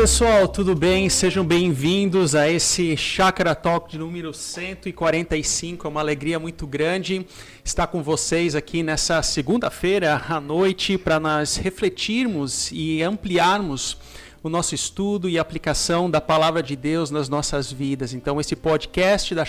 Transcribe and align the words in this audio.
Pessoal, 0.00 0.48
tudo 0.48 0.74
bem? 0.74 1.10
Sejam 1.10 1.44
bem-vindos 1.44 2.34
a 2.34 2.48
esse 2.48 2.96
Chakra 2.96 3.54
Talk 3.54 3.90
de 3.90 3.98
número 3.98 4.32
145. 4.32 5.86
É 5.86 5.90
uma 5.90 6.00
alegria 6.00 6.38
muito 6.38 6.66
grande 6.66 7.26
estar 7.62 7.86
com 7.86 8.02
vocês 8.02 8.54
aqui 8.54 8.82
nessa 8.82 9.22
segunda-feira 9.22 10.24
à 10.26 10.40
noite 10.40 10.96
para 10.96 11.20
nós 11.20 11.56
refletirmos 11.56 12.70
e 12.72 13.02
ampliarmos 13.02 13.98
o 14.42 14.48
nosso 14.48 14.74
estudo 14.74 15.28
e 15.28 15.38
aplicação 15.38 16.10
da 16.10 16.18
palavra 16.18 16.62
de 16.62 16.74
Deus 16.74 17.10
nas 17.10 17.28
nossas 17.28 17.70
vidas. 17.70 18.14
Então, 18.14 18.40
esse 18.40 18.56
podcast 18.56 19.34
da 19.34 19.44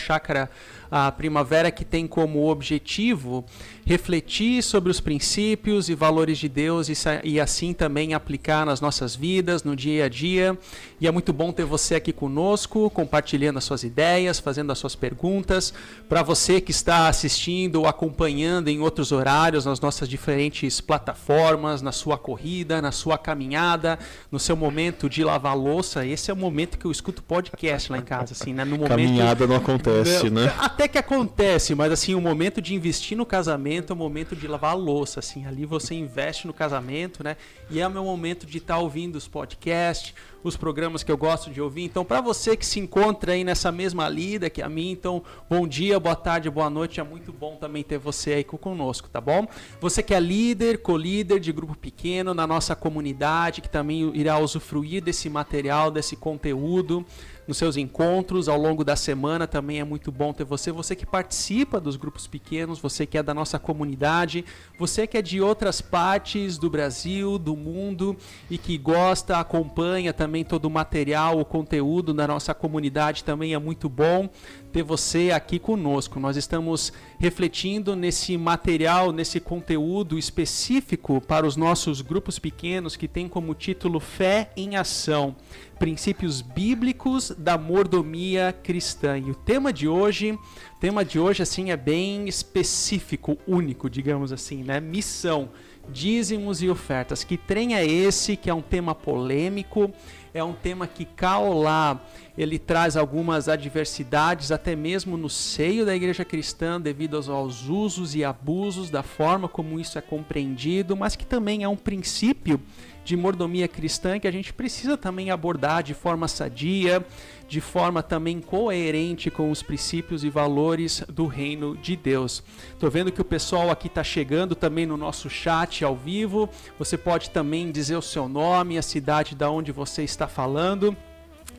Chácara 0.92 1.12
Primavera 1.12 1.72
que 1.72 1.86
tem 1.86 2.06
como 2.06 2.50
objetivo 2.50 3.46
refletir 3.86 4.62
sobre 4.62 4.92
os 4.92 5.00
princípios 5.00 5.90
e 5.90 5.96
valores 5.96 6.38
de 6.38 6.48
Deus 6.48 6.88
e, 6.90 6.94
e, 7.24 7.40
assim 7.40 7.74
também 7.74 8.14
aplicar 8.14 8.66
nas 8.66 8.80
nossas 8.80 9.16
vidas, 9.16 9.64
no 9.64 9.76
dia 9.76 10.06
a 10.06 10.10
dia. 10.10 10.58
E 11.00 11.08
é 11.08 11.12
muito 11.12 11.34
bom 11.34 11.52
ter 11.52 11.66
você 11.66 11.96
aqui 11.96 12.14
conosco, 12.14 12.90
compartilhando 12.92 13.58
as 13.58 13.64
suas 13.64 13.84
ideias, 13.84 14.40
fazendo 14.40 14.72
as 14.72 14.78
suas 14.78 14.96
perguntas. 14.96 15.74
Para 16.08 16.22
você 16.22 16.62
que 16.62 16.72
está 16.72 17.08
assistindo 17.08 17.78
ou 17.78 17.88
acompanhando 17.88 18.68
em 18.68 18.80
outros 18.80 19.12
horários, 19.12 19.66
nas 19.66 19.80
nossas 19.80 20.08
diferentes 20.08 20.80
plataformas, 20.80 21.82
na 21.82 21.92
sua 21.92 22.18
corrida, 22.18 22.82
na 22.82 22.92
sua 22.92 23.18
caminhada, 23.18 23.98
no 24.32 24.40
seu 24.40 24.56
momento 24.56 25.10
de 25.10 25.24
lavar 25.24 25.58
louça, 25.58 26.06
esse 26.06 26.30
é 26.30 26.34
o 26.34 26.38
momento 26.38 26.78
que 26.78 26.86
eu 26.86 26.92
escuto 26.92 27.24
podcast 27.24 27.92
lá 27.92 27.98
em 27.98 28.04
casa, 28.04 28.34
assim, 28.34 28.54
né? 28.54 28.64
No 28.64 28.78
momento, 28.78 28.90
Caminhada 28.90 29.48
não 29.48 29.56
acontece, 29.56 30.30
né? 30.30 30.54
Até 30.60 30.81
que 30.88 30.98
acontece, 30.98 31.76
mas 31.76 31.92
assim, 31.92 32.16
o 32.16 32.22
momento 32.22 32.62
de 32.62 32.74
investir 32.74 33.18
no 33.18 33.26
casamento 33.26 33.52
casamento 33.52 33.92
é 33.92 33.94
o 33.94 33.98
momento 33.98 34.36
de 34.36 34.48
lavar 34.48 34.72
a 34.72 34.76
louça, 34.76 35.20
assim, 35.20 35.46
ali 35.46 35.66
você 35.66 35.94
investe 35.94 36.48
no 36.48 36.54
casamento, 36.54 37.24
né? 37.24 37.36
E 37.70 37.80
é 37.80 37.88
o 37.88 37.92
meu 37.92 38.04
momento 38.04 38.46
de 38.46 38.58
estar 38.58 38.76
tá 38.76 38.80
ouvindo 38.80 39.16
os 39.16 39.28
podcasts, 39.28 40.14
os 40.44 40.56
programas 40.58 41.04
que 41.04 41.12
eu 41.12 41.18
gosto 41.18 41.52
de 41.52 41.62
ouvir. 41.62 41.84
Então, 41.84 42.06
para 42.06 42.22
você 42.22 42.56
que 42.56 42.66
se 42.66 42.80
encontra 42.80 43.34
aí 43.34 43.44
nessa 43.44 43.72
mesma 43.72 44.08
lida 44.10 44.50
que 44.50 44.62
a 44.62 44.70
mim, 44.70 44.92
então, 44.92 45.24
bom 45.50 45.68
dia, 45.68 46.00
boa 46.00 46.16
tarde, 46.16 46.50
boa 46.50 46.70
noite. 46.70 47.00
É 47.00 47.04
muito 47.04 47.32
bom 47.32 47.56
também 47.56 47.84
ter 47.84 47.98
você 47.98 48.34
aí 48.34 48.44
conosco, 48.44 49.10
tá 49.10 49.22
bom? 49.22 49.48
Você 49.80 50.02
que 50.02 50.14
é 50.14 50.20
líder, 50.20 50.82
co-líder 50.82 51.40
de 51.40 51.52
grupo 51.52 51.76
pequeno 51.76 52.34
na 52.34 52.48
nossa 52.48 52.76
comunidade, 52.76 53.62
que 53.62 53.70
também 53.70 54.12
irá 54.16 54.40
usufruir 54.40 55.04
desse 55.04 55.30
material, 55.30 55.92
desse 55.92 56.16
conteúdo 56.16 57.06
nos 57.52 57.58
seus 57.58 57.76
encontros 57.76 58.48
ao 58.48 58.58
longo 58.58 58.82
da 58.82 58.96
semana. 58.96 59.46
Também 59.46 59.82
é 59.82 59.84
muito 59.84 60.10
bom 60.10 60.32
ter 60.32 60.46
você. 60.46 60.72
Você 60.72 60.96
que 60.96 61.06
participa 61.06 61.82
dos 61.82 61.98
grupos 61.98 62.26
pequenos, 62.26 62.80
você 62.80 63.06
que 63.06 63.18
é 63.18 63.24
da 63.24 63.34
nossa 63.34 63.60
comunidade, 63.60 64.46
você 64.80 65.06
que 65.06 65.18
é 65.18 65.22
de 65.22 65.42
outras 65.42 65.82
partes 65.82 66.58
do 66.58 66.70
Brasil, 66.70 67.38
do 67.38 67.54
mundo 67.58 68.16
e 68.50 68.58
que 68.58 68.78
gosta, 68.78 69.38
acompanha 69.38 70.14
também 70.14 70.46
todo 70.46 70.64
o 70.64 70.70
material, 70.70 71.42
o 71.42 71.46
conteúdo 71.46 72.14
da 72.14 72.26
nossa 72.26 72.54
comunidade 72.54 73.26
também 73.26 73.54
é 73.54 73.60
muito 73.60 73.90
bom 73.90 74.30
ter 74.72 74.84
você 74.84 75.32
aqui 75.32 75.60
conosco. 75.60 76.18
Nós 76.18 76.38
estamos 76.38 76.94
refletindo 77.20 77.98
nesse 77.98 78.38
material, 78.38 79.12
nesse 79.12 79.42
conteúdo 79.42 80.18
específico 80.18 81.20
para 81.20 81.46
os 81.46 81.58
nossos 81.58 82.00
grupos 82.00 82.40
pequenos 82.40 82.96
que 82.96 83.10
tem 83.10 83.28
como 83.28 83.54
título 83.54 84.00
Fé 84.00 84.52
em 84.56 84.78
Ação 84.78 85.36
princípios 85.82 86.44
bíblicos 86.44 87.34
da 87.36 87.58
mordomia 87.58 88.54
cristã. 88.54 89.18
E 89.18 89.32
o 89.32 89.34
tema 89.34 89.74
de 89.74 89.88
hoje, 89.88 90.38
tema 90.80 91.04
de 91.04 91.18
hoje 91.18 91.42
assim 91.42 91.72
é 91.72 91.76
bem 91.76 92.28
específico, 92.28 93.36
único, 93.48 93.90
digamos 93.90 94.32
assim, 94.32 94.64
né? 94.64 94.80
Missão, 94.80 95.50
dízimos 95.90 96.62
e 96.62 96.70
ofertas. 96.70 97.24
Que 97.24 97.36
trem 97.36 97.74
é 97.76 97.84
esse 97.84 98.38
que 98.38 98.48
é 98.48 98.54
um 98.54 98.62
tema 98.62 98.94
polêmico? 98.94 99.92
É 100.36 100.44
um 100.44 100.54
tema 100.54 100.86
que 100.86 101.04
Caolá 101.04 102.00
ele 102.38 102.60
traz 102.60 102.96
algumas 102.96 103.50
adversidades 103.50 104.52
até 104.52 104.76
mesmo 104.76 105.18
no 105.18 105.30
seio 105.30 105.84
da 105.84 105.96
igreja 105.96 106.24
cristã 106.24 106.80
devido 106.80 107.18
aos 107.18 107.68
usos 107.68 108.14
e 108.14 108.24
abusos 108.24 108.92
da 108.92 109.02
forma 109.02 109.48
como 109.48 109.80
isso 109.80 109.98
é 109.98 110.02
compreendido, 110.02 110.96
mas 110.96 111.16
que 111.16 111.26
também 111.26 111.64
é 111.64 111.68
um 111.68 111.76
princípio 111.76 112.62
de 113.04 113.16
mordomia 113.16 113.68
cristã 113.68 114.20
que 114.20 114.28
a 114.28 114.32
gente 114.32 114.54
precisa 114.54 114.98
também 114.98 115.32
abordar 115.32 115.84
de 115.84 115.94
forma 115.94 116.28
sadia, 116.28 117.06
de 117.48 117.60
forma 117.60 118.02
também 118.02 118.40
coerente 118.40 119.30
com 119.30 119.52
os 119.52 119.62
princípios 119.62 120.24
e 120.24 120.30
valores 120.30 121.04
do 121.10 121.26
reino 121.26 121.76
de 121.78 121.96
Deus. 121.96 122.44
Tô 122.80 122.90
vendo 122.90 123.12
que 123.12 123.22
o 123.22 123.26
pessoal 123.26 123.70
aqui 123.70 123.88
está 123.88 124.04
chegando 124.04 124.56
também 124.56 124.86
no 124.86 124.98
nosso 124.98 125.30
chat 125.30 125.84
ao 125.84 125.96
vivo. 125.96 126.50
Você 126.80 126.98
pode 126.98 127.30
também 127.30 127.72
dizer 127.72 127.96
o 127.96 128.02
seu 128.02 128.30
nome, 128.30 128.78
a 128.78 128.82
cidade 128.82 129.36
da 129.36 129.50
onde 129.50 129.72
você 129.72 130.04
está 130.04 130.28
falando 130.28 130.96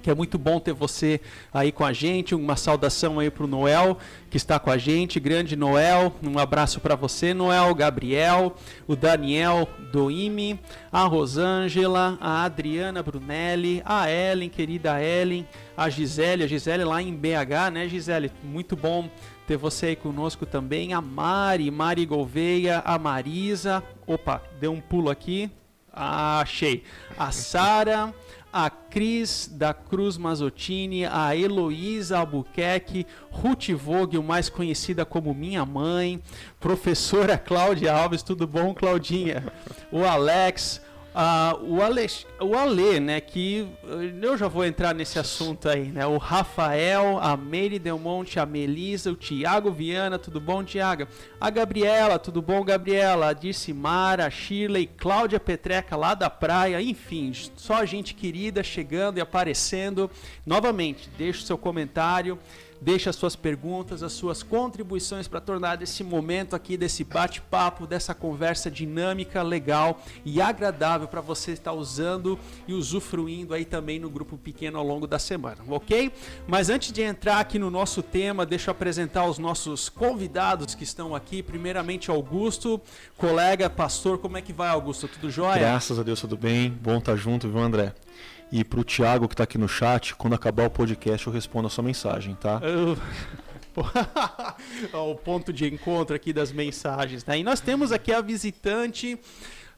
que 0.03 0.11
é 0.11 0.15
muito 0.15 0.37
bom 0.37 0.59
ter 0.59 0.73
você 0.73 1.21
aí 1.53 1.71
com 1.71 1.85
a 1.85 1.93
gente. 1.93 2.35
Uma 2.35 2.57
saudação 2.57 3.19
aí 3.19 3.31
para 3.31 3.45
o 3.45 3.47
Noel, 3.47 3.97
que 4.29 4.37
está 4.37 4.59
com 4.59 4.71
a 4.71 4.77
gente. 4.77 5.21
Grande 5.21 5.57
Noel, 5.57 6.13
um 6.23 6.39
abraço 6.39 6.81
para 6.81 6.97
você, 6.97 7.33
Noel, 7.33 7.75
Gabriel, 7.75 8.57
o 8.87 8.97
Daniel 8.97 9.69
Doime, 9.93 10.59
a 10.91 11.05
Rosângela, 11.05 12.19
a 12.21 12.45
Adriana 12.45 13.03
Brunelli, 13.03 13.81
a 13.85 14.11
Ellen, 14.11 14.49
querida 14.49 15.03
Ellen, 15.03 15.47
a 15.77 15.89
Gisele, 15.89 16.43
a 16.43 16.47
Gisele 16.47 16.85
lá 16.85 17.01
em 17.01 17.15
BH, 17.15 17.71
né, 17.73 17.89
Gisele? 17.89 18.33
Muito 18.43 18.75
bom 18.77 19.09
ter 19.47 19.57
você 19.57 19.87
aí 19.87 19.97
conosco 19.97 20.45
também. 20.45 20.93
A 20.93 21.01
Mari, 21.01 21.71
Mari 21.71 22.07
Gouveia, 22.07 22.83
a 22.85 22.99
Marisa. 22.99 23.83
Opa, 24.07 24.43
deu 24.61 24.73
um 24.73 24.81
pulo 24.81 25.11
aqui. 25.11 25.51
Ah, 25.93 26.41
achei. 26.41 26.83
A 27.19 27.31
Sara 27.31 28.15
a 28.53 28.69
Cris 28.69 29.49
da 29.51 29.73
Cruz 29.73 30.19
Mazottini, 30.19 31.07
a 31.07 31.35
Heloísa 31.35 32.19
Albuquerque, 32.19 33.07
Ruth 33.31 33.71
Vogel, 33.71 34.23
mais 34.23 34.51
conhecida 34.51 35.07
como 35.07 35.33
minha 35.33 35.65
mãe, 35.65 36.23
professora 36.61 37.39
Cláudia 37.39 37.95
Alves, 37.95 38.23
tudo 38.23 38.47
bom, 38.47 38.75
Claudinha? 38.75 39.45
O 39.91 40.05
Alex, 40.05 40.83
Uh, 41.15 41.75
o, 41.75 41.83
Ale, 41.83 42.07
o 42.41 42.57
Ale, 42.57 42.99
né, 42.99 43.21
que 43.21 43.69
eu 44.23 44.35
já 44.37 44.49
vou 44.49 44.65
entrar 44.65 44.95
nesse 44.95 45.19
assunto 45.19 45.69
aí, 45.69 45.85
né, 45.85 46.07
o 46.07 46.17
Rafael, 46.17 47.19
a 47.21 47.37
Meire 47.37 47.79
Delmonte, 47.79 48.41
a 48.41 48.47
Melisa, 48.47 49.13
o 49.13 49.15
Tiago 49.15 49.71
Viana, 49.71 50.19
tudo 50.19 50.41
bom, 50.41 50.65
Tiago? 50.65 51.07
A 51.39 51.51
Gabriela, 51.51 52.19
tudo 52.19 52.41
bom, 52.41 52.65
Gabriela? 52.65 53.29
A 53.29 53.33
Dircimara, 53.35 54.25
a 54.25 54.31
Shirley, 54.31 54.87
Cláudia 54.87 55.39
Petreca 55.39 55.97
lá 55.97 56.15
da 56.15 56.31
praia, 56.31 56.81
enfim, 56.81 57.31
só 57.57 57.85
gente 57.85 58.15
querida 58.15 58.63
chegando 58.63 59.19
e 59.19 59.21
aparecendo. 59.21 60.11
Novamente, 60.47 61.11
deixe 61.19 61.41
o 61.43 61.47
seu 61.47 61.59
comentário, 61.59 62.39
Deixe 62.83 63.09
as 63.09 63.15
suas 63.15 63.37
perguntas, 63.37 64.03
as 64.03 64.13
suas 64.13 64.43
contribuições 64.43 65.29
para 65.29 65.41
tornar 65.41 65.81
esse 65.81 66.03
momento 66.03 66.57
aqui, 66.57 66.77
desse 66.77 67.05
bate-papo, 67.05 67.87
dessa 67.87 68.13
conversa 68.13 68.69
dinâmica, 68.69 69.41
legal 69.41 70.03
e 70.25 70.41
agradável 70.41 71.07
para 71.07 71.21
você 71.21 71.53
estar 71.53 71.73
usando 71.73 72.37
e 72.67 72.75
usufruindo 72.75 73.55
aí 73.55 73.65
também 73.65 74.01
no 74.01 74.11
grupo 74.11 74.37
pequeno 74.37 74.79
ao 74.79 74.85
longo 74.85 75.07
da 75.07 75.21
semana, 75.21 75.59
ok? 75.69 76.11
Mas 76.49 76.69
antes 76.71 76.91
de 76.91 77.03
entrar 77.03 77.39
aqui 77.39 77.57
no 77.57 77.71
nosso 77.71 78.03
tema, 78.03 78.45
deixa 78.45 78.71
eu 78.71 78.73
apresentar 78.73 79.27
os 79.27 79.39
nossos 79.39 79.89
convidados 79.89 80.75
que 80.75 80.83
estão 80.83 81.15
aqui. 81.15 81.41
Primeiramente, 81.41 82.11
Augusto, 82.11 82.81
colega, 83.17 83.71
pastor. 83.71 84.19
Como 84.19 84.37
é 84.37 84.43
que 84.43 84.53
vai, 84.53 84.71
Augusto? 84.71 85.07
Tudo 85.07 85.31
jóia? 85.31 85.61
Graças 85.61 86.01
a 86.01 86.03
Deus, 86.03 86.21
tudo 86.21 86.37
bem. 86.37 86.69
Bom 86.69 86.99
estar 86.99 87.15
junto, 87.15 87.49
viu, 87.49 87.61
André? 87.61 87.95
E 88.53 88.63
para 88.63 88.81
o 88.81 88.85
Thiago 88.85 89.27
que 89.27 89.33
está 89.33 89.45
aqui 89.45 89.57
no 89.57 89.67
chat, 89.67 90.15
quando 90.15 90.35
acabar 90.35 90.67
o 90.67 90.71
podcast 90.71 91.27
eu 91.27 91.33
respondo 91.33 91.69
a 91.69 91.71
sua 91.71 91.83
mensagem, 91.83 92.35
tá? 92.35 92.61
o 94.93 95.15
ponto 95.15 95.55
de 95.55 95.73
encontro 95.73 96.15
aqui 96.15 96.35
das 96.35 96.53
mensagens. 96.53 97.25
Né? 97.25 97.39
E 97.39 97.43
nós 97.43 97.63
temos 97.63 97.93
aqui 97.93 98.13
a 98.13 98.21
visitante 98.21 99.19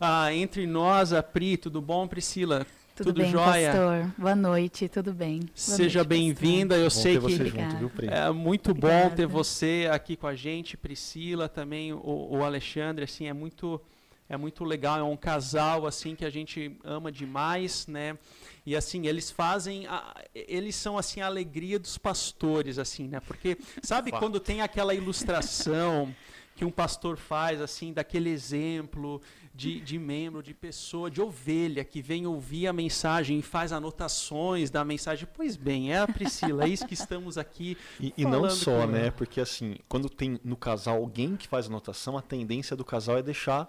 ah, 0.01 0.35
entre 0.35 0.67
nós, 0.67 1.13
a 1.13 1.23
Pri. 1.23 1.57
Tudo 1.57 1.81
bom, 1.81 2.09
Priscila? 2.09 2.67
Tudo, 2.97 3.13
tudo 3.13 3.23
bem, 3.23 3.31
jóia? 3.31 3.71
pastor? 3.71 4.11
Boa 4.19 4.35
noite, 4.35 4.89
tudo 4.89 5.13
bem? 5.13 5.39
Boa 5.39 5.51
Seja 5.55 6.03
bem-vinda. 6.03 6.77
Eu 6.77 6.85
bom 6.85 6.91
sei 6.91 7.17
que 7.17 7.29
junto, 7.29 7.77
viu, 7.77 7.93
é 8.09 8.29
muito 8.33 8.73
Obrigada. 8.73 9.09
bom 9.09 9.15
ter 9.15 9.27
você 9.29 9.89
aqui 9.89 10.17
com 10.17 10.27
a 10.27 10.35
gente, 10.35 10.77
Priscila, 10.77 11.49
também 11.49 11.93
o, 11.93 12.01
o 12.03 12.43
Alexandre. 12.43 13.05
Assim, 13.05 13.29
é 13.29 13.33
muito 13.33 13.81
é 14.29 14.37
muito 14.37 14.65
legal. 14.65 14.99
É 14.99 15.03
um 15.03 15.17
casal 15.17 15.87
assim 15.87 16.15
que 16.15 16.25
a 16.25 16.31
gente 16.31 16.77
ama 16.83 17.13
demais, 17.13 17.87
né? 17.87 18.17
E 18.67 18.75
assim, 18.75 19.07
eles 19.07 19.31
fazem. 19.31 19.87
A, 19.87 20.25
eles 20.35 20.75
são 20.75 20.97
assim 20.97 21.21
a 21.21 21.27
alegria 21.27 21.79
dos 21.79 21.99
pastores, 21.99 22.79
assim, 22.79 23.09
né? 23.09 23.21
Porque, 23.21 23.59
sabe 23.83 24.11
quando 24.11 24.41
tem 24.41 24.63
aquela 24.63 24.95
ilustração 24.95 26.15
que 26.55 26.65
um 26.65 26.71
pastor 26.71 27.17
faz, 27.17 27.61
assim, 27.61 27.93
daquele 27.93 28.31
exemplo 28.31 29.21
de, 29.55 29.81
de 29.81 29.99
membro, 29.99 30.43
de 30.43 30.55
pessoa, 30.55 31.11
de 31.11 31.21
ovelha 31.21 31.85
que 31.85 32.01
vem 32.01 32.27
ouvir 32.27 32.67
a 32.67 32.73
mensagem 32.73 33.39
e 33.39 33.43
faz 33.43 33.73
anotações 33.73 34.71
da 34.71 34.85
mensagem. 34.85 35.29
Pois 35.35 35.57
bem, 35.57 35.93
é 35.93 35.99
a 35.99 36.07
Priscila, 36.07 36.65
é 36.65 36.69
isso 36.69 36.87
que 36.87 36.95
estamos 36.95 37.37
aqui. 37.37 37.77
E, 38.01 38.15
e 38.17 38.25
não 38.25 38.49
só, 38.49 38.87
né? 38.87 39.11
Porque 39.11 39.41
assim, 39.41 39.77
quando 39.89 40.09
tem 40.09 40.41
no 40.45 40.57
casal 40.57 40.97
alguém 40.97 41.37
que 41.37 41.49
faz 41.49 41.67
anotação, 41.67 42.17
a 42.17 42.23
tendência 42.23 42.77
do 42.77 42.85
casal 42.85 43.19
é 43.19 43.23
deixar 43.23 43.67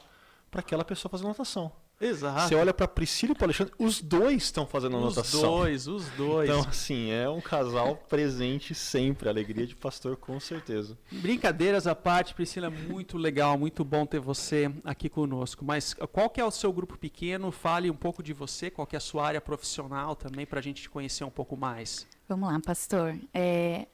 para 0.49 0.59
aquela 0.61 0.85
pessoa 0.85 1.09
fazer 1.09 1.25
anotação. 1.25 1.71
Exato. 1.99 2.49
Você 2.49 2.55
olha 2.55 2.73
para 2.73 2.87
Priscila 2.87 3.31
e 3.31 3.35
para 3.35 3.45
Alexandre, 3.45 3.73
os 3.79 4.01
dois 4.01 4.43
estão 4.43 4.67
fazendo 4.67 4.97
anotação. 4.97 5.39
Os 5.39 5.47
dois, 5.47 5.87
os 5.87 6.09
dois. 6.09 6.49
Então, 6.49 6.61
assim, 6.67 7.09
é 7.09 7.29
um 7.29 7.39
casal 7.39 7.95
presente 8.09 8.75
sempre. 8.75 9.29
Alegria 9.29 9.65
de 9.65 9.75
pastor, 9.75 10.17
com 10.17 10.39
certeza. 10.39 10.97
Brincadeiras 11.11 11.87
à 11.87 11.95
parte, 11.95 12.33
Priscila, 12.33 12.69
muito 12.69 13.17
legal, 13.17 13.57
muito 13.57 13.83
bom 13.85 14.05
ter 14.05 14.19
você 14.19 14.71
aqui 14.83 15.07
conosco. 15.07 15.63
Mas 15.63 15.93
qual 16.11 16.29
que 16.29 16.41
é 16.41 16.45
o 16.45 16.51
seu 16.51 16.73
grupo 16.73 16.97
pequeno? 16.97 17.49
Fale 17.51 17.89
um 17.89 17.95
pouco 17.95 18.21
de 18.21 18.33
você, 18.33 18.69
qual 18.69 18.85
que 18.85 18.95
é 18.95 18.97
a 18.97 19.01
sua 19.01 19.25
área 19.25 19.39
profissional 19.39 20.15
também, 20.15 20.45
para 20.45 20.59
a 20.59 20.63
gente 20.63 20.81
te 20.81 20.89
conhecer 20.89 21.23
um 21.23 21.31
pouco 21.31 21.55
mais. 21.55 22.05
Vamos 22.27 22.51
lá, 22.51 22.59
pastor. 22.59 23.17
É, 23.33 23.87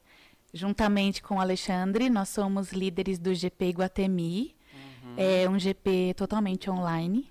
juntamente 0.52 1.22
com 1.22 1.36
o 1.36 1.40
Alexandre, 1.40 2.10
nós 2.10 2.30
somos 2.30 2.72
líderes 2.72 3.18
do 3.18 3.32
GP 3.32 3.66
Iguatemi. 3.66 4.56
Uhum. 5.04 5.14
É 5.16 5.48
um 5.48 5.58
GP 5.58 6.14
totalmente 6.16 6.68
online 6.68 7.30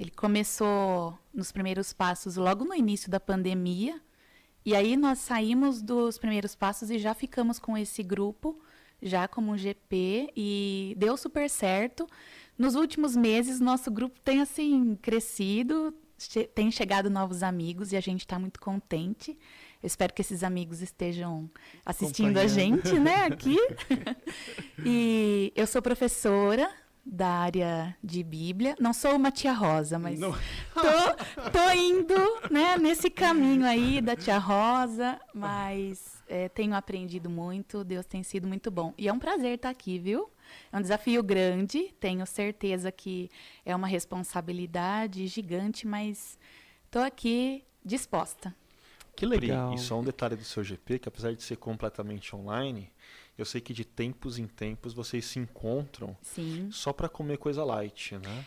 ele 0.00 0.10
começou 0.10 1.18
nos 1.32 1.52
primeiros 1.52 1.92
passos 1.92 2.36
logo 2.36 2.64
no 2.64 2.74
início 2.74 3.10
da 3.10 3.20
pandemia. 3.20 4.00
E 4.64 4.74
aí 4.74 4.96
nós 4.96 5.18
saímos 5.18 5.82
dos 5.82 6.16
primeiros 6.16 6.54
passos 6.54 6.90
e 6.90 6.98
já 6.98 7.12
ficamos 7.12 7.58
com 7.58 7.76
esse 7.76 8.02
grupo, 8.02 8.58
já 9.02 9.28
como 9.28 9.52
um 9.52 9.58
GP, 9.58 10.32
e 10.34 10.94
deu 10.96 11.18
super 11.18 11.50
certo. 11.50 12.06
Nos 12.56 12.76
últimos 12.76 13.14
meses, 13.14 13.60
nosso 13.60 13.90
grupo 13.90 14.18
tem 14.20 14.40
assim 14.40 14.96
crescido, 15.02 15.94
che 16.16 16.44
tem 16.44 16.70
chegado 16.70 17.10
novos 17.10 17.42
amigos 17.42 17.92
e 17.92 17.96
a 17.96 18.00
gente 18.00 18.20
está 18.20 18.38
muito 18.38 18.58
contente. 18.58 19.32
Eu 19.82 19.86
espero 19.86 20.14
que 20.14 20.22
esses 20.22 20.42
amigos 20.42 20.80
estejam 20.80 21.50
assistindo 21.84 22.38
a 22.38 22.46
gente, 22.46 22.98
né, 22.98 23.26
aqui. 23.26 23.58
e 24.82 25.52
eu 25.54 25.66
sou 25.66 25.82
professora 25.82 26.70
da 27.04 27.28
área 27.28 27.96
de 28.02 28.22
Bíblia. 28.22 28.76
Não 28.78 28.92
sou 28.92 29.16
uma 29.16 29.30
tia 29.30 29.52
Rosa, 29.52 29.98
mas 29.98 30.18
tô, 30.20 30.30
tô, 31.50 31.70
indo 31.70 32.14
né, 32.50 32.76
nesse 32.78 33.10
caminho 33.10 33.64
aí 33.64 34.00
da 34.00 34.14
tia 34.14 34.38
Rosa, 34.38 35.20
mas 35.34 36.22
é, 36.28 36.48
tenho 36.48 36.74
aprendido 36.74 37.28
muito, 37.28 37.82
Deus 37.84 38.06
tem 38.06 38.22
sido 38.22 38.46
muito 38.46 38.70
bom. 38.70 38.94
E 38.96 39.08
é 39.08 39.12
um 39.12 39.18
prazer 39.18 39.54
estar 39.54 39.70
aqui, 39.70 39.98
viu? 39.98 40.30
É 40.72 40.76
um 40.76 40.80
desafio 40.80 41.22
grande, 41.22 41.94
tenho 42.00 42.26
certeza 42.26 42.90
que 42.90 43.30
é 43.64 43.74
uma 43.74 43.86
responsabilidade 43.86 45.26
gigante, 45.26 45.86
mas 45.86 46.38
estou 46.86 47.02
aqui 47.02 47.64
disposta. 47.84 48.54
Que 49.16 49.26
legal. 49.26 49.70
Pri, 49.70 49.80
e 49.80 49.84
só 49.84 49.98
um 49.98 50.04
detalhe 50.04 50.36
do 50.36 50.44
seu 50.44 50.64
GP, 50.64 51.00
que 51.00 51.08
apesar 51.08 51.34
de 51.34 51.42
ser 51.42 51.56
completamente 51.56 52.34
online, 52.34 52.90
eu 53.36 53.44
sei 53.44 53.60
que 53.60 53.72
de 53.72 53.84
tempos 53.84 54.38
em 54.38 54.46
tempos 54.46 54.92
vocês 54.92 55.24
se 55.24 55.38
encontram 55.38 56.16
Sim. 56.22 56.68
só 56.70 56.92
para 56.92 57.08
comer 57.08 57.38
coisa 57.38 57.64
light, 57.64 58.16
né? 58.18 58.46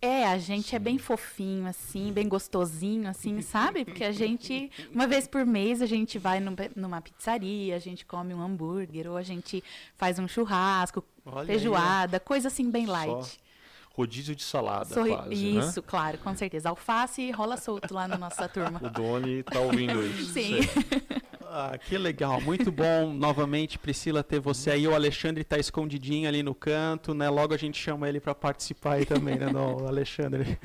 É, 0.00 0.26
a 0.26 0.38
gente 0.38 0.68
Sim. 0.68 0.76
é 0.76 0.78
bem 0.78 0.96
fofinho, 0.96 1.66
assim, 1.66 2.12
bem 2.12 2.28
gostosinho, 2.28 3.08
assim, 3.08 3.40
sabe? 3.42 3.84
Porque 3.84 4.04
a 4.04 4.12
gente, 4.12 4.70
uma 4.94 5.06
vez 5.08 5.26
por 5.26 5.44
mês, 5.44 5.82
a 5.82 5.86
gente 5.86 6.18
vai 6.18 6.40
numa 6.76 7.00
pizzaria, 7.00 7.74
a 7.74 7.80
gente 7.80 8.06
come 8.06 8.32
um 8.32 8.40
hambúrguer, 8.40 9.10
ou 9.10 9.16
a 9.16 9.22
gente 9.22 9.62
faz 9.96 10.18
um 10.18 10.28
churrasco, 10.28 11.02
Olha 11.26 11.46
feijoada, 11.46 12.16
aí, 12.18 12.20
coisa 12.20 12.46
assim 12.46 12.70
bem 12.70 12.86
light. 12.86 13.24
Só 13.24 13.47
rodízio 13.98 14.36
de 14.36 14.44
salada, 14.44 14.94
Sorri 14.94 15.10
quase, 15.10 15.28
né? 15.28 15.58
Isso, 15.60 15.80
né? 15.80 15.84
claro, 15.84 16.18
com 16.18 16.32
certeza. 16.36 16.68
Alface 16.68 17.32
rola 17.32 17.56
solto 17.56 17.92
lá 17.92 18.06
na 18.06 18.16
nossa 18.16 18.48
turma. 18.48 18.78
O 18.88 18.90
Doni 18.90 19.42
tá 19.42 19.58
ouvindo 19.58 20.06
isso. 20.06 20.32
Sim. 20.32 20.60
Ah, 21.50 21.76
que 21.76 21.98
legal, 21.98 22.40
muito 22.40 22.70
bom 22.70 23.12
novamente, 23.12 23.78
Priscila, 23.78 24.22
ter 24.22 24.38
você 24.38 24.70
aí. 24.70 24.86
O 24.86 24.94
Alexandre 24.94 25.42
está 25.42 25.58
escondidinho 25.58 26.28
ali 26.28 26.42
no 26.42 26.54
canto, 26.54 27.12
né? 27.12 27.28
Logo 27.28 27.52
a 27.54 27.56
gente 27.56 27.76
chama 27.76 28.08
ele 28.08 28.20
para 28.20 28.34
participar 28.34 28.94
aí 28.94 29.04
também, 29.04 29.36
né, 29.36 29.50
no 29.50 29.86
Alexandre? 29.86 30.58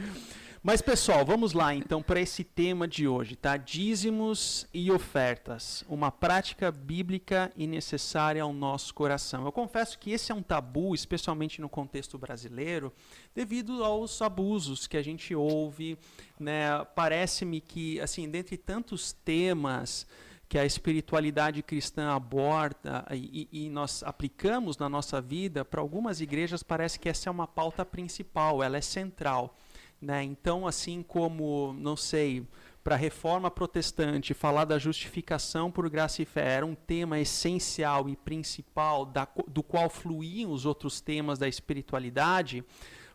Mas 0.65 0.81
pessoal, 0.81 1.25
vamos 1.25 1.51
lá 1.51 1.75
então 1.75 2.01
para 2.01 2.21
esse 2.21 2.42
tema 2.42 2.88
de 2.88 3.06
hoje, 3.06 3.36
tá? 3.36 3.57
Dízimos 3.57 4.65
e 4.74 4.89
ofertas, 4.89 5.83
uma 5.89 6.10
prática 6.10 6.71
bíblica 6.71 7.51
e 7.57 7.68
necessária 7.68 8.42
ao 8.42 8.54
nosso 8.54 8.94
coração. 8.94 9.44
Eu 9.44 9.51
confesso 9.51 10.00
que 10.00 10.12
esse 10.12 10.31
é 10.31 10.36
um 10.36 10.42
tabu, 10.42 10.95
especialmente 10.95 11.60
no 11.60 11.68
contexto 11.68 12.18
brasileiro, 12.18 12.94
devido 13.36 13.83
aos 13.83 14.21
abusos 14.21 14.88
que 14.88 14.95
a 14.95 15.01
gente 15.01 15.36
ouve, 15.36 15.98
né? 16.39 16.81
Parece-me 16.95 17.59
que 17.59 18.00
assim, 18.00 18.30
dentre 18.30 18.56
tantos 18.56 19.12
temas 19.12 20.07
que 20.48 20.57
a 20.57 20.66
espiritualidade 20.66 21.62
cristã 21.62 22.12
aborda 22.12 23.06
e, 23.12 23.50
e, 23.51 23.69
nós 23.69 24.01
aplicamos 24.01 24.77
na 24.77 24.88
nossa 24.88 25.19
vida, 25.19 25.66
para 25.66 25.81
algumas 25.81 26.21
igrejas 26.21 26.63
parece 26.63 26.98
que 26.98 27.09
essa 27.09 27.27
é 27.27 27.31
uma 27.31 27.48
pauta 27.48 27.83
principal, 27.83 28.63
ela 28.63 28.77
é 28.77 28.81
central. 28.81 29.57
Né? 30.03 30.21
Então, 30.21 30.67
assim 30.67 31.01
como, 31.01 31.73
não 31.79 31.95
sei, 31.95 32.45
para 32.83 32.95
a 32.95 32.97
reforma 32.97 33.50
protestante, 33.50 34.33
falar 34.33 34.65
da 34.65 34.77
justificação 34.77 35.71
por 35.71 35.89
graça 35.89 36.21
e 36.21 36.25
fé 36.25 36.55
era 36.55 36.65
um 36.65 36.75
tema 36.75 37.21
essencial 37.21 38.09
e 38.09 38.17
principal, 38.17 39.05
da, 39.05 39.25
do 39.47 39.63
qual 39.63 39.89
fluíam 39.89 40.51
os 40.51 40.65
outros 40.65 41.00
temas 41.00 41.39
da 41.39 41.47
espiritualidade, 41.47 42.65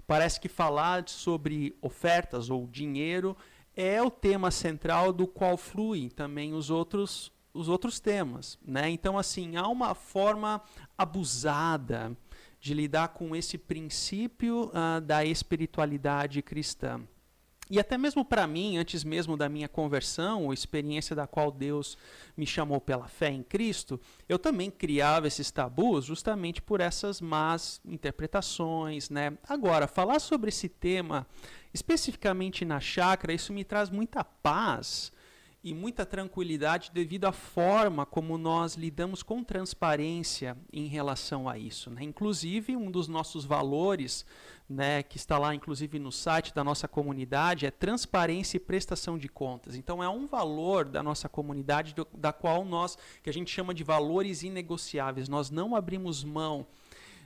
parece 0.06 0.40
que 0.40 0.48
falar 0.48 1.06
sobre 1.06 1.76
ofertas 1.82 2.48
ou 2.48 2.66
dinheiro 2.66 3.36
é 3.76 4.02
o 4.02 4.10
tema 4.10 4.50
central 4.50 5.12
do 5.12 5.26
qual 5.26 5.58
fluem 5.58 6.08
também 6.08 6.54
os 6.54 6.70
outros 6.70 7.30
os 7.52 7.68
outros 7.68 7.98
temas, 7.98 8.58
né? 8.64 8.88
Então 8.88 9.18
assim, 9.18 9.56
há 9.56 9.66
uma 9.66 9.92
forma 9.92 10.62
abusada 10.96 12.16
de 12.60 12.74
lidar 12.74 13.08
com 13.08 13.34
esse 13.34 13.56
princípio 13.56 14.70
uh, 14.70 15.00
da 15.00 15.24
espiritualidade 15.24 16.42
cristã. 16.42 17.00
E 17.70 17.78
até 17.78 17.98
mesmo 17.98 18.24
para 18.24 18.46
mim, 18.46 18.78
antes 18.78 19.04
mesmo 19.04 19.36
da 19.36 19.46
minha 19.46 19.68
conversão, 19.68 20.44
ou 20.44 20.54
experiência 20.54 21.14
da 21.14 21.26
qual 21.26 21.50
Deus 21.52 21.98
me 22.34 22.46
chamou 22.46 22.80
pela 22.80 23.06
fé 23.08 23.28
em 23.28 23.42
Cristo, 23.42 24.00
eu 24.26 24.38
também 24.38 24.70
criava 24.70 25.26
esses 25.26 25.50
tabus 25.50 26.06
justamente 26.06 26.62
por 26.62 26.80
essas 26.80 27.20
más 27.20 27.78
interpretações, 27.84 29.10
né? 29.10 29.36
Agora, 29.46 29.86
falar 29.86 30.18
sobre 30.18 30.48
esse 30.48 30.68
tema 30.68 31.26
especificamente 31.74 32.64
na 32.64 32.80
chácara, 32.80 33.34
isso 33.34 33.52
me 33.52 33.64
traz 33.64 33.90
muita 33.90 34.24
paz 34.24 35.12
e 35.68 35.74
muita 35.74 36.06
tranquilidade 36.06 36.90
devido 36.94 37.26
à 37.26 37.32
forma 37.32 38.06
como 38.06 38.38
nós 38.38 38.74
lidamos 38.74 39.22
com 39.22 39.44
transparência 39.44 40.56
em 40.72 40.86
relação 40.86 41.46
a 41.46 41.58
isso. 41.58 41.90
Né? 41.90 42.04
Inclusive, 42.04 42.74
um 42.74 42.90
dos 42.90 43.06
nossos 43.06 43.44
valores, 43.44 44.24
né, 44.66 45.02
que 45.02 45.18
está 45.18 45.36
lá 45.36 45.54
inclusive 45.54 45.98
no 45.98 46.10
site 46.10 46.54
da 46.54 46.64
nossa 46.64 46.88
comunidade, 46.88 47.66
é 47.66 47.70
transparência 47.70 48.56
e 48.56 48.60
prestação 48.60 49.18
de 49.18 49.28
contas. 49.28 49.76
Então, 49.76 50.02
é 50.02 50.08
um 50.08 50.26
valor 50.26 50.86
da 50.86 51.02
nossa 51.02 51.28
comunidade 51.28 51.94
do, 51.94 52.08
da 52.14 52.32
qual 52.32 52.64
nós, 52.64 52.96
que 53.22 53.28
a 53.28 53.32
gente 53.32 53.50
chama 53.50 53.74
de 53.74 53.84
valores 53.84 54.42
inegociáveis, 54.42 55.28
nós 55.28 55.50
não 55.50 55.76
abrimos 55.76 56.24
mão 56.24 56.66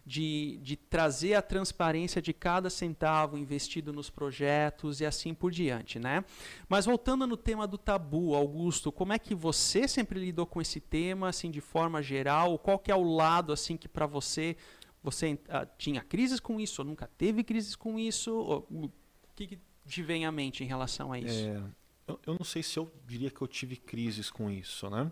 de, 0.04 0.58
de 0.62 0.76
trazer 0.76 1.34
a 1.34 1.42
transparência 1.42 2.20
de 2.20 2.32
cada 2.32 2.68
centavo 2.68 3.38
investido 3.38 3.92
nos 3.92 4.10
projetos 4.10 5.00
e 5.00 5.06
assim 5.06 5.32
por 5.32 5.52
diante, 5.52 5.98
né? 5.98 6.24
Mas 6.68 6.86
voltando 6.86 7.26
no 7.26 7.36
tema 7.36 7.66
do 7.66 7.78
tabu, 7.78 8.34
Augusto, 8.34 8.90
como 8.90 9.12
é 9.12 9.18
que 9.18 9.34
você 9.34 9.86
sempre 9.86 10.18
lidou 10.18 10.44
com 10.44 10.60
esse 10.60 10.80
tema, 10.80 11.28
assim, 11.28 11.50
de 11.50 11.60
forma 11.60 12.02
geral? 12.02 12.58
Qual 12.58 12.78
que 12.78 12.90
é 12.90 12.96
o 12.96 13.02
lado, 13.02 13.52
assim, 13.52 13.76
que 13.76 13.88
para 13.88 14.06
você 14.06 14.56
você 15.04 15.32
uh, 15.32 15.68
tinha 15.76 16.00
crises 16.00 16.38
com 16.38 16.60
isso, 16.60 16.80
ou 16.80 16.86
nunca 16.86 17.08
teve 17.18 17.42
crises 17.42 17.74
com 17.74 17.98
isso? 17.98 18.64
O 18.70 18.90
que, 19.34 19.48
que 19.48 19.58
te 19.86 20.02
vem 20.02 20.26
à 20.26 20.32
mente 20.32 20.62
em 20.62 20.66
relação 20.66 21.12
a 21.12 21.18
isso? 21.18 21.44
É, 21.44 21.62
eu, 22.06 22.20
eu 22.26 22.34
não 22.34 22.44
sei 22.44 22.62
se 22.62 22.78
eu 22.78 22.90
diria 23.06 23.30
que 23.30 23.42
eu 23.42 23.48
tive 23.48 23.76
crises 23.76 24.30
com 24.30 24.48
isso, 24.50 24.88
né? 24.88 25.10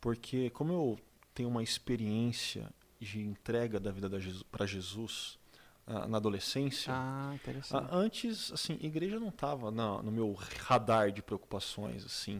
Porque 0.00 0.50
como 0.50 0.72
eu 0.72 0.98
tenho 1.32 1.48
uma 1.48 1.62
experiência 1.62 2.68
de 3.00 3.20
entrega 3.20 3.78
da 3.78 3.90
vida 3.90 4.08
para 4.50 4.66
Jesus 4.66 5.38
uh, 5.86 6.06
na 6.08 6.18
adolescência. 6.18 6.92
Ah, 6.94 7.32
interessante. 7.34 7.84
Uh, 7.84 7.94
antes, 7.94 8.52
assim, 8.52 8.78
igreja 8.80 9.18
não 9.20 9.28
estava 9.28 9.70
no 9.70 10.10
meu 10.10 10.32
radar 10.64 11.12
de 11.12 11.22
preocupações, 11.22 12.04
assim. 12.04 12.38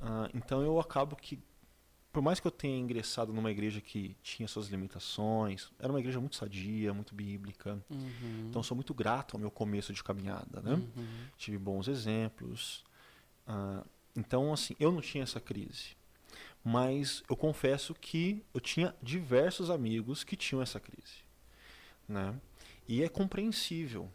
Uh, 0.00 0.30
então 0.34 0.62
eu 0.62 0.80
acabo 0.80 1.14
que, 1.14 1.38
por 2.12 2.22
mais 2.22 2.40
que 2.40 2.46
eu 2.46 2.50
tenha 2.50 2.78
ingressado 2.78 3.32
numa 3.32 3.50
igreja 3.50 3.80
que 3.80 4.16
tinha 4.22 4.48
suas 4.48 4.68
limitações, 4.68 5.70
era 5.78 5.92
uma 5.92 6.00
igreja 6.00 6.18
muito 6.20 6.36
sadia, 6.36 6.92
muito 6.92 7.14
bíblica. 7.14 7.78
Uhum. 7.90 8.46
Então 8.48 8.62
sou 8.62 8.74
muito 8.74 8.94
grato 8.94 9.36
ao 9.36 9.40
meu 9.40 9.50
começo 9.50 9.92
de 9.92 10.02
caminhada, 10.02 10.60
né? 10.62 10.72
Uhum. 10.72 11.06
Tive 11.36 11.58
bons 11.58 11.86
exemplos. 11.86 12.84
então, 14.16 14.52
assim, 14.52 14.74
eu 14.80 14.90
não 14.90 15.00
tinha 15.00 15.22
essa 15.22 15.40
crise 15.40 15.99
mas 16.64 17.22
eu 17.28 17.36
confesso 17.36 17.94
que 17.94 18.44
eu 18.52 18.60
tinha 18.60 18.94
diversos 19.02 19.70
amigos 19.70 20.22
que 20.22 20.36
tinham 20.36 20.62
essa 20.62 20.78
crise. 20.78 21.24
Né? 22.08 22.34
E 22.86 23.02
é 23.02 23.08
compreensível. 23.08 24.10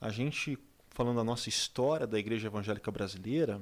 A 0.00 0.10
gente, 0.10 0.58
falando 0.90 1.16
da 1.16 1.24
nossa 1.24 1.48
história 1.48 2.06
da 2.06 2.18
igreja 2.18 2.46
evangélica 2.48 2.90
brasileira, 2.90 3.60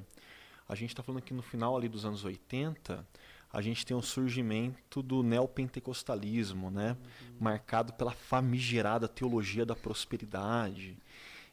a 0.67 0.75
gente 0.75 0.91
está 0.91 1.03
falando 1.03 1.21
que 1.21 1.33
no 1.33 1.41
final 1.41 1.75
ali 1.75 1.89
dos 1.89 2.05
anos 2.05 2.23
80, 2.23 3.05
a 3.51 3.61
gente 3.61 3.85
tem 3.85 3.95
o 3.95 4.01
surgimento 4.01 5.01
do 5.01 5.21
neopentecostalismo, 5.21 6.71
né? 6.71 6.95
Uhum. 7.21 7.35
marcado 7.39 7.91
pela 7.93 8.11
famigerada 8.11 9.07
teologia 9.07 9.65
da 9.65 9.75
prosperidade. 9.75 10.97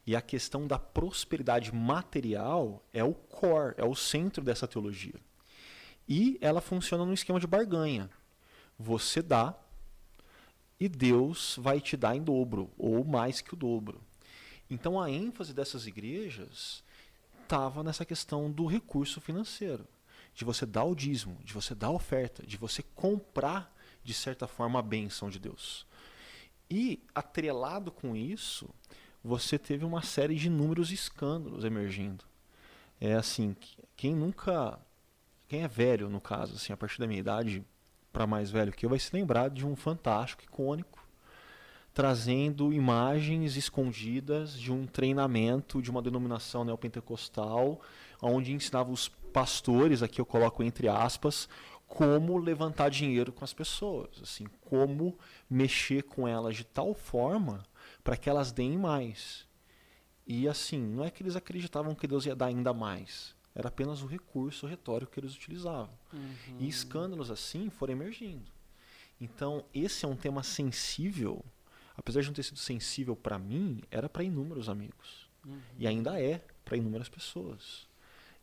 E 0.07 0.15
a 0.15 0.21
questão 0.21 0.65
da 0.65 0.79
prosperidade 0.79 1.75
material 1.75 2.81
é 2.93 3.03
o 3.03 3.13
core, 3.13 3.75
é 3.77 3.83
o 3.83 3.93
centro 3.93 4.43
dessa 4.43 4.67
teologia. 4.67 5.15
E 6.09 6.39
ela 6.41 6.59
funciona 6.59 7.05
no 7.05 7.13
esquema 7.13 7.39
de 7.39 7.45
barganha. 7.45 8.09
Você 8.79 9.21
dá 9.21 9.55
e 10.79 10.89
Deus 10.89 11.55
vai 11.59 11.79
te 11.79 11.95
dar 11.95 12.15
em 12.15 12.23
dobro, 12.23 12.71
ou 12.77 13.05
mais 13.05 13.41
que 13.41 13.53
o 13.53 13.57
dobro. 13.57 14.01
Então 14.69 14.99
a 14.99 15.11
ênfase 15.11 15.53
dessas 15.53 15.85
igrejas 15.85 16.83
estava 17.43 17.83
nessa 17.83 18.05
questão 18.05 18.49
do 18.51 18.65
recurso 18.65 19.19
financeiro, 19.21 19.85
de 20.33 20.45
você 20.45 20.65
dar 20.65 20.83
o 20.83 20.95
dízimo, 20.95 21.37
de 21.43 21.53
você 21.53 21.75
dar 21.75 21.87
a 21.87 21.91
oferta, 21.91 22.45
de 22.45 22.57
você 22.57 22.83
comprar, 22.95 23.75
de 24.03 24.13
certa 24.13 24.47
forma, 24.47 24.79
a 24.79 24.83
bênção 24.83 25.29
de 25.29 25.37
Deus. 25.37 25.85
E, 26.69 27.03
atrelado 27.13 27.91
com 27.91 28.15
isso, 28.15 28.69
você 29.23 29.57
teve 29.57 29.83
uma 29.83 30.01
série 30.01 30.35
de 30.35 30.47
inúmeros 30.47 30.91
escândalos 30.91 31.65
emergindo. 31.65 32.23
É 33.01 33.13
assim, 33.13 33.55
quem 33.95 34.15
nunca. 34.15 34.79
Quem 35.49 35.63
é 35.63 35.67
velho, 35.67 36.11
no 36.11 36.21
caso, 36.21 36.53
assim, 36.53 36.71
a 36.71 36.77
partir 36.77 36.99
da 36.99 37.07
minha 37.07 37.19
idade, 37.19 37.65
para 38.13 38.27
mais 38.27 38.51
velho 38.51 38.71
que 38.71 38.85
eu, 38.85 38.89
vai 38.91 38.99
se 38.99 39.09
lembrar 39.11 39.49
de 39.49 39.65
um 39.65 39.75
fantástico, 39.75 40.43
icônico, 40.43 41.03
trazendo 41.91 42.71
imagens 42.71 43.57
escondidas 43.57 44.53
de 44.53 44.71
um 44.71 44.85
treinamento 44.85 45.81
de 45.81 45.89
uma 45.89 46.03
denominação 46.03 46.63
neopentecostal, 46.63 47.81
onde 48.21 48.53
ensinava 48.53 48.91
os 48.91 49.07
pastores, 49.07 50.03
aqui 50.03 50.21
eu 50.21 50.25
coloco 50.25 50.61
entre 50.61 50.87
aspas, 50.87 51.49
como 51.87 52.37
levantar 52.37 52.89
dinheiro 52.89 53.33
com 53.33 53.43
as 53.43 53.51
pessoas, 53.51 54.21
assim, 54.21 54.45
como 54.61 55.17
mexer 55.49 56.03
com 56.03 56.27
elas 56.27 56.57
de 56.57 56.63
tal 56.63 56.93
forma 56.93 57.63
para 58.03 58.15
que 58.15 58.29
elas 58.29 58.51
deem 58.51 58.77
mais. 58.77 59.47
E 60.27 60.47
assim, 60.47 60.79
não 60.79 61.03
é 61.03 61.09
que 61.09 61.23
eles 61.23 61.35
acreditavam 61.35 61.95
que 61.95 62.05
Deus 62.05 62.27
ia 62.27 62.35
dar 62.35 62.45
ainda 62.45 62.71
mais, 62.71 63.35
era 63.53 63.67
apenas 63.67 64.01
o 64.01 64.07
recurso 64.07 64.67
retórico 64.67 65.11
que 65.11 65.19
eles 65.19 65.35
utilizavam. 65.35 65.93
Uhum. 66.13 66.57
E 66.59 66.67
escândalos 66.67 67.31
assim 67.31 67.69
foram 67.69 67.93
emergindo. 67.93 68.51
Então, 69.19 69.65
esse 69.73 70.05
é 70.05 70.07
um 70.07 70.15
tema 70.15 70.43
sensível, 70.43 71.43
apesar 71.97 72.21
de 72.21 72.27
não 72.27 72.33
ter 72.33 72.43
sido 72.43 72.59
sensível 72.59 73.15
para 73.15 73.37
mim, 73.37 73.81
era 73.91 74.07
para 74.07 74.23
inúmeros 74.23 74.69
amigos. 74.69 75.29
Uhum. 75.45 75.59
E 75.77 75.87
ainda 75.87 76.19
é 76.21 76.41
para 76.63 76.77
inúmeras 76.77 77.09
pessoas. 77.09 77.87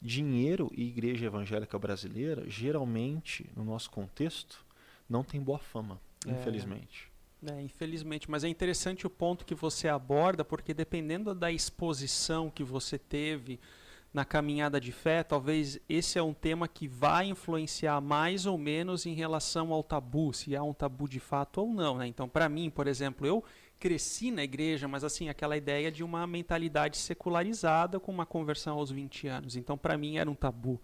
Dinheiro 0.00 0.70
e 0.74 0.86
igreja 0.86 1.26
evangélica 1.26 1.78
brasileira, 1.78 2.44
geralmente, 2.48 3.48
no 3.56 3.64
nosso 3.64 3.90
contexto, 3.90 4.64
não 5.08 5.24
tem 5.24 5.40
boa 5.40 5.58
fama, 5.58 6.00
é. 6.26 6.30
infelizmente. 6.30 7.10
É, 7.46 7.60
infelizmente, 7.60 8.30
mas 8.30 8.44
é 8.44 8.48
interessante 8.48 9.06
o 9.06 9.10
ponto 9.10 9.44
que 9.44 9.54
você 9.54 9.88
aborda, 9.88 10.44
porque 10.44 10.74
dependendo 10.74 11.34
da 11.34 11.50
exposição 11.52 12.50
que 12.50 12.64
você 12.64 12.98
teve 12.98 13.60
na 14.16 14.24
caminhada 14.24 14.80
de 14.80 14.92
fé, 14.92 15.22
talvez 15.22 15.78
esse 15.86 16.18
é 16.18 16.22
um 16.22 16.32
tema 16.32 16.66
que 16.66 16.88
vai 16.88 17.26
influenciar 17.26 18.00
mais 18.00 18.46
ou 18.46 18.56
menos 18.56 19.04
em 19.04 19.12
relação 19.12 19.74
ao 19.74 19.82
tabu, 19.82 20.32
se 20.32 20.56
há 20.56 20.62
um 20.62 20.72
tabu 20.72 21.06
de 21.06 21.20
fato 21.20 21.60
ou 21.60 21.68
não. 21.70 21.98
Né? 21.98 22.06
Então, 22.06 22.26
para 22.26 22.48
mim, 22.48 22.70
por 22.70 22.86
exemplo, 22.86 23.26
eu 23.26 23.44
cresci 23.78 24.30
na 24.30 24.42
igreja, 24.42 24.88
mas 24.88 25.04
assim, 25.04 25.28
aquela 25.28 25.54
ideia 25.54 25.92
de 25.92 26.02
uma 26.02 26.26
mentalidade 26.26 26.96
secularizada 26.96 28.00
com 28.00 28.10
uma 28.10 28.24
conversão 28.24 28.78
aos 28.78 28.90
20 28.90 29.28
anos. 29.28 29.54
Então, 29.54 29.76
para 29.76 29.98
mim 29.98 30.16
era 30.16 30.30
um 30.30 30.34
tabu, 30.34 30.80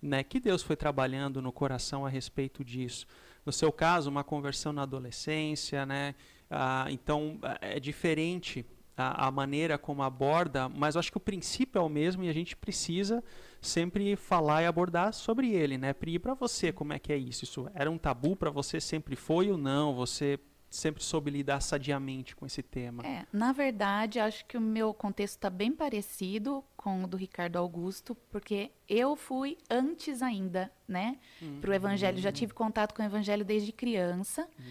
né? 0.00 0.22
Que 0.22 0.38
Deus 0.38 0.62
foi 0.62 0.76
trabalhando 0.76 1.42
no 1.42 1.50
coração 1.50 2.06
a 2.06 2.08
respeito 2.08 2.64
disso. 2.64 3.04
No 3.44 3.50
seu 3.50 3.72
caso, 3.72 4.08
uma 4.08 4.22
conversão 4.22 4.72
na 4.72 4.82
adolescência, 4.82 5.84
né? 5.84 6.14
Ah, 6.48 6.86
então, 6.90 7.40
é 7.60 7.80
diferente 7.80 8.64
a, 8.96 9.26
a, 9.26 9.30
maneira 9.30 9.76
como 9.76 10.02
aborda, 10.02 10.68
mas 10.68 10.94
eu 10.94 11.00
acho 11.00 11.10
que 11.10 11.18
o 11.18 11.20
princípio 11.20 11.78
é 11.78 11.82
o 11.82 11.88
mesmo 11.88 12.24
e 12.24 12.28
a 12.28 12.32
gente 12.32 12.56
precisa 12.56 13.22
sempre 13.60 14.16
falar 14.16 14.62
e 14.62 14.66
abordar 14.66 15.12
sobre 15.12 15.50
ele, 15.50 15.76
né? 15.76 15.92
Pri, 15.92 16.18
para 16.18 16.34
você, 16.34 16.72
como 16.72 16.92
é 16.92 16.98
que 16.98 17.12
é 17.12 17.16
isso? 17.16 17.44
Isso 17.44 17.68
era 17.74 17.90
um 17.90 17.98
tabu 17.98 18.34
para 18.34 18.50
você? 18.50 18.80
Sempre 18.80 19.14
foi 19.14 19.50
ou 19.50 19.58
não? 19.58 19.94
Você 19.94 20.38
sempre 20.70 21.02
soube 21.02 21.30
lidar 21.30 21.60
sadiamente 21.60 22.34
com 22.34 22.46
esse 22.46 22.62
tema? 22.62 23.04
É, 23.06 23.26
na 23.32 23.52
verdade, 23.52 24.18
acho 24.18 24.44
que 24.46 24.56
o 24.56 24.60
meu 24.60 24.92
contexto 24.94 25.36
está 25.36 25.50
bem 25.50 25.72
parecido 25.72 26.64
com 26.76 27.04
o 27.04 27.06
do 27.06 27.16
Ricardo 27.16 27.56
Augusto, 27.56 28.14
porque 28.30 28.70
eu 28.88 29.14
fui 29.14 29.58
antes 29.70 30.22
ainda, 30.22 30.70
né, 30.88 31.18
uhum. 31.40 31.60
para 31.60 31.70
o 31.70 31.74
Evangelho. 31.74 32.18
Já 32.18 32.32
tive 32.32 32.52
contato 32.52 32.94
com 32.94 33.02
o 33.02 33.04
Evangelho 33.04 33.44
desde 33.44 33.72
criança 33.72 34.42
uhum. 34.58 34.64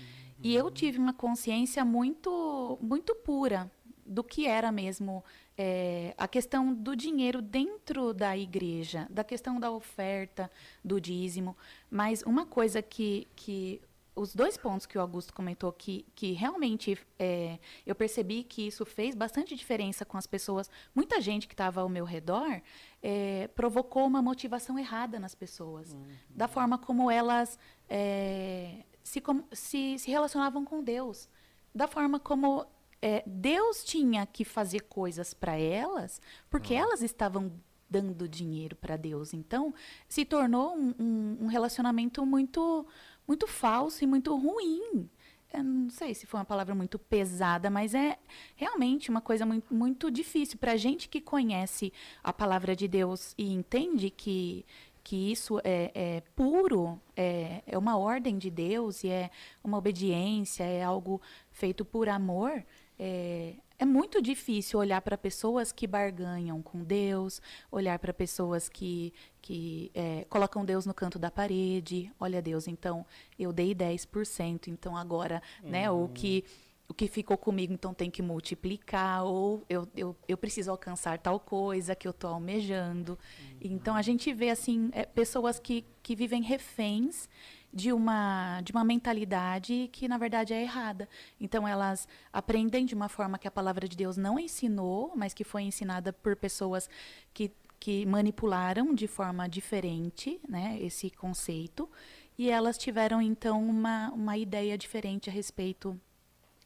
e 0.44 0.56
eu 0.56 0.70
tive 0.72 0.98
uma 0.98 1.14
consciência 1.14 1.84
muito, 1.86 2.78
muito 2.82 3.16
pura 3.16 3.70
do 4.06 4.24
que 4.24 4.46
era 4.46 4.72
mesmo 4.72 5.24
é, 5.58 6.14
a 6.18 6.28
questão 6.28 6.74
do 6.74 6.96
dinheiro 6.96 7.42
dentro 7.42 8.14
da 8.14 8.38
igreja, 8.38 9.08
da 9.10 9.24
questão 9.24 9.60
da 9.60 9.72
oferta, 9.72 10.52
do 10.84 11.00
dízimo. 11.02 11.58
Mas 11.90 12.22
uma 12.22 12.46
coisa 12.46 12.82
que, 12.82 13.28
que 13.36 13.82
os 14.16 14.34
dois 14.34 14.56
pontos 14.56 14.86
que 14.86 14.98
o 14.98 15.02
Augusto 15.02 15.34
comentou 15.34 15.72
que, 15.74 16.06
que 16.16 16.32
realmente 16.32 16.98
é, 17.20 17.60
eu 17.86 17.94
percebi 17.94 18.44
que 18.44 18.68
isso 18.68 18.86
fez 18.86 19.14
bastante 19.14 19.56
diferença 19.56 20.06
com 20.06 20.18
as 20.18 20.26
pessoas. 20.26 20.70
Muita 20.94 21.20
gente 21.20 21.48
que 21.48 21.54
estava 21.54 21.82
ao 21.82 21.90
meu 21.90 22.06
redor 22.06 22.62
é, 23.04 23.50
provocou 23.50 24.08
uma 24.08 24.22
motivação 24.22 24.80
errada 24.80 25.20
nas 25.20 25.36
pessoas, 25.36 25.92
uhum. 25.92 26.06
da 26.30 26.48
forma 26.48 26.78
como 26.78 27.12
elas 27.12 27.60
é, 27.90 28.84
se, 29.04 29.22
se, 29.52 30.00
se, 30.00 30.10
relacionavam 30.10 30.64
com 30.64 30.82
Deus, 30.82 31.30
da 31.74 31.88
forma 31.88 32.20
como 32.20 32.66
é, 33.06 33.22
Deus 33.28 33.84
tinha 33.84 34.26
que 34.26 34.44
fazer 34.44 34.80
coisas 34.80 35.32
para 35.32 35.56
elas, 35.56 36.20
porque 36.50 36.74
uhum. 36.74 36.80
elas 36.80 37.04
estavam 37.04 37.52
dando 37.88 38.28
dinheiro 38.28 38.76
para 38.76 38.98
Deus. 38.98 39.32
Então, 39.32 39.72
se 40.10 40.26
tornou 40.26 40.76
um, 40.76 40.96
um, 40.98 41.38
um 41.42 41.46
relacionamento 41.46 42.26
muito 42.26 42.84
muito 43.28 43.46
falso 43.46 44.04
e 44.04 44.08
muito 44.08 44.36
ruim. 44.36 45.08
Eu 45.54 45.64
não 45.64 45.90
sei 45.92 46.16
se 46.16 46.26
foi 46.26 46.40
uma 46.40 46.46
palavra 46.46 46.74
muito 46.74 46.98
pesada, 46.98 47.70
mas 47.70 47.94
é 47.94 48.18
realmente 48.56 49.12
uma 49.12 49.22
coisa 49.22 49.46
muito, 49.46 49.72
muito 49.72 50.10
difícil 50.10 50.58
para 50.58 50.72
a 50.72 50.78
gente 50.78 51.08
que 51.08 51.22
conhece 51.22 51.94
a 52.24 52.34
palavra 52.34 52.76
de 52.76 52.88
Deus 52.88 53.36
e 53.38 53.52
entende 53.54 54.10
que, 54.10 54.66
que 55.04 55.32
isso 55.32 55.60
é, 55.64 55.92
é 55.94 56.22
puro, 56.36 57.00
é, 57.16 57.62
é 57.68 57.78
uma 57.78 57.98
ordem 57.98 58.38
de 58.38 58.50
Deus 58.50 59.04
e 59.04 59.10
é 59.10 59.30
uma 59.64 59.78
obediência, 59.78 60.64
é 60.64 60.84
algo 60.84 61.22
feito 61.52 61.86
por 61.86 62.10
amor. 62.10 62.64
É, 62.98 63.54
é 63.78 63.86
muito 63.86 64.22
difícil 64.22 64.80
olhar 64.80 65.02
para 65.02 65.18
pessoas 65.18 65.72
que 65.72 65.86
barganham 65.86 66.62
com 66.62 66.84
Deus, 66.84 67.42
olhar 67.70 68.00
para 68.00 68.14
pessoas 68.14 68.70
que, 68.70 69.14
que 69.42 69.92
é, 69.94 70.26
colocam 70.30 70.64
Deus 70.64 70.86
no 70.86 70.94
canto 70.94 71.20
da 71.20 71.30
parede. 71.30 72.12
Olha, 72.20 72.42
Deus, 72.42 72.68
então 72.68 73.06
eu 73.38 73.52
dei 73.52 73.76
10%, 73.76 74.68
então 74.68 74.96
agora, 74.96 75.42
uhum. 75.64 75.70
né, 75.70 75.92
o 75.92 76.08
que 76.08 76.44
o 76.88 76.94
que 76.94 77.08
ficou 77.08 77.38
comigo 77.38 77.74
então 77.74 77.94
tem 77.94 78.12
que 78.12 78.22
multiplicar, 78.22 79.24
ou 79.24 79.64
eu, 79.68 79.88
eu, 79.96 80.16
eu 80.28 80.38
preciso 80.38 80.70
alcançar 80.70 81.18
tal 81.18 81.40
coisa 81.40 81.96
que 81.96 82.08
eu 82.08 82.12
estou 82.12 82.30
almejando. 82.30 83.18
Uhum. 83.40 83.58
Então 83.60 83.96
a 83.96 84.02
gente 84.02 84.32
vê 84.34 84.50
assim 84.50 84.90
é, 84.92 85.04
pessoas 85.04 85.60
que, 85.60 85.84
que 86.04 86.16
vivem 86.16 86.44
reféns 86.44 87.28
de 87.76 87.92
uma, 87.92 88.62
de 88.62 88.72
uma 88.72 88.86
mentalidade 88.86 89.90
que, 89.92 90.08
na 90.08 90.18
verdade, 90.18 90.54
é 90.54 90.62
errada. 90.62 91.10
Então, 91.42 91.68
elas 91.68 92.08
aprendem 92.32 92.86
de 92.86 92.96
uma 92.96 93.10
forma 93.10 93.38
que 93.38 93.50
a 93.50 93.52
palavra 93.52 93.86
de 93.86 93.98
Deus 93.98 94.16
não 94.16 94.40
ensinou, 94.40 95.12
mas 95.14 95.34
que 95.34 95.44
foi 95.44 95.64
ensinada 95.64 96.14
por 96.14 96.38
pessoas 96.38 96.90
que, 97.34 97.52
que 97.78 98.06
manipularam 98.06 98.96
de 98.96 99.08
forma 99.08 99.50
diferente 99.50 100.40
né, 100.48 100.80
esse 100.80 101.10
conceito. 101.10 101.90
E 102.38 102.50
elas 102.50 102.78
tiveram, 102.78 103.22
então, 103.22 103.62
uma, 103.62 104.10
uma 104.12 104.38
ideia 104.38 104.78
diferente 104.78 105.30
a 105.30 105.34
respeito 105.34 106.00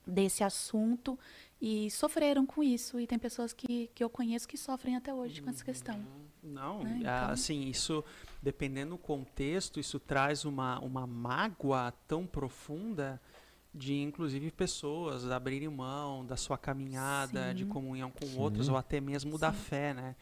desse 0.05 0.43
assunto 0.43 1.17
e 1.59 1.89
sofreram 1.89 2.45
com 2.45 2.61
isso. 2.61 2.99
E 2.99 3.07
tem 3.07 3.17
pessoas 3.17 3.51
que, 3.51 3.89
que 3.95 4.03
eu 4.03 4.11
conheço 4.11 4.47
que 4.47 4.57
sofrem 4.57 4.95
até 4.95 5.11
hoje 5.11 5.41
com 5.41 5.49
essa 5.49 5.65
questão. 5.65 5.99
Não, 6.43 6.83
né? 6.83 6.97
então... 6.99 7.31
assim, 7.31 7.67
isso 7.67 8.03
dependendo 8.41 8.91
do 8.91 8.97
contexto, 8.97 9.79
isso 9.79 9.99
traz 9.99 10.45
uma, 10.45 10.79
uma 10.79 11.05
mágoa 11.05 11.91
tão 12.07 12.25
profunda 12.25 13.21
de, 13.73 14.01
inclusive, 14.01 14.49
pessoas 14.51 15.29
abrirem 15.29 15.69
mão 15.69 16.25
da 16.25 16.35
sua 16.35 16.57
caminhada 16.57 17.49
Sim. 17.49 17.55
de 17.55 17.65
comunhão 17.65 18.09
com 18.09 18.25
Sim. 18.25 18.39
outros 18.39 18.67
ou 18.67 18.75
até 18.75 18.99
mesmo 18.99 19.33
Sim. 19.33 19.39
da 19.39 19.53
fé, 19.53 19.93
né? 19.93 20.15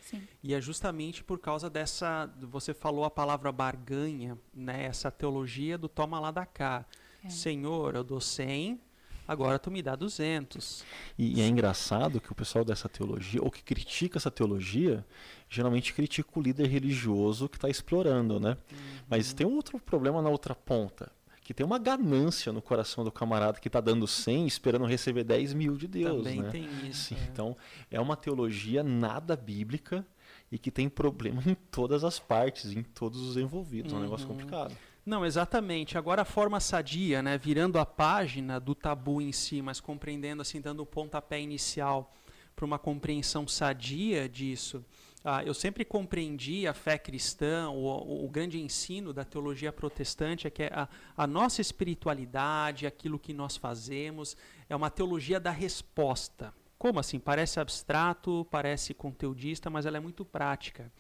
E 0.44 0.54
é 0.54 0.60
justamente 0.60 1.24
por 1.24 1.40
causa 1.40 1.70
dessa, 1.70 2.30
você 2.42 2.74
falou 2.74 3.06
a 3.06 3.10
palavra 3.10 3.52
barganha, 3.52 4.38
né? 4.54 4.86
Essa 4.86 5.10
teologia 5.10 5.78
do 5.78 5.88
toma 5.88 6.20
lá 6.20 6.30
da 6.32 6.46
cá. 6.46 6.86
É. 7.24 7.30
Senhor, 7.30 7.96
eu 7.96 8.04
dou 8.04 8.20
100, 8.20 8.82
agora 9.28 9.60
tu 9.60 9.70
me 9.70 9.82
dá 9.82 9.96
200. 9.96 10.84
E, 11.18 11.40
e, 11.40 11.42
é 11.42 11.48
engraçado 11.48 12.22
que 12.22 12.32
o 12.32 12.36
pessoal 12.36 12.64
dessa 12.64 12.88
teologia, 12.88 13.42
ou 13.44 13.52
que 13.52 13.62
critica 13.62 14.18
essa 14.18 14.32
teologia, 14.32 15.06
geralmente 15.50 15.94
critica 15.94 16.30
o 16.36 16.42
líder 16.42 16.68
religioso 16.68 17.50
que 17.50 17.58
está 17.58 17.70
explorando, 17.70 18.40
né? 18.40 18.52
Uhum. 18.72 18.78
Mas 19.10 19.34
tem 19.34 19.46
um 19.46 19.56
outro 19.56 19.80
problema 19.80 20.22
na 20.22 20.30
outra 20.30 20.56
ponta, 20.56 21.12
que 21.44 21.54
tem 21.54 21.66
uma 21.66 21.80
ganância 21.80 22.52
no 22.52 22.62
coração 22.62 23.04
do 23.04 23.12
camarada 23.12 23.60
que 23.60 23.68
está 23.70 23.80
dando 23.80 24.06
100 24.06 24.48
esperando 24.48 24.86
receber 24.86 25.24
10 25.24 25.54
mil 25.54 25.78
de 25.78 25.88
Deus. 25.88 26.24
Também 26.24 26.42
né? 26.42 26.50
tem 26.50 26.68
isso. 26.90 27.10
Sim, 27.10 27.16
é. 27.16 27.30
Então, 27.32 27.56
é 27.90 28.00
uma 28.02 28.18
teologia 28.18 28.84
nada 28.84 29.36
bíblica 29.36 30.06
e 30.52 30.58
que 30.58 30.70
tem 30.72 30.90
problema 30.90 31.42
em 31.48 31.56
todas 31.56 32.04
as 32.04 32.20
partes, 32.20 32.72
em 32.72 32.84
todos 32.84 33.22
os 33.22 33.38
envolvidos. 33.38 33.94
É 33.94 33.96
um 33.96 34.02
negócio 34.02 34.28
Uhum. 34.28 34.34
complicado. 34.34 34.76
Não, 35.08 35.26
exatamente. 35.26 35.98
Agora 35.98 36.24
a 36.24 36.26
forma 36.26 36.60
sadia, 36.60 37.22
né, 37.22 37.38
virando 37.38 37.80
a 37.80 37.86
página 37.86 38.60
do 38.60 38.76
tabu 38.76 39.22
em 39.22 39.32
si, 39.32 39.62
mas 39.62 39.80
compreendendo 39.80 40.42
assim, 40.42 40.60
dando 40.60 40.82
o 40.82 40.86
pontapé 40.86 41.40
inicial 41.40 42.14
para 42.54 42.66
uma 42.66 42.78
compreensão 42.78 43.48
sadia 43.48 44.28
disso. 44.28 44.84
Ah, 45.24 45.46
eu 45.46 45.54
sempre 45.54 45.86
compreendi 45.86 46.68
a 46.68 46.74
fé 46.74 46.98
cristã, 46.98 47.70
o, 47.70 48.26
o- 48.26 48.30
grande 48.30 48.60
ensino 48.60 49.14
da 49.14 49.24
teologia 49.24 49.72
protestante 49.72 50.46
é 50.46 50.50
que 50.50 50.64
a, 50.64 50.90
a 51.16 51.26
nossa 51.26 51.62
espiritualidade, 51.62 52.86
aquilo 52.86 53.18
que 53.18 53.34
nós 53.34 53.56
fazemos, 53.56 54.36
é 54.70 54.76
uma 54.76 54.90
teologia 54.90 55.40
da 55.40 55.52
resposta. 55.52 56.54
Como 56.78 57.00
assim? 57.00 57.18
Parece 57.18 57.62
abstrato, 57.62 58.46
parece 58.52 58.94
conteudista, 58.94 59.70
mas 59.70 59.86
ela 59.86 59.96
é 59.98 60.02
muito 60.02 60.26
prática. 60.26 60.92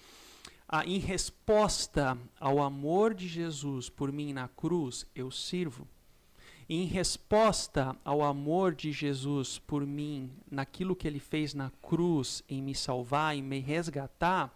Ah, 0.70 0.86
em 0.86 1.00
resposta 1.00 2.18
ao 2.38 2.62
amor 2.62 3.14
de 3.14 3.26
Jesus 3.26 3.90
por 3.90 4.12
mim 4.12 4.34
na 4.34 4.50
cruz, 4.50 5.08
eu 5.16 5.32
sirvo. 5.32 5.88
Em 6.68 6.84
resposta 6.84 7.96
ao 8.04 8.22
amor 8.22 8.76
de 8.76 8.92
Jesus 8.92 9.58
por 9.60 9.86
mim, 9.86 10.30
naquilo 10.52 10.94
que 10.94 11.08
ele 11.08 11.22
fez 11.22 11.54
na 11.54 11.72
cruz, 11.82 12.44
em 12.50 12.62
me 12.62 12.76
salvar, 12.76 13.34
em 13.34 13.42
me 13.42 13.60
resgatar, 13.60 14.54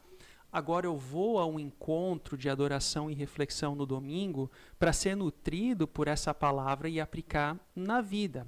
agora 0.52 0.86
eu 0.86 0.98
vou 0.98 1.40
a 1.40 1.46
um 1.46 1.58
encontro 1.58 2.38
de 2.38 2.50
adoração 2.50 3.10
e 3.10 3.14
reflexão 3.14 3.74
no 3.74 3.86
domingo 3.86 4.52
para 4.78 4.92
ser 4.92 5.16
nutrido 5.16 5.88
por 5.88 6.10
essa 6.10 6.34
palavra 6.34 6.90
e 6.90 7.00
aplicar 7.00 7.58
na 7.74 8.02
vida. 8.02 8.46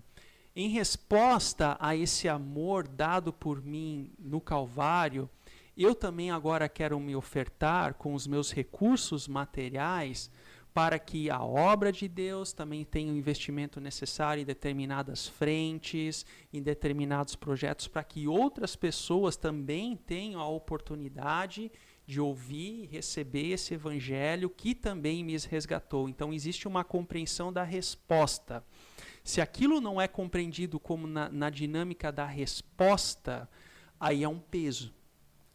Em 0.54 0.68
resposta 0.68 1.78
a 1.80 1.96
esse 1.96 2.28
amor 2.28 2.86
dado 2.86 3.32
por 3.32 3.64
mim 3.64 4.12
no 4.20 4.42
Calvário, 4.42 5.30
eu 5.78 5.96
também 5.96 6.32
agora 6.32 6.70
quero 6.70 7.00
me 7.00 7.16
ofertar 7.16 7.96
com 7.96 8.14
os 8.14 8.28
meus 8.28 8.52
recursos 8.52 9.28
materiais 9.28 10.30
para 10.74 10.98
que 10.98 11.30
a 11.30 11.44
obra 11.44 11.92
de 11.92 12.08
Deus 12.08 12.52
também 12.52 12.84
tenha 12.84 13.14
o 13.14 13.16
investimento 13.16 13.80
necessário 13.80 14.42
em 14.42 14.46
determinadas 14.46 15.28
frentes, 15.28 16.26
em 16.52 16.64
determinados 16.64 17.36
projetos, 17.36 17.88
para 17.88 18.04
que 18.04 18.28
outras 18.28 18.76
pessoas 18.76 19.38
também 19.38 19.96
tenham 19.96 20.42
a 20.42 20.48
oportunidade 20.48 21.72
de 22.06 22.20
ouvir 22.20 22.84
e 22.84 22.88
receber 22.88 23.52
esse 23.52 23.76
evangelho 23.76 24.50
que 24.50 24.74
também 24.74 25.24
me 25.24 25.38
resgatou. 25.38 26.10
Então 26.10 26.34
existe 26.34 26.68
uma 26.68 26.84
compreensão 26.84 27.54
da 27.54 27.64
resposta. 27.64 28.64
Se 29.24 29.40
aquilo 29.40 29.80
não 29.80 30.02
é 30.02 30.08
compreendido 30.08 30.80
como 30.80 31.06
na, 31.06 31.30
na 31.30 31.50
dinâmica 31.50 32.12
da 32.12 32.26
resposta, 32.26 33.48
aí 34.00 34.24
é 34.24 34.28
um 34.28 34.40
peso. 34.40 34.94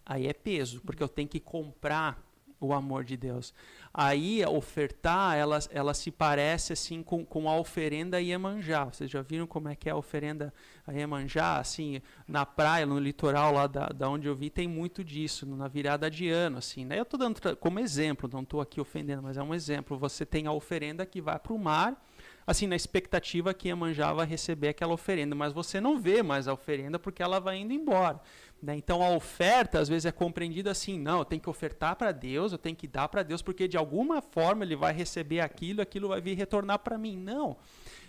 Aí 0.08 0.26
é 0.26 0.32
peso, 0.32 0.80
porque 0.80 1.02
eu 1.02 1.08
tenho 1.08 1.28
que 1.28 1.38
comprar 1.38 2.26
o 2.60 2.72
amor 2.72 3.04
de 3.04 3.16
Deus. 3.16 3.54
Aí, 3.92 4.44
ofertar, 4.44 5.36
ela, 5.36 5.58
ela 5.70 5.94
se 5.94 6.10
parece 6.10 6.72
assim 6.72 7.02
com, 7.02 7.24
com 7.24 7.48
a 7.48 7.56
oferenda 7.56 8.20
Iemanjá. 8.20 8.84
Vocês 8.84 9.10
já 9.10 9.22
viram 9.22 9.46
como 9.46 9.68
é 9.68 9.76
que 9.76 9.88
é 9.88 9.92
a 9.92 9.96
oferenda 9.96 10.52
Iemanjá? 10.88 11.58
Assim, 11.58 12.00
na 12.26 12.44
praia, 12.44 12.84
no 12.84 12.98
litoral 12.98 13.52
lá 13.52 13.66
da, 13.66 13.86
da 13.88 14.08
onde 14.08 14.26
eu 14.26 14.34
vi, 14.34 14.50
tem 14.50 14.66
muito 14.66 15.04
disso, 15.04 15.46
na 15.46 15.68
virada 15.68 16.10
de 16.10 16.28
ano. 16.28 16.58
Assim, 16.58 16.84
né? 16.84 16.98
Eu 16.98 17.02
estou 17.02 17.18
dando 17.18 17.40
como 17.56 17.78
exemplo, 17.78 18.28
não 18.32 18.42
estou 18.42 18.60
aqui 18.60 18.80
ofendendo, 18.80 19.22
mas 19.22 19.36
é 19.36 19.42
um 19.42 19.54
exemplo. 19.54 19.96
Você 19.98 20.26
tem 20.26 20.46
a 20.46 20.52
oferenda 20.52 21.06
que 21.06 21.20
vai 21.20 21.38
para 21.38 21.52
o 21.52 21.58
mar, 21.58 22.02
assim, 22.46 22.66
na 22.66 22.76
expectativa 22.76 23.54
que 23.54 23.68
Iemanjá 23.68 24.12
vai 24.12 24.26
receber 24.26 24.68
aquela 24.68 24.94
oferenda, 24.94 25.34
mas 25.34 25.52
você 25.52 25.80
não 25.80 25.98
vê 25.98 26.22
mais 26.22 26.48
a 26.48 26.52
oferenda 26.52 26.98
porque 26.98 27.22
ela 27.22 27.38
vai 27.38 27.58
indo 27.58 27.72
embora. 27.72 28.20
Né? 28.62 28.76
Então 28.76 29.02
a 29.02 29.10
oferta 29.10 29.78
às 29.78 29.88
vezes 29.88 30.06
é 30.06 30.12
compreendida 30.12 30.70
assim, 30.70 30.98
não, 30.98 31.20
eu 31.20 31.24
tenho 31.24 31.40
que 31.40 31.48
ofertar 31.48 31.96
para 31.96 32.12
Deus, 32.12 32.52
eu 32.52 32.58
tenho 32.58 32.76
que 32.76 32.88
dar 32.88 33.08
para 33.08 33.22
Deus, 33.22 33.40
porque 33.40 33.68
de 33.68 33.76
alguma 33.76 34.20
forma 34.20 34.64
ele 34.64 34.76
vai 34.76 34.92
receber 34.92 35.40
aquilo, 35.40 35.80
aquilo 35.80 36.08
vai 36.08 36.20
vir 36.20 36.36
retornar 36.36 36.80
para 36.80 36.98
mim. 36.98 37.16
Não. 37.16 37.56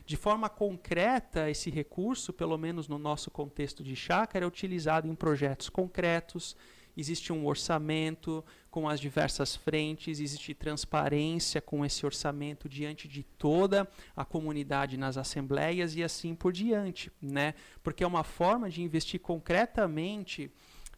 De 0.06 0.18
forma 0.18 0.50
concreta, 0.50 1.50
esse 1.52 1.70
recurso, 1.70 2.34
pelo 2.34 2.58
menos 2.58 2.88
no 2.88 2.98
nosso 2.98 3.30
contexto 3.30 3.84
de 3.84 3.96
chácara, 3.96 4.44
é 4.44 4.48
utilizado 4.48 5.08
em 5.08 5.14
projetos 5.14 5.70
concretos, 5.70 6.56
existe 6.98 7.32
um 7.32 7.46
orçamento 7.46 8.44
com 8.70 8.88
as 8.88 9.00
diversas 9.00 9.56
frentes, 9.56 10.20
existe 10.20 10.54
transparência 10.54 11.60
com 11.60 11.84
esse 11.84 12.06
orçamento 12.06 12.70
diante 12.70 13.08
de 13.08 13.24
toda 13.24 13.90
a 14.16 14.24
comunidade 14.24 14.98
nas 14.98 15.18
assembleias 15.18 15.96
e 15.96 16.04
assim 16.04 16.36
por 16.36 16.54
diante, 16.54 17.12
né? 17.22 17.56
Porque 17.82 18.04
é 18.04 18.08
uma 18.08 18.24
forma 18.24 18.70
de 18.70 18.82
investir 18.82 19.20
concretamente 19.20 20.52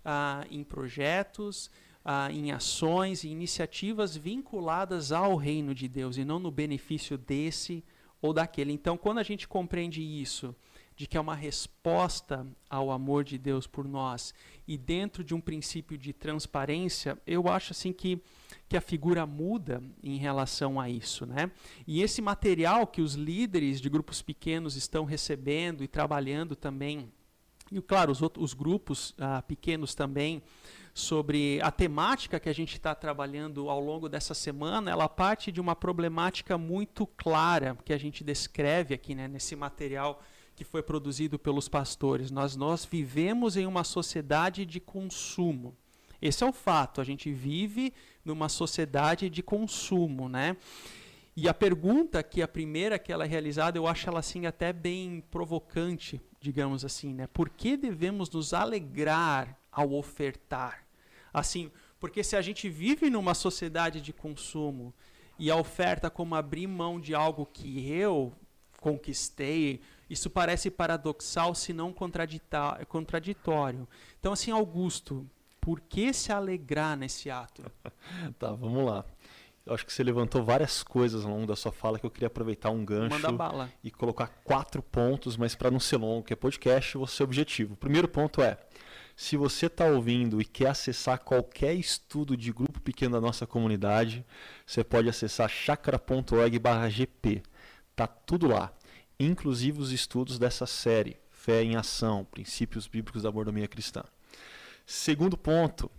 ah, 0.03 0.45
em 0.49 0.63
projetos, 0.63 1.71
ah, 2.03 2.29
em 2.31 2.51
ações 2.51 3.23
e 3.23 3.29
iniciativas 3.29 4.17
vinculadas 4.17 5.11
ao 5.11 5.35
reino 5.35 5.73
de 5.73 5.87
Deus 5.87 6.17
e 6.17 6.25
não 6.25 6.39
no 6.39 6.51
benefício 6.51 7.17
desse 7.17 7.83
ou 8.21 8.33
daquele. 8.33 8.73
Então, 8.73 8.97
quando 8.97 9.19
a 9.19 9.23
gente 9.23 9.47
compreende 9.47 10.01
isso, 10.01 10.55
de 10.95 11.07
que 11.07 11.17
é 11.17 11.19
uma 11.19 11.35
resposta 11.35 12.45
ao 12.69 12.91
amor 12.91 13.23
de 13.23 13.37
Deus 13.37 13.65
por 13.65 13.87
nós 13.87 14.33
e 14.67 14.77
dentro 14.77 15.23
de 15.23 15.33
um 15.33 15.41
princípio 15.41 15.97
de 15.97 16.13
transparência, 16.13 17.17
eu 17.25 17.47
acho 17.47 17.71
assim 17.71 17.91
que, 17.91 18.21
que 18.69 18.77
a 18.77 18.81
figura 18.81 19.25
muda 19.25 19.83
em 20.03 20.17
relação 20.17 20.79
a 20.79 20.89
isso, 20.89 21.25
né? 21.25 21.51
E 21.87 22.01
esse 22.01 22.21
material 22.21 22.87
que 22.87 23.01
os 23.01 23.15
líderes 23.15 23.81
de 23.81 23.89
grupos 23.89 24.21
pequenos 24.21 24.75
estão 24.75 25.03
recebendo 25.03 25.83
e 25.83 25.87
trabalhando 25.87 26.55
também, 26.55 27.11
e 27.71 27.81
claro, 27.81 28.11
os, 28.11 28.21
outros, 28.21 28.45
os 28.45 28.53
grupos 28.53 29.15
ah, 29.17 29.41
pequenos 29.41 29.95
também, 29.95 30.41
sobre 30.93 31.59
a 31.61 31.71
temática 31.71 32.39
que 32.39 32.49
a 32.49 32.53
gente 32.53 32.73
está 32.73 32.93
trabalhando 32.93 33.69
ao 33.69 33.79
longo 33.79 34.09
dessa 34.09 34.33
semana, 34.33 34.91
ela 34.91 35.07
parte 35.07 35.51
de 35.51 35.61
uma 35.61 35.75
problemática 35.75 36.57
muito 36.57 37.07
clara 37.07 37.77
que 37.83 37.93
a 37.93 37.97
gente 37.97 38.23
descreve 38.23 38.93
aqui 38.93 39.15
né, 39.15 39.27
nesse 39.27 39.55
material 39.55 40.21
que 40.55 40.63
foi 40.63 40.83
produzido 40.83 41.39
pelos 41.39 41.67
pastores. 41.67 42.31
Nós, 42.31 42.55
nós 42.55 42.85
vivemos 42.85 43.57
em 43.57 43.65
uma 43.65 43.83
sociedade 43.83 44.65
de 44.65 44.79
consumo. 44.79 45.75
Esse 46.21 46.43
é 46.43 46.47
o 46.47 46.53
fato. 46.53 47.01
A 47.01 47.03
gente 47.03 47.31
vive 47.31 47.93
numa 48.23 48.47
sociedade 48.47 49.29
de 49.29 49.41
consumo, 49.41 50.29
né? 50.29 50.55
E 51.35 51.47
a 51.47 51.53
pergunta 51.53 52.21
que 52.21 52.41
a 52.41 52.47
primeira 52.47 52.99
que 52.99 53.11
ela 53.11 53.23
é 53.23 53.27
realizada, 53.27 53.77
eu 53.77 53.87
acho 53.87 54.07
ela 54.07 54.19
assim 54.19 54.45
até 54.45 54.73
bem 54.73 55.23
provocante, 55.31 56.21
digamos 56.39 56.83
assim, 56.83 57.13
né? 57.13 57.25
Por 57.27 57.49
que 57.49 57.77
devemos 57.77 58.29
nos 58.29 58.53
alegrar 58.53 59.57
ao 59.71 59.93
ofertar? 59.93 60.85
Assim, 61.33 61.71
porque 61.99 62.23
se 62.23 62.35
a 62.35 62.41
gente 62.41 62.69
vive 62.69 63.09
numa 63.09 63.33
sociedade 63.33 64.01
de 64.01 64.11
consumo 64.11 64.93
e 65.39 65.49
a 65.49 65.55
oferta 65.55 66.09
como 66.09 66.35
abrir 66.35 66.67
mão 66.67 66.99
de 66.99 67.15
algo 67.15 67.45
que 67.45 67.89
eu 67.89 68.33
conquistei, 68.81 69.79
isso 70.11 70.29
parece 70.29 70.69
paradoxal, 70.69 71.55
se 71.55 71.71
não 71.71 71.93
contraditório. 71.93 73.87
Então, 74.19 74.33
assim, 74.33 74.51
Augusto, 74.51 75.25
por 75.61 75.79
que 75.79 76.11
se 76.11 76.33
alegrar 76.33 76.97
nesse 76.97 77.29
ato? 77.29 77.63
Tá, 78.37 78.51
vamos 78.51 78.85
lá. 78.85 79.05
Eu 79.65 79.73
acho 79.73 79.85
que 79.85 79.93
você 79.93 80.03
levantou 80.03 80.43
várias 80.43 80.83
coisas 80.83 81.23
ao 81.23 81.31
longo 81.31 81.47
da 81.47 81.55
sua 81.55 81.71
fala 81.71 81.97
que 81.97 82.05
eu 82.05 82.11
queria 82.11 82.27
aproveitar 82.27 82.71
um 82.71 82.83
gancho 82.83 83.15
e 83.81 83.89
colocar 83.89 84.27
quatro 84.43 84.81
pontos, 84.83 85.37
mas 85.37 85.55
para 85.55 85.71
não 85.71 85.79
ser 85.79 85.95
longo, 85.97 86.23
que 86.23 86.33
é 86.33 86.35
podcast, 86.35 86.97
vou 86.97 87.07
ser 87.07 87.23
objetivo. 87.23 87.75
O 87.75 87.77
primeiro 87.77 88.07
ponto 88.07 88.41
é: 88.41 88.57
se 89.15 89.37
você 89.37 89.67
está 89.67 89.85
ouvindo 89.85 90.41
e 90.41 90.45
quer 90.45 90.71
acessar 90.71 91.19
qualquer 91.19 91.73
estudo 91.75 92.35
de 92.35 92.51
grupo 92.51 92.81
pequeno 92.81 93.13
da 93.13 93.21
nossa 93.21 93.47
comunidade, 93.47 94.25
você 94.65 94.83
pode 94.83 95.07
acessar 95.07 95.47
chakra.org/gp. 95.47 97.43
Tá 97.95 98.07
tudo 98.07 98.47
lá, 98.47 98.73
inclusive 99.25 99.79
os 99.79 99.91
estudos 99.91 100.39
dessa 100.39 100.65
série, 100.65 101.17
Fé 101.29 101.63
em 101.63 101.75
Ação, 101.75 102.25
Princípios 102.25 102.87
Bíblicos 102.87 103.23
da 103.23 103.31
Mordomia 103.31 103.67
Cristã. 103.67 104.03
Segundo 104.85 105.37
ponto, 105.37 105.89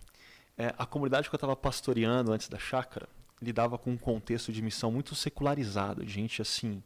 é, 0.57 0.73
a 0.77 0.85
comunidade 0.85 1.29
que 1.29 1.35
eu 1.35 1.37
estava 1.37 1.55
pastoreando 1.55 2.31
antes 2.31 2.47
da 2.47 2.59
chácara 2.59 3.07
lidava 3.41 3.77
com 3.77 3.91
um 3.91 3.97
contexto 3.97 4.51
de 4.51 4.61
missão 4.61 4.91
muito 4.91 5.15
secularizado, 5.15 6.05
de 6.05 6.11
gente 6.11 6.41
assim 6.41 6.81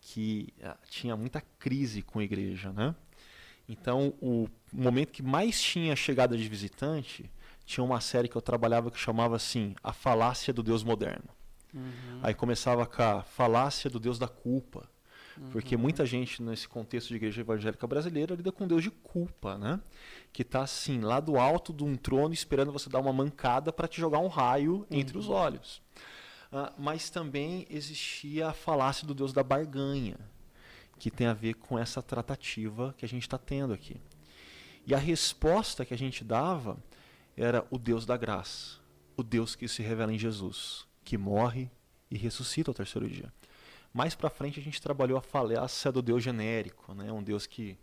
que 0.00 0.52
ah, 0.62 0.76
tinha 0.88 1.16
muita 1.16 1.40
crise 1.58 2.02
com 2.02 2.18
a 2.18 2.24
igreja, 2.24 2.72
né? 2.72 2.94
Então, 3.66 4.12
o 4.20 4.46
momento 4.70 5.10
que 5.10 5.22
mais 5.22 5.60
tinha 5.60 5.96
chegada 5.96 6.36
de 6.36 6.46
visitante, 6.46 7.30
tinha 7.64 7.82
uma 7.82 8.00
série 8.00 8.28
que 8.28 8.36
eu 8.36 8.42
trabalhava 8.42 8.90
que 8.90 8.98
chamava 8.98 9.36
assim, 9.36 9.74
A 9.82 9.92
Falácia 9.92 10.52
do 10.52 10.62
Deus 10.62 10.84
Moderno. 10.84 11.30
Uhum. 11.72 12.20
Aí 12.22 12.34
começava 12.34 12.86
com 12.86 13.02
a 13.02 13.22
falácia 13.22 13.90
do 13.90 13.98
Deus 13.98 14.18
da 14.18 14.28
culpa. 14.28 14.88
Porque 15.50 15.74
Uhum. 15.74 15.82
muita 15.82 16.06
gente 16.06 16.42
nesse 16.42 16.68
contexto 16.68 17.08
de 17.08 17.16
igreja 17.16 17.40
evangélica 17.40 17.86
brasileira 17.86 18.34
lida 18.34 18.52
com 18.52 18.66
Deus 18.66 18.82
de 18.82 18.90
culpa, 18.90 19.58
né? 19.58 19.80
Que 20.32 20.42
está 20.42 20.62
assim, 20.62 21.00
lá 21.00 21.18
do 21.20 21.38
alto 21.38 21.72
de 21.72 21.82
um 21.82 21.96
trono 21.96 22.32
esperando 22.32 22.72
você 22.72 22.88
dar 22.88 23.00
uma 23.00 23.12
mancada 23.12 23.72
para 23.72 23.88
te 23.88 24.00
jogar 24.00 24.18
um 24.18 24.28
raio 24.28 24.86
entre 24.90 25.18
os 25.18 25.28
olhos. 25.28 25.82
Uh, 26.52 26.72
mas 26.78 27.10
também 27.10 27.66
existia 27.68 28.48
a 28.48 28.52
falácia 28.52 29.06
do 29.06 29.14
Deus 29.14 29.32
da 29.32 29.42
barganha, 29.42 30.16
que 30.98 31.10
tem 31.10 31.26
a 31.26 31.34
ver 31.34 31.54
com 31.54 31.76
essa 31.76 32.00
tratativa 32.00 32.94
que 32.96 33.04
a 33.04 33.08
gente 33.08 33.22
está 33.22 33.36
tendo 33.36 33.72
aqui. 33.72 34.00
E 34.86 34.94
a 34.94 34.98
resposta 34.98 35.84
que 35.84 35.94
a 35.94 35.98
gente 35.98 36.22
dava 36.22 36.76
era 37.36 37.66
o 37.70 37.78
Deus 37.78 38.06
da 38.06 38.16
graça, 38.16 38.78
o 39.16 39.22
Deus 39.22 39.56
que 39.56 39.66
se 39.66 39.82
revela 39.82 40.12
em 40.12 40.18
Jesus, 40.18 40.86
que 41.02 41.18
morre 41.18 41.68
e 42.08 42.16
ressuscita 42.16 42.70
ao 42.70 42.74
terceiro 42.74 43.08
dia. 43.08 43.32
Mais 43.94 44.16
para 44.16 44.28
frente 44.28 44.58
a 44.58 44.62
gente 44.62 44.82
trabalhou 44.82 45.16
a 45.16 45.22
falácia 45.22 45.92
do 45.92 46.02
Deus 46.02 46.22
genérico, 46.22 46.92
né? 46.92 47.12
um 47.12 47.22
Deus 47.22 47.46
que 47.46 47.78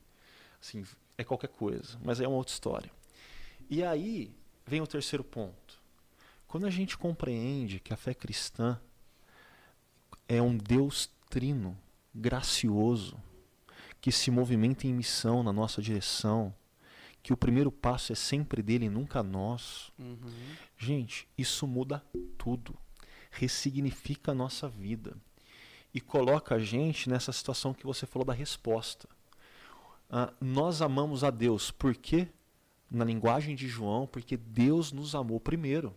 assim, 0.61 0.85
é 1.17 1.23
qualquer 1.23 1.47
coisa, 1.47 1.97
mas 2.03 2.19
é 2.19 2.27
uma 2.27 2.35
outra 2.35 2.51
história. 2.51 2.91
E 3.69 3.81
aí 3.81 4.35
vem 4.67 4.81
o 4.81 4.87
terceiro 4.87 5.23
ponto. 5.23 5.81
Quando 6.47 6.67
a 6.67 6.69
gente 6.69 6.97
compreende 6.97 7.79
que 7.79 7.93
a 7.93 7.97
fé 7.97 8.13
cristã 8.13 8.77
é 10.27 10.41
um 10.41 10.57
Deus 10.57 11.09
trino, 11.29 11.77
gracioso, 12.13 13.17
que 14.01 14.11
se 14.11 14.29
movimenta 14.29 14.85
em 14.85 14.93
missão 14.93 15.43
na 15.43 15.53
nossa 15.53 15.81
direção, 15.81 16.53
que 17.23 17.31
o 17.31 17.37
primeiro 17.37 17.71
passo 17.71 18.11
é 18.11 18.15
sempre 18.15 18.61
dele 18.61 18.87
e 18.87 18.89
nunca 18.89 19.23
nosso. 19.23 19.93
Uhum. 19.97 20.17
Gente, 20.77 21.27
isso 21.37 21.65
muda 21.65 22.03
tudo. 22.37 22.75
Ressignifica 23.29 24.31
a 24.31 24.35
nossa 24.35 24.67
vida. 24.67 25.15
E 25.93 25.99
coloca 25.99 26.55
a 26.55 26.59
gente 26.59 27.09
nessa 27.09 27.31
situação 27.31 27.73
que 27.73 27.85
você 27.85 28.05
falou 28.05 28.25
da 28.25 28.33
resposta. 28.33 29.07
Uh, 30.09 30.33
nós 30.39 30.81
amamos 30.81 31.23
a 31.23 31.29
Deus. 31.29 31.71
Por 31.71 31.95
quê? 31.95 32.27
Na 32.89 33.05
linguagem 33.05 33.55
de 33.55 33.67
João, 33.67 34.05
porque 34.05 34.35
Deus 34.35 34.91
nos 34.91 35.15
amou 35.15 35.39
primeiro. 35.39 35.95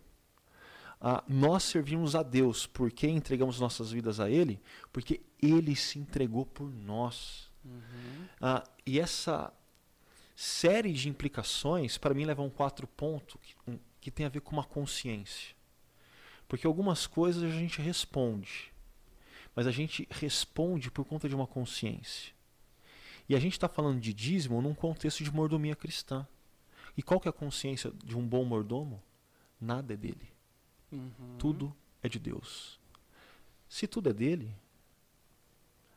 Uh, 1.01 1.21
nós 1.27 1.63
servimos 1.63 2.15
a 2.15 2.23
Deus 2.23 2.65
porque 2.65 3.07
entregamos 3.07 3.59
nossas 3.59 3.91
vidas 3.91 4.19
a 4.19 4.29
Ele, 4.29 4.61
porque 4.91 5.21
Ele 5.41 5.75
se 5.75 5.99
entregou 5.99 6.45
por 6.45 6.71
nós. 6.71 7.51
Uhum. 7.63 8.25
Uh, 8.41 8.69
e 8.85 8.99
essa 8.99 9.53
série 10.35 10.93
de 10.93 11.09
implicações, 11.09 11.97
para 11.97 12.13
mim, 12.13 12.25
levam 12.25 12.49
quatro 12.49 12.87
pontos 12.87 13.37
que, 13.41 13.55
um, 13.67 13.79
que 13.99 14.11
tem 14.11 14.25
a 14.25 14.29
ver 14.29 14.41
com 14.41 14.53
uma 14.53 14.63
consciência. 14.63 15.55
Porque 16.47 16.67
algumas 16.67 17.07
coisas 17.07 17.43
a 17.43 17.49
gente 17.49 17.81
responde, 17.81 18.71
mas 19.55 19.65
a 19.65 19.71
gente 19.71 20.07
responde 20.11 20.91
por 20.91 21.05
conta 21.05 21.29
de 21.29 21.35
uma 21.35 21.47
consciência. 21.47 22.33
E 23.27 23.35
a 23.35 23.39
gente 23.39 23.53
está 23.53 23.69
falando 23.69 23.99
de 23.99 24.13
dízimo 24.13 24.61
num 24.61 24.75
contexto 24.75 25.23
de 25.23 25.31
mordomia 25.31 25.75
cristã. 25.75 26.27
E 26.97 27.01
qual 27.01 27.19
que 27.19 27.27
é 27.27 27.31
a 27.31 27.33
consciência 27.33 27.91
de 28.03 28.15
um 28.15 28.27
bom 28.27 28.43
mordomo? 28.43 29.01
Nada 29.59 29.93
é 29.93 29.97
dele. 29.97 30.29
Uhum. 30.91 31.37
Tudo 31.39 31.75
é 32.03 32.09
de 32.09 32.19
Deus. 32.19 32.79
Se 33.67 33.87
tudo 33.87 34.09
é 34.09 34.13
dele, 34.13 34.53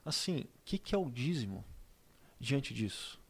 assim, 0.05 0.41
o 0.41 0.49
que, 0.65 0.79
que 0.79 0.95
é 0.95 0.99
o 0.99 1.11
dízimo 1.11 1.65
diante 2.41 2.73
disso? 2.73 3.21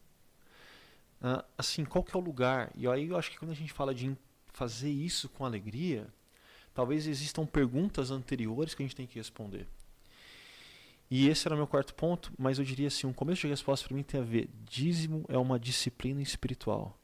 Uh, 1.21 1.45
assim, 1.57 1.85
qual 1.85 2.05
que 2.05 2.17
é 2.17 2.19
o 2.19 2.23
lugar? 2.23 2.71
E 2.77 2.87
aí 2.87 3.09
eu 3.09 3.17
acho 3.17 3.31
que 3.31 3.39
quando 3.39 3.51
a 3.51 3.55
gente 3.55 3.73
fala 3.73 3.95
de 3.95 4.17
fazer 4.47 4.91
isso 4.91 5.29
com 5.29 5.45
alegria, 5.45 6.07
talvez 6.73 7.07
existam 7.07 7.45
perguntas 7.45 8.11
anteriores 8.13 8.75
que 8.75 8.83
a 8.83 8.87
gente 8.87 8.95
tem 8.95 9.07
que 9.07 9.19
responder. 9.19 9.67
E 11.11 11.29
esse 11.29 11.49
era 11.49 11.55
o 11.55 11.59
meu 11.59 11.67
quarto 11.67 11.95
ponto, 11.95 12.33
mas 12.39 12.59
eu 12.59 12.65
diria 12.65 12.89
assim, 12.89 13.07
um 13.07 13.13
começo 13.13 13.43
de 13.43 13.49
resposta 13.49 13.87
para 13.87 13.97
mim 13.97 14.03
tem 14.03 14.21
a 14.21 14.25
ver, 14.25 14.51
dízimo 14.69 15.25
é 15.29 15.39
uma 15.39 15.59
disciplina 15.59 16.21
espiritual, 16.21 16.99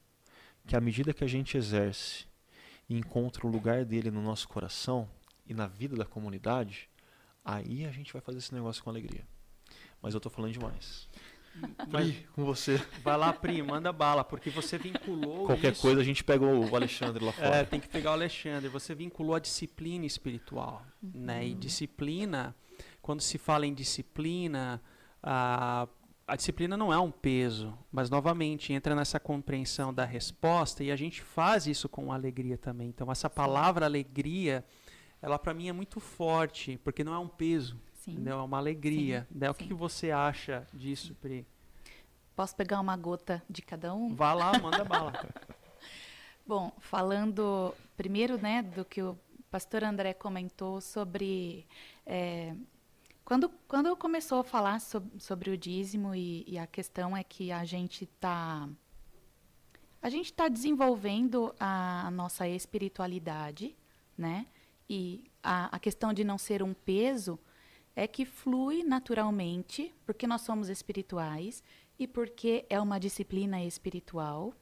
que 0.67 0.77
à 0.77 0.81
medida 0.81 1.14
que 1.14 1.25
a 1.25 1.27
gente 1.27 1.57
exerce 1.57 2.27
e 2.88 2.97
encontra 2.97 3.47
o 3.47 3.51
lugar 3.51 3.85
dele 3.85 4.11
no 4.11 4.21
nosso 4.21 4.47
coração 4.47 5.09
e 5.47 5.55
na 5.55 5.67
vida 5.67 5.97
da 5.97 6.05
comunidade, 6.05 6.88
aí 7.43 7.87
a 7.87 7.90
gente 7.90 8.12
vai 8.12 8.21
fazer 8.21 8.38
esse 8.38 8.55
negócio 8.55 8.83
com 8.85 8.90
alegria. 8.90 9.27
Mas 10.03 10.12
eu 10.12 10.19
estou 10.19 10.31
falando 10.31 10.53
demais. 10.53 11.09
Mas, 11.88 12.14
com 12.35 12.45
você. 12.45 12.81
Vai 13.03 13.17
lá, 13.17 13.33
Pri, 13.33 13.62
manda 13.62 13.93
bala, 13.93 14.25
porque 14.25 14.51
você 14.51 14.77
vinculou. 14.77 15.47
Qualquer 15.47 15.73
isso... 15.73 15.81
coisa 15.81 16.01
a 16.01 16.05
gente 16.05 16.25
pega 16.25 16.45
o 16.45 16.75
Alexandre 16.75 17.25
lá 17.25 17.33
fora. 17.33 17.57
É, 17.57 17.64
tem 17.64 17.81
que 17.81 17.88
pegar 17.88 18.11
o 18.11 18.14
Alexandre. 18.14 18.69
Você 18.69 18.95
vinculou 18.95 19.35
a 19.35 19.38
disciplina 19.38 20.05
espiritual. 20.05 20.85
Uhum. 21.03 21.11
Né? 21.14 21.47
E 21.47 21.55
disciplina, 21.55 22.55
quando 23.05 23.21
se 23.21 23.37
fala 23.37 23.67
em 23.67 23.75
disciplina, 23.75 24.81
a, 25.23 25.87
a 26.27 26.37
disciplina 26.37 26.75
não 26.75 26.90
é 26.90 26.99
um 26.99 27.11
peso, 27.11 27.77
mas 27.93 28.09
novamente 28.09 28.73
entra 28.73 28.95
nessa 28.95 29.21
compreensão 29.21 29.93
da 29.93 30.07
resposta 30.07 30.83
e 30.83 30.90
a 30.90 30.97
gente 30.97 31.21
faz 31.21 31.67
isso 31.67 31.87
com 31.87 32.11
alegria 32.11 32.57
também. 32.57 32.88
Então, 32.88 33.12
essa 33.12 33.29
palavra 33.29 33.85
alegria, 33.85 34.64
ela 35.21 35.38
para 35.38 35.53
mim 35.53 35.69
é 35.69 35.73
muito 35.73 36.01
forte, 36.01 36.81
porque 36.83 37.05
não 37.05 37.12
é 37.12 37.19
um 37.19 37.29
peso. 37.29 37.79
Sim. 37.93 38.27
É 38.27 38.35
uma 38.35 38.57
alegria. 38.57 39.29
Né? 39.31 39.51
O 39.51 39.55
que, 39.55 39.67
que 39.67 39.75
você 39.75 40.11
acha 40.11 40.67
disso, 40.73 41.14
Pri? 41.21 41.47
Posso 42.35 42.57
pegar 42.57 42.81
uma 42.81 42.97
gota 42.97 43.43
de 43.51 43.61
cada 43.61 43.95
um? 43.95 44.14
Vá 44.14 44.33
lá, 44.33 44.59
manda 44.59 44.83
bala. 44.83 45.12
Bom, 46.47 46.73
falando 46.79 47.75
primeiro 47.99 48.38
né, 48.38 48.62
do 48.62 48.83
que 48.83 49.03
o 49.03 49.19
pastor 49.51 49.85
André 49.85 50.14
comentou 50.14 50.81
sobre. 50.81 51.67
É, 52.07 52.55
quando, 53.24 53.48
quando 53.66 53.96
começou 53.96 54.40
a 54.40 54.44
falar 54.44 54.80
sobre, 54.80 55.18
sobre 55.18 55.50
o 55.50 55.56
dízimo, 55.56 56.14
e, 56.14 56.44
e, 56.46 56.58
a 56.58 56.66
questão 56.66 57.16
é 57.16 57.24
que 57.24 57.50
a 57.50 57.64
gente 57.64 58.04
está. 58.04 58.68
A 60.02 60.10
gente 60.10 60.26
está 60.26 60.48
desenvolvendo 60.48 61.54
a, 61.58 62.06
a, 62.06 62.10
nossa 62.10 62.46
espiritualidade, 62.46 63.74
né? 64.16 64.46
E 64.88 65.24
a, 65.42 65.74
a 65.74 65.78
questão 65.78 66.12
de 66.12 66.22
não 66.22 66.37
ser 66.37 66.62
um 66.62 66.74
peso 66.74 67.38
é 67.96 68.06
que 68.06 68.26
flui 68.26 68.82
naturalmente, 68.82 69.94
porque 70.04 70.26
nós 70.26 70.42
somos 70.42 70.68
espirituais 70.68 71.62
e 71.98 72.06
porque 72.06 72.66
é 72.68 72.78
uma 72.78 73.00
disciplina 73.00 73.64
espiritual, 73.64 74.52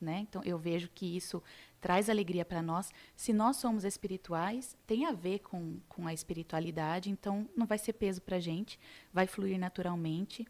né? 0.00 0.20
Então 0.28 0.42
eu 0.44 0.58
vejo 0.58 0.88
que 0.94 1.16
isso 1.16 1.42
traz 1.80 2.08
alegria 2.08 2.44
para 2.44 2.62
nós. 2.62 2.92
Se 3.16 3.32
nós 3.32 3.56
somos 3.56 3.84
espirituais, 3.84 4.76
tem 4.86 5.06
a 5.06 5.12
ver 5.12 5.40
com, 5.40 5.78
com 5.88 6.06
a 6.06 6.12
espiritualidade, 6.12 7.10
então 7.10 7.48
não 7.56 7.66
vai 7.66 7.78
ser 7.78 7.94
peso 7.94 8.20
para 8.20 8.36
a 8.36 8.40
gente, 8.40 8.78
vai 9.12 9.26
fluir 9.26 9.58
naturalmente. 9.58 10.46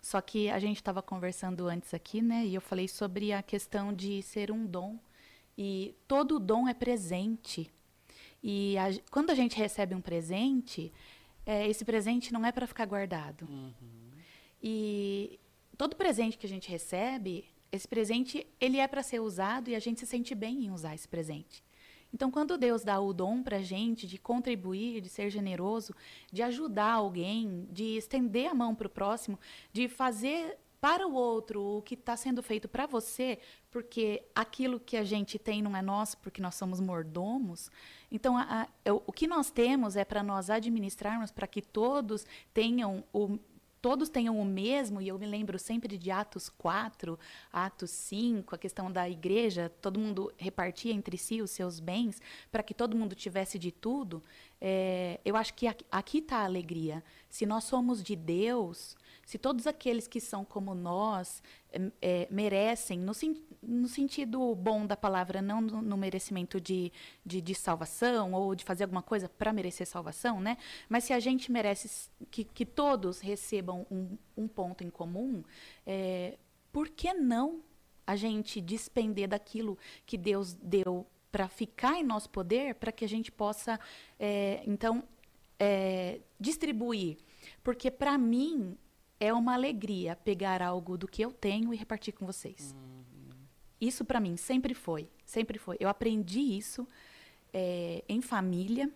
Só 0.00 0.20
que 0.20 0.48
a 0.50 0.58
gente 0.58 0.76
estava 0.76 1.02
conversando 1.02 1.66
antes 1.66 1.92
aqui, 1.92 2.22
né? 2.22 2.44
E 2.46 2.54
eu 2.54 2.60
falei 2.60 2.86
sobre 2.86 3.32
a 3.32 3.42
questão 3.42 3.92
de 3.92 4.22
ser 4.22 4.52
um 4.52 4.64
dom. 4.64 4.98
E 5.58 5.94
todo 6.06 6.38
dom 6.38 6.68
é 6.68 6.74
presente. 6.74 7.70
E 8.42 8.76
a, 8.78 8.84
quando 9.10 9.30
a 9.30 9.34
gente 9.34 9.56
recebe 9.56 9.94
um 9.94 10.00
presente, 10.00 10.92
é, 11.44 11.66
esse 11.66 11.84
presente 11.84 12.32
não 12.32 12.44
é 12.44 12.52
para 12.52 12.66
ficar 12.66 12.86
guardado. 12.86 13.48
Uhum. 13.48 13.72
E 14.62 15.40
todo 15.76 15.96
presente 15.96 16.38
que 16.38 16.46
a 16.46 16.48
gente 16.48 16.68
recebe, 16.68 17.44
esse 17.70 17.86
presente 17.86 18.46
ele 18.60 18.78
é 18.78 18.86
para 18.86 19.02
ser 19.02 19.20
usado 19.20 19.68
e 19.68 19.74
a 19.74 19.78
gente 19.78 20.00
se 20.00 20.06
sente 20.06 20.34
bem 20.34 20.64
em 20.64 20.70
usar 20.70 20.94
esse 20.94 21.08
presente. 21.08 21.64
Então, 22.12 22.30
quando 22.30 22.56
Deus 22.56 22.82
dá 22.82 22.98
o 23.00 23.12
dom 23.12 23.42
para 23.42 23.58
a 23.58 23.62
gente 23.62 24.06
de 24.06 24.16
contribuir, 24.16 25.00
de 25.00 25.08
ser 25.08 25.28
generoso, 25.28 25.94
de 26.32 26.42
ajudar 26.42 26.92
alguém, 26.92 27.68
de 27.70 27.96
estender 27.96 28.50
a 28.50 28.54
mão 28.54 28.74
para 28.74 28.86
o 28.86 28.90
próximo, 28.90 29.38
de 29.72 29.88
fazer 29.88 30.56
para 30.80 31.06
o 31.06 31.14
outro 31.14 31.78
o 31.78 31.82
que 31.82 31.94
está 31.94 32.16
sendo 32.16 32.42
feito 32.42 32.68
para 32.68 32.86
você, 32.86 33.38
porque 33.70 34.22
aquilo 34.34 34.78
que 34.78 34.96
a 34.96 35.04
gente 35.04 35.38
tem 35.38 35.60
não 35.60 35.76
é 35.76 35.82
nosso, 35.82 36.16
porque 36.18 36.40
nós 36.40 36.54
somos 36.54 36.80
mordomos. 36.80 37.70
Então, 38.10 38.36
a, 38.36 38.62
a, 38.62 38.68
o 38.92 39.12
que 39.12 39.26
nós 39.26 39.50
temos 39.50 39.96
é 39.96 40.04
para 40.04 40.22
nós 40.22 40.48
administrarmos 40.48 41.30
para 41.30 41.46
que 41.46 41.60
todos 41.60 42.24
tenham 42.54 43.02
o 43.12 43.38
todos 43.86 44.08
tenham 44.08 44.36
o 44.36 44.44
mesmo, 44.44 45.00
e 45.00 45.06
eu 45.06 45.16
me 45.16 45.26
lembro 45.26 45.60
sempre 45.60 45.96
de 45.96 46.10
Atos 46.10 46.48
4, 46.48 47.16
Atos 47.52 47.92
5, 47.92 48.52
a 48.52 48.58
questão 48.58 48.90
da 48.90 49.08
igreja, 49.08 49.72
todo 49.80 50.00
mundo 50.00 50.32
repartia 50.36 50.92
entre 50.92 51.16
si 51.16 51.40
os 51.40 51.52
seus 51.52 51.78
bens, 51.78 52.20
para 52.50 52.64
que 52.64 52.74
todo 52.74 52.96
mundo 52.96 53.14
tivesse 53.14 53.60
de 53.60 53.70
tudo. 53.70 54.20
É, 54.60 55.20
eu 55.24 55.36
acho 55.36 55.54
que 55.54 55.68
aqui 55.68 56.18
está 56.18 56.38
a 56.38 56.44
alegria. 56.46 57.00
Se 57.30 57.46
nós 57.46 57.62
somos 57.62 58.02
de 58.02 58.16
Deus, 58.16 58.96
se 59.26 59.38
todos 59.38 59.66
aqueles 59.66 60.06
que 60.06 60.20
são 60.20 60.44
como 60.44 60.72
nós 60.72 61.42
é, 62.00 62.28
merecem, 62.30 62.96
no, 63.00 63.10
no, 63.60 63.88
sentido 63.88 64.54
bom 64.54 64.86
da 64.86 64.96
palavra, 64.96 65.42
não 65.42 65.60
no, 65.60 65.82
no 65.82 65.96
merecimento 65.96 66.60
de, 66.60 66.92
de, 67.24 67.40
de, 67.40 67.52
salvação 67.52 68.32
ou 68.32 68.54
de 68.54 68.62
fazer 68.62 68.84
alguma 68.84 69.02
coisa 69.02 69.28
para 69.28 69.52
merecer 69.52 69.84
salvação, 69.84 70.40
né? 70.40 70.56
Mas 70.88 71.02
se 71.02 71.12
a 71.12 71.18
gente 71.18 71.50
merece 71.50 72.08
que, 72.30 72.44
que 72.44 72.64
todos 72.64 73.18
recebam 73.18 73.84
um, 73.90 74.16
um 74.36 74.46
ponto 74.46 74.84
em 74.84 74.90
comum, 74.90 75.42
é, 75.84 76.38
por 76.72 76.88
que 76.88 77.12
não 77.12 77.62
a 78.06 78.14
gente 78.14 78.60
despender 78.60 79.28
daquilo 79.28 79.76
que 80.06 80.16
Deus 80.16 80.54
deu 80.54 81.04
para 81.32 81.48
ficar 81.48 81.98
em 81.98 82.04
nosso 82.04 82.30
poder, 82.30 82.76
para 82.76 82.92
que 82.92 83.04
a 83.04 83.08
gente 83.08 83.32
possa, 83.32 83.80
é, 84.20 84.62
então, 84.64 85.02
é, 85.58 86.20
distribuir? 86.38 87.18
Porque 87.64 87.90
para 87.90 88.16
mim 88.16 88.78
é 89.18 89.32
uma 89.32 89.54
alegria 89.54 90.16
pegar 90.16 90.62
algo 90.62 90.96
do 90.96 91.08
que 91.08 91.22
eu 91.22 91.32
tenho 91.32 91.72
e 91.72 91.76
repartir 91.76 92.14
com 92.14 92.26
vocês. 92.26 92.74
Uhum. 92.74 93.34
Isso 93.80 94.04
para 94.04 94.20
mim 94.20 94.36
sempre 94.36 94.74
foi, 94.74 95.08
sempre 95.24 95.58
foi. 95.58 95.76
Eu 95.80 95.88
aprendi 95.88 96.40
isso 96.40 96.86
é, 97.52 98.04
em 98.08 98.20
família, 98.20 98.90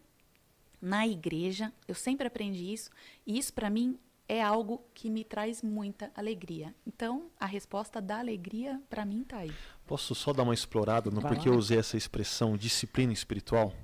na 0.81 1.07
igreja. 1.07 1.73
Eu 1.87 1.95
sempre 1.95 2.27
aprendi 2.27 2.73
isso. 2.73 2.91
E 3.27 3.39
isso, 3.39 3.53
para 3.53 3.69
mim, 3.69 3.99
é 4.29 4.43
algo 4.43 4.85
que 4.95 5.11
me 5.11 5.25
traz 5.25 5.63
muita 5.63 6.11
alegria. 6.15 6.75
Então, 6.87 7.31
a 7.39 7.47
resposta 7.47 8.01
da 8.01 8.19
alegria, 8.19 8.81
para 8.89 9.05
mim, 9.05 9.23
está 9.23 9.39
aí. 9.39 9.53
Posso 9.87 10.15
só 10.15 10.33
dar 10.33 10.45
uma 10.45 10.55
explorada 10.55 11.11
no 11.11 11.21
porquê 11.21 11.49
eu 11.49 11.57
usei 11.57 11.79
essa 11.79 11.97
expressão 11.97 12.57
disciplina 12.57 13.13
espiritual? 13.13 13.75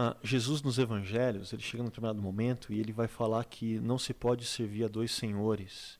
Ah, 0.00 0.16
Jesus 0.22 0.62
nos 0.62 0.78
evangelhos, 0.78 1.52
ele 1.52 1.60
chega 1.60 1.82
num 1.82 1.88
determinado 1.88 2.22
momento 2.22 2.72
e 2.72 2.78
ele 2.78 2.92
vai 2.92 3.08
falar 3.08 3.44
que 3.44 3.80
não 3.80 3.98
se 3.98 4.14
pode 4.14 4.44
servir 4.44 4.84
a 4.84 4.88
dois 4.88 5.10
senhores. 5.10 5.98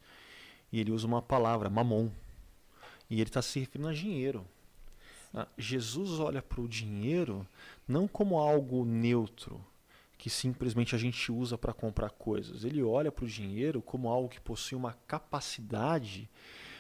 E 0.70 0.78
ele 0.78 0.92
usa 0.92 1.04
uma 1.04 1.20
palavra, 1.20 1.68
mamon. 1.68 2.08
E 3.10 3.14
ele 3.14 3.28
está 3.28 3.42
se 3.42 3.58
referindo 3.58 3.88
a 3.88 3.92
dinheiro. 3.92 4.46
Ah, 5.34 5.48
Jesus 5.58 6.20
olha 6.20 6.40
para 6.40 6.60
o 6.60 6.68
dinheiro 6.68 7.44
não 7.88 8.06
como 8.06 8.38
algo 8.38 8.84
neutro, 8.84 9.60
que 10.16 10.30
simplesmente 10.30 10.94
a 10.94 10.98
gente 10.98 11.32
usa 11.32 11.58
para 11.58 11.72
comprar 11.74 12.10
coisas. 12.10 12.62
Ele 12.62 12.84
olha 12.84 13.10
para 13.10 13.24
o 13.24 13.28
dinheiro 13.28 13.82
como 13.82 14.08
algo 14.08 14.28
que 14.28 14.40
possui 14.40 14.78
uma 14.78 14.92
capacidade 15.08 16.30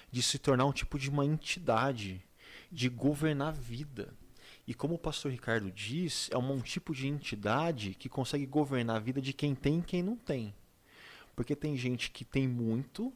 de 0.08 0.22
se 0.22 0.38
tornar 0.38 0.66
um 0.66 0.72
tipo 0.72 0.96
de 0.96 1.10
uma 1.10 1.26
entidade, 1.26 2.22
de 2.70 2.88
governar 2.88 3.48
a 3.48 3.50
vida. 3.50 4.14
E 4.68 4.74
como 4.74 4.96
o 4.96 4.98
pastor 4.98 5.32
Ricardo 5.32 5.72
diz, 5.72 6.28
é 6.30 6.36
um 6.36 6.60
tipo 6.60 6.94
de 6.94 7.08
entidade 7.08 7.94
que 7.94 8.06
consegue 8.06 8.44
governar 8.44 8.96
a 8.96 9.00
vida 9.00 9.18
de 9.18 9.32
quem 9.32 9.54
tem 9.54 9.78
e 9.78 9.82
quem 9.82 10.02
não 10.02 10.14
tem. 10.14 10.54
Porque 11.34 11.56
tem 11.56 11.74
gente 11.74 12.10
que 12.10 12.22
tem 12.22 12.46
muito, 12.46 13.10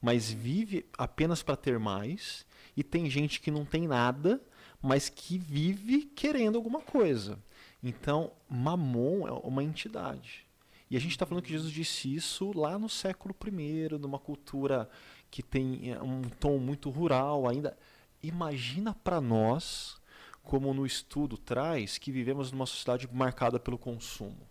mas 0.00 0.30
vive 0.30 0.86
apenas 0.96 1.42
para 1.42 1.54
ter 1.54 1.78
mais, 1.78 2.46
e 2.74 2.82
tem 2.82 3.10
gente 3.10 3.42
que 3.42 3.50
não 3.50 3.66
tem 3.66 3.86
nada, 3.86 4.40
mas 4.80 5.10
que 5.10 5.36
vive 5.36 6.06
querendo 6.06 6.56
alguma 6.56 6.80
coisa. 6.80 7.38
Então, 7.82 8.32
Mamon 8.48 9.28
é 9.28 9.32
uma 9.32 9.62
entidade. 9.62 10.46
E 10.90 10.96
a 10.96 10.98
gente 10.98 11.10
está 11.10 11.26
falando 11.26 11.44
que 11.44 11.52
Jesus 11.52 11.70
disse 11.70 12.14
isso 12.14 12.58
lá 12.58 12.78
no 12.78 12.88
século 12.88 13.36
I, 13.46 13.98
numa 13.98 14.18
cultura 14.18 14.88
que 15.30 15.42
tem 15.42 15.92
é, 15.92 16.02
um 16.02 16.22
tom 16.22 16.56
muito 16.56 16.88
rural 16.88 17.46
ainda. 17.46 17.76
Imagina 18.22 18.94
para 18.94 19.20
nós, 19.20 19.99
como 20.42 20.72
no 20.74 20.86
estudo 20.86 21.36
traz, 21.36 21.98
que 21.98 22.10
vivemos 22.10 22.50
numa 22.50 22.66
sociedade 22.66 23.08
marcada 23.12 23.58
pelo 23.60 23.78
consumo. 23.78 24.48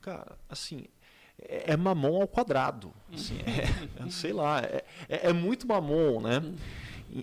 Cara, 0.00 0.38
assim, 0.48 0.84
é, 1.38 1.72
é 1.72 1.76
mamon 1.76 2.22
ao 2.22 2.28
quadrado. 2.28 2.92
Assim, 3.12 3.38
é, 3.40 4.10
sei 4.10 4.32
lá, 4.32 4.60
é, 4.60 4.84
é, 5.08 5.28
é 5.28 5.32
muito 5.32 5.66
mamon, 5.66 6.20
né? 6.20 6.40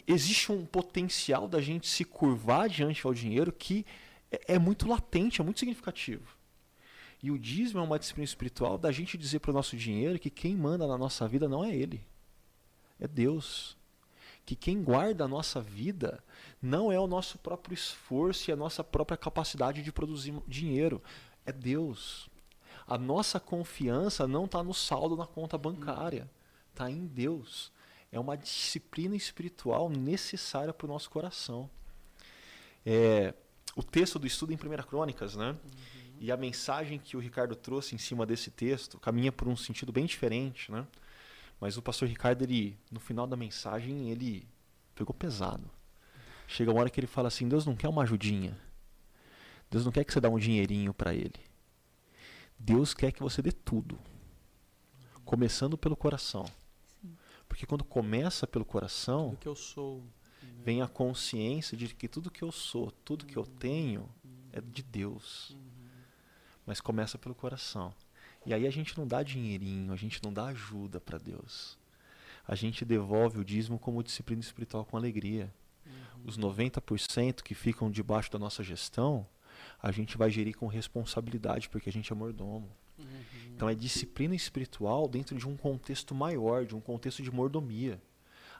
Existe 0.05 0.51
um 0.51 0.65
potencial 0.65 1.47
da 1.47 1.61
gente 1.61 1.87
se 1.87 2.03
curvar 2.03 2.67
diante 2.67 3.05
ao 3.05 3.13
dinheiro 3.13 3.51
que 3.51 3.85
é, 4.31 4.55
é 4.55 4.59
muito 4.59 4.87
latente, 4.87 5.41
é 5.41 5.43
muito 5.43 5.59
significativo. 5.59 6.35
E 7.21 7.31
o 7.31 7.39
dízimo 7.39 7.79
é 7.79 7.83
uma 7.83 7.97
disciplina 7.97 8.25
espiritual 8.25 8.77
da 8.77 8.91
gente 8.91 9.17
dizer 9.17 9.39
para 9.39 9.51
o 9.51 9.53
nosso 9.53 9.75
dinheiro 9.75 10.19
que 10.19 10.29
quem 10.29 10.55
manda 10.55 10.85
na 10.85 10.97
nossa 10.97 11.27
vida 11.27 11.47
não 11.47 11.63
é 11.63 11.75
ele, 11.75 12.05
é 12.99 13.07
Deus. 13.07 13.75
Que 14.45 14.55
quem 14.55 14.81
guarda 14.81 15.25
a 15.25 15.27
nossa 15.27 15.59
vida 15.59 16.23
não 16.61 16.91
é 16.91 16.99
o 16.99 17.07
nosso 17.07 17.37
próprio 17.37 17.73
esforço 17.73 18.49
e 18.49 18.53
a 18.53 18.55
nossa 18.55 18.83
própria 18.83 19.17
capacidade 19.17 19.83
de 19.83 19.91
produzir 19.91 20.33
dinheiro, 20.47 21.01
é 21.45 21.51
Deus. 21.51 22.29
A 22.87 22.97
nossa 22.97 23.39
confiança 23.39 24.27
não 24.27 24.45
está 24.45 24.63
no 24.63 24.73
saldo 24.73 25.15
na 25.15 25.25
conta 25.25 25.57
bancária, 25.57 26.29
está 26.71 26.89
em 26.89 27.05
Deus. 27.05 27.71
É 28.11 28.19
uma 28.19 28.37
disciplina 28.37 29.15
espiritual 29.15 29.89
necessária 29.89 30.73
para 30.73 30.85
o 30.85 30.87
nosso 30.87 31.09
coração. 31.09 31.69
É, 32.85 33.33
o 33.75 33.83
texto 33.83 34.17
do 34.17 34.25
estudo 34.25 34.53
em 34.53 34.55
1 34.55 34.83
Crônicas, 34.83 35.35
né? 35.35 35.51
Uhum. 35.51 35.57
E 36.19 36.31
a 36.31 36.37
mensagem 36.37 36.97
que 36.97 37.15
o 37.15 37.19
Ricardo 37.19 37.55
trouxe 37.55 37.93
em 37.93 37.97
cima 37.97 38.25
desse 38.25 38.49
texto 38.49 38.97
caminha 38.97 39.31
por 39.31 39.47
um 39.47 39.55
sentido 39.55 39.91
bem 39.91 40.05
diferente, 40.05 40.71
né? 40.71 40.87
Mas 41.59 41.75
o 41.77 41.81
pastor 41.81 42.07
Ricardo, 42.07 42.43
ele, 42.43 42.77
no 42.91 42.99
final 42.99 43.27
da 43.27 43.35
mensagem, 43.35 44.09
ele 44.09 44.47
pegou 44.95 45.13
pesado. 45.13 45.69
Chega 46.47 46.71
uma 46.71 46.79
hora 46.79 46.89
que 46.89 46.99
ele 46.99 47.07
fala 47.07 47.27
assim: 47.27 47.47
Deus 47.47 47.65
não 47.65 47.75
quer 47.75 47.89
uma 47.89 48.03
ajudinha. 48.03 48.57
Deus 49.69 49.85
não 49.85 49.91
quer 49.91 50.05
que 50.05 50.13
você 50.13 50.21
dê 50.21 50.27
um 50.27 50.39
dinheirinho 50.39 50.93
para 50.93 51.13
ele. 51.13 51.39
Deus 52.57 52.93
quer 52.93 53.11
que 53.11 53.21
você 53.21 53.41
dê 53.41 53.51
tudo. 53.51 53.99
Começando 55.25 55.77
pelo 55.77 55.95
coração. 55.95 56.45
Porque 57.47 57.65
quando 57.65 57.83
começa 57.83 58.47
pelo 58.47 58.65
coração. 58.65 59.31
Tudo 59.31 59.39
que 59.39 59.47
eu 59.47 59.55
sou 59.55 60.03
vem 60.63 60.81
a 60.81 60.87
consciência 60.87 61.77
de 61.77 61.93
que 61.93 62.07
tudo 62.07 62.31
que 62.31 62.43
eu 62.43 62.51
sou, 62.51 62.91
tudo 62.91 63.25
que 63.25 63.37
eu 63.37 63.45
tenho 63.45 64.09
é 64.51 64.61
de 64.61 64.83
Deus. 64.83 65.55
Mas 66.65 66.81
começa 66.81 67.17
pelo 67.17 67.35
coração. 67.35 67.93
E 68.45 68.53
aí 68.53 68.65
a 68.65 68.69
gente 68.71 68.97
não 68.97 69.05
dá 69.05 69.23
dinheirinho, 69.23 69.91
a 69.91 69.95
gente 69.95 70.21
não 70.23 70.31
dá 70.31 70.45
ajuda 70.47 70.99
para 70.99 71.17
Deus. 71.17 71.77
A 72.47 72.55
gente 72.55 72.85
devolve 72.85 73.39
o 73.39 73.45
dízimo 73.45 73.77
como 73.77 74.03
disciplina 74.03 74.41
espiritual 74.41 74.85
com 74.85 74.95
alegria. 74.95 75.53
Os 76.25 76.37
90% 76.37 77.41
que 77.41 77.55
ficam 77.55 77.89
debaixo 77.89 78.31
da 78.31 78.39
nossa 78.39 78.63
gestão, 78.63 79.25
a 79.81 79.91
gente 79.91 80.17
vai 80.17 80.29
gerir 80.29 80.55
com 80.55 80.67
responsabilidade, 80.67 81.69
porque 81.69 81.89
a 81.89 81.93
gente 81.93 82.11
é 82.11 82.15
mordomo. 82.15 82.69
Uhum. 82.97 83.05
Então 83.55 83.69
é 83.69 83.75
disciplina 83.75 84.35
espiritual 84.35 85.07
dentro 85.07 85.37
de 85.37 85.47
um 85.47 85.55
contexto 85.55 86.13
maior, 86.13 86.65
de 86.65 86.75
um 86.75 86.81
contexto 86.81 87.23
de 87.23 87.31
mordomia 87.31 88.01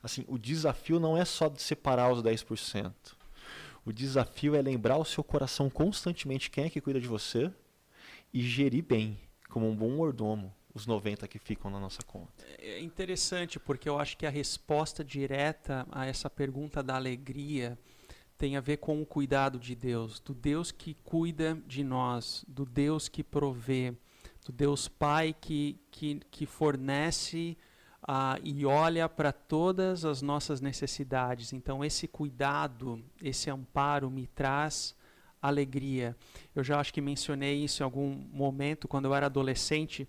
assim, 0.01 0.23
o 0.27 0.37
desafio 0.37 0.99
não 0.99 1.17
é 1.17 1.25
só 1.25 1.47
de 1.47 1.61
separar 1.61 2.11
os 2.11 2.21
10%. 2.21 2.93
O 3.85 3.93
desafio 3.93 4.55
é 4.55 4.61
lembrar 4.61 4.97
o 4.97 5.05
seu 5.05 5.23
coração 5.23 5.69
constantemente 5.69 6.49
quem 6.49 6.65
é 6.65 6.69
que 6.69 6.81
cuida 6.81 6.99
de 6.99 7.07
você 7.07 7.51
e 8.33 8.41
gerir 8.41 8.83
bem, 8.83 9.17
como 9.49 9.69
um 9.69 9.75
bom 9.75 9.89
mordomo, 9.89 10.53
os 10.77 10.87
90 10.87 11.27
que 11.27 11.39
ficam 11.39 11.69
na 11.69 11.79
nossa 11.79 12.01
conta. 12.03 12.45
É 12.59 12.79
interessante 12.79 13.59
porque 13.59 13.89
eu 13.89 13.99
acho 13.99 14.15
que 14.15 14.25
a 14.25 14.29
resposta 14.29 15.03
direta 15.03 15.85
a 15.91 16.05
essa 16.05 16.29
pergunta 16.29 16.81
da 16.81 16.95
alegria 16.95 17.77
tem 18.37 18.55
a 18.55 18.61
ver 18.61 18.77
com 18.77 19.01
o 19.01 19.05
cuidado 19.05 19.59
de 19.59 19.75
Deus, 19.75 20.19
do 20.19 20.33
Deus 20.33 20.71
que 20.71 20.93
cuida 21.03 21.59
de 21.65 21.83
nós, 21.83 22.45
do 22.47 22.65
Deus 22.65 23.09
que 23.09 23.23
provê, 23.23 23.95
do 24.45 24.51
Deus 24.51 24.87
Pai 24.87 25.35
que, 25.39 25.79
que, 25.89 26.21
que 26.29 26.45
fornece 26.45 27.57
ah, 28.07 28.37
e 28.43 28.65
olha 28.65 29.09
para 29.09 29.31
todas 29.31 30.05
as 30.05 30.21
nossas 30.21 30.61
necessidades. 30.61 31.51
Então, 31.51 31.83
esse 31.83 32.07
cuidado, 32.07 33.03
esse 33.21 33.49
amparo 33.49 34.09
me 34.09 34.27
traz 34.27 34.95
alegria. 35.41 36.15
Eu 36.55 36.63
já 36.63 36.79
acho 36.79 36.93
que 36.93 37.01
mencionei 37.01 37.63
isso 37.63 37.81
em 37.81 37.85
algum 37.85 38.15
momento, 38.31 38.87
quando 38.87 39.05
eu 39.05 39.15
era 39.15 39.25
adolescente. 39.27 40.07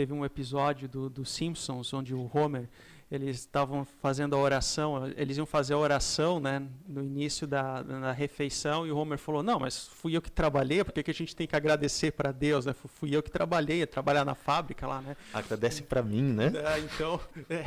Teve 0.00 0.14
um 0.14 0.24
episódio 0.24 0.88
do, 0.88 1.10
do 1.10 1.26
Simpsons 1.26 1.92
onde 1.92 2.14
o 2.14 2.30
Homer 2.32 2.70
eles 3.12 3.40
estavam 3.40 3.84
fazendo 3.84 4.34
a 4.34 4.38
oração, 4.38 5.12
eles 5.14 5.36
iam 5.36 5.44
fazer 5.44 5.74
a 5.74 5.76
oração 5.76 6.40
né, 6.40 6.62
no 6.88 7.04
início 7.04 7.46
da, 7.46 7.82
da 7.82 8.10
refeição, 8.10 8.86
e 8.86 8.90
o 8.90 8.96
Homer 8.96 9.18
falou: 9.18 9.42
Não, 9.42 9.60
mas 9.60 9.88
fui 9.88 10.16
eu 10.16 10.22
que 10.22 10.30
trabalhei, 10.32 10.82
por 10.82 10.94
que 10.94 11.10
a 11.10 11.12
gente 11.12 11.36
tem 11.36 11.46
que 11.46 11.54
agradecer 11.54 12.12
para 12.12 12.32
Deus? 12.32 12.64
Né? 12.64 12.72
Fui 12.72 13.14
eu 13.14 13.22
que 13.22 13.30
trabalhei, 13.30 13.84
trabalhar 13.84 14.24
na 14.24 14.34
fábrica 14.34 14.86
lá. 14.86 15.02
Né? 15.02 15.14
Agradece 15.34 15.82
para 15.82 16.02
mim, 16.02 16.22
né? 16.22 16.50
É, 16.64 16.78
então. 16.78 17.20
É. 17.50 17.66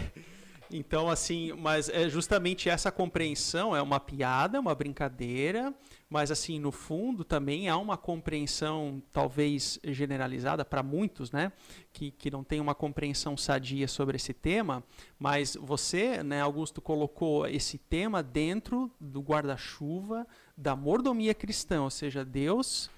Então, 0.71 1.07
assim, 1.07 1.53
mas 1.53 1.87
é 1.87 2.09
justamente 2.09 2.67
essa 2.67 2.91
compreensão 2.91 3.75
é 3.75 3.81
uma 3.81 3.99
piada, 3.99 4.59
uma 4.59 4.73
brincadeira, 4.73 5.71
mas 6.13 6.29
assim, 6.29 6.59
no 6.59 6.71
fundo 6.71 7.23
também 7.23 7.69
há 7.69 7.75
uma 7.75 7.97
compreensão 7.97 9.01
talvez 9.11 9.79
generalizada 9.83 10.63
para 10.63 10.83
muitos, 10.83 11.31
né, 11.31 11.51
que, 11.91 12.11
que 12.11 12.29
não 12.29 12.43
tem 12.43 12.61
uma 12.61 12.75
compreensão 12.75 13.35
sadia 13.35 13.87
sobre 13.87 14.17
esse 14.17 14.31
tema, 14.31 14.83
mas 15.17 15.57
você, 15.59 16.21
né, 16.21 16.39
Augusto, 16.39 16.79
colocou 16.79 17.47
esse 17.47 17.79
tema 17.79 18.21
dentro 18.21 18.91
do 19.01 19.21
guarda-chuva 19.21 20.27
da 20.55 20.75
mordomia 20.75 21.33
cristã, 21.33 21.81
ou 21.81 21.89
seja, 21.89 22.23
Deus, 22.23 22.91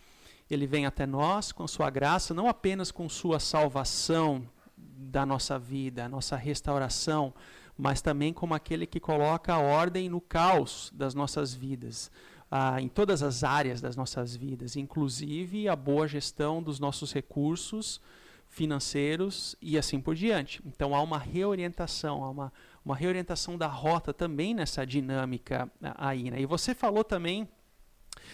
ele 0.51 0.67
vem 0.67 0.85
até 0.85 1.05
nós 1.05 1.53
com 1.53 1.65
sua 1.69 1.89
graça, 1.89 2.33
não 2.33 2.49
apenas 2.49 2.91
com 2.91 3.07
sua 3.07 3.39
salvação 3.39 4.45
da 4.77 5.25
nossa 5.25 5.57
vida, 5.57 6.03
a 6.03 6.09
nossa 6.09 6.35
restauração, 6.35 7.33
mas 7.77 8.01
também 8.01 8.33
como 8.33 8.53
aquele 8.53 8.85
que 8.85 8.99
coloca 8.99 9.53
a 9.53 9.59
ordem 9.59 10.09
no 10.09 10.19
caos 10.19 10.91
das 10.93 11.15
nossas 11.15 11.53
vidas, 11.53 12.11
ah, 12.49 12.81
em 12.81 12.87
todas 12.87 13.23
as 13.23 13.43
áreas 13.43 13.81
das 13.81 13.95
nossas 13.95 14.35
vidas, 14.35 14.75
inclusive 14.75 15.67
a 15.67 15.75
boa 15.75 16.07
gestão 16.07 16.61
dos 16.61 16.79
nossos 16.79 17.11
recursos 17.11 17.99
financeiros 18.47 19.55
e 19.61 19.77
assim 19.77 19.99
por 19.99 20.15
diante. 20.15 20.61
Então 20.65 20.95
há 20.95 21.01
uma 21.01 21.17
reorientação, 21.17 22.23
há 22.23 22.29
uma, 22.29 22.53
uma 22.83 22.95
reorientação 22.95 23.57
da 23.57 23.67
rota 23.67 24.13
também 24.13 24.53
nessa 24.53 24.85
dinâmica 24.85 25.69
aí. 25.97 26.31
Né? 26.31 26.41
E 26.41 26.45
você 26.45 26.73
falou 26.73 27.03
também 27.03 27.49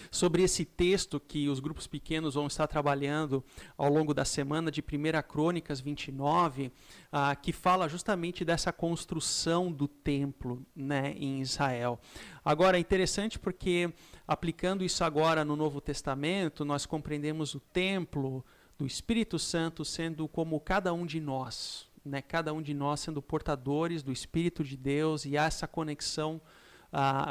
sobre 0.10 0.43
esse 0.43 0.65
texto 0.65 1.19
que 1.19 1.47
os 1.49 1.60
grupos 1.60 1.88
pequenos 1.88 2.36
vão 2.36 2.47
estar 2.47 2.67
trabalhando 2.67 3.43
ao 3.77 3.91
longo 3.91 4.13
da 4.13 4.25
semana 4.25 4.71
de 4.71 4.82
1 4.82 5.21
Crônicas 5.27 5.80
29, 5.80 6.71
ah, 7.12 7.36
que 7.36 7.51
fala 7.51 7.88
justamente 7.88 8.43
dessa 8.45 8.71
construção 8.71 9.71
do 9.71 9.88
templo 9.88 10.65
né, 10.75 11.13
em 11.17 11.41
Israel. 11.41 11.99
Agora, 12.43 12.77
é 12.77 12.80
interessante 12.80 13.38
porque, 13.38 13.93
aplicando 14.27 14.84
isso 14.84 15.04
agora 15.04 15.45
no 15.45 15.56
Novo 15.56 15.80
Testamento, 15.80 16.65
nós 16.65 16.86
compreendemos 16.86 17.54
o 17.56 17.60
templo 17.60 18.43
do 18.77 18.88
Espírito 18.88 19.38
Santo 19.38 19.86
sendo 19.86 20.27
como 20.27 20.60
cada 20.60 20.91
um 20.91 21.06
de 21.06 21.19
nós, 21.19 21.88
né, 22.04 22.21
cada 22.21 22.51
um 22.51 22.62
de 22.62 22.73
nós 22.73 22.99
sendo 23.01 23.21
portadores 23.21 24.01
do 24.01 24.12
Espírito 24.12 24.63
de 24.63 24.75
Deus 24.75 25.23
e 25.23 25.38
essa 25.38 25.67
conexão 25.67 26.41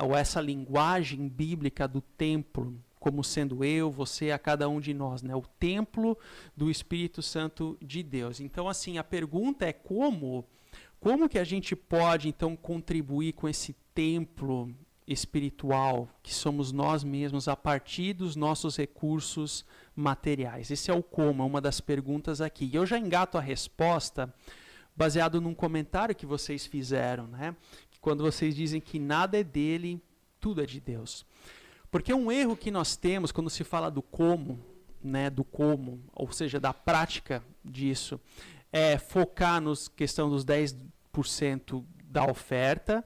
ou 0.02 0.16
essa 0.16 0.40
linguagem 0.40 1.28
bíblica 1.28 1.86
do 1.86 2.00
templo, 2.00 2.74
como 2.98 3.22
sendo 3.24 3.64
eu, 3.64 3.90
você, 3.90 4.30
a 4.30 4.38
cada 4.38 4.68
um 4.68 4.80
de 4.80 4.92
nós, 4.92 5.22
né? 5.22 5.34
O 5.34 5.42
templo 5.58 6.16
do 6.56 6.70
Espírito 6.70 7.22
Santo 7.22 7.76
de 7.80 8.02
Deus. 8.02 8.40
Então, 8.40 8.68
assim, 8.68 8.98
a 8.98 9.04
pergunta 9.04 9.66
é 9.66 9.72
como, 9.72 10.44
como 10.98 11.28
que 11.28 11.38
a 11.38 11.44
gente 11.44 11.74
pode 11.74 12.28
então 12.28 12.54
contribuir 12.56 13.32
com 13.32 13.48
esse 13.48 13.74
templo 13.94 14.74
espiritual 15.06 16.08
que 16.22 16.32
somos 16.32 16.70
nós 16.70 17.02
mesmos 17.02 17.48
a 17.48 17.56
partir 17.56 18.12
dos 18.12 18.36
nossos 18.36 18.76
recursos 18.76 19.64
materiais? 19.96 20.70
Esse 20.70 20.90
é 20.90 20.94
o 20.94 21.02
como, 21.02 21.42
é 21.42 21.46
uma 21.46 21.60
das 21.60 21.80
perguntas 21.80 22.40
aqui. 22.40 22.66
E 22.66 22.76
eu 22.76 22.84
já 22.84 22.98
engato 22.98 23.38
a 23.38 23.40
resposta 23.40 24.32
baseado 24.94 25.40
num 25.40 25.54
comentário 25.54 26.14
que 26.14 26.26
vocês 26.26 26.66
fizeram, 26.66 27.26
né? 27.26 27.56
Quando 28.00 28.22
vocês 28.22 28.54
dizem 28.54 28.80
que 28.80 28.98
nada 28.98 29.38
é 29.38 29.44
dele, 29.44 30.02
tudo 30.40 30.62
é 30.62 30.66
de 30.66 30.80
Deus. 30.80 31.24
Porque 31.90 32.14
um 32.14 32.30
erro 32.30 32.56
que 32.56 32.70
nós 32.70 32.96
temos 32.96 33.32
quando 33.32 33.50
se 33.50 33.64
fala 33.64 33.90
do 33.90 34.00
como, 34.00 34.58
né, 35.02 35.28
do 35.28 35.44
como, 35.44 36.00
ou 36.12 36.30
seja, 36.32 36.60
da 36.60 36.72
prática 36.72 37.42
disso, 37.64 38.20
é 38.72 38.96
focar 38.96 39.60
na 39.60 39.72
questão 39.96 40.30
dos 40.30 40.44
10% 40.44 41.84
da 42.04 42.24
oferta 42.24 43.04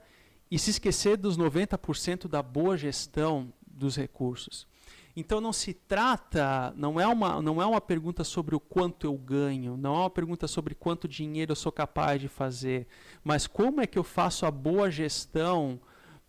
e 0.49 0.59
se 0.59 0.69
esquecer 0.69 1.17
dos 1.17 1.37
90% 1.37 2.27
da 2.27 2.41
boa 2.41 2.77
gestão 2.77 3.51
dos 3.65 3.95
recursos. 3.95 4.67
Então 5.15 5.39
não 5.39 5.53
se 5.53 5.73
trata, 5.73 6.73
não 6.75 6.99
é 6.99 7.07
uma, 7.07 7.41
não 7.41 7.61
é 7.61 7.65
uma 7.65 7.79
pergunta 7.79 8.23
sobre 8.23 8.53
o 8.53 8.59
quanto 8.59 9.07
eu 9.07 9.13
ganho, 9.13 9.77
não 9.77 9.95
é 9.95 9.99
uma 9.99 10.09
pergunta 10.09 10.45
sobre 10.45 10.75
quanto 10.75 11.07
dinheiro 11.07 11.53
eu 11.53 11.55
sou 11.55 11.71
capaz 11.71 12.19
de 12.19 12.27
fazer, 12.27 12.85
mas 13.23 13.47
como 13.47 13.79
é 13.79 13.87
que 13.87 13.97
eu 13.97 14.03
faço 14.03 14.45
a 14.45 14.51
boa 14.51 14.91
gestão 14.91 15.79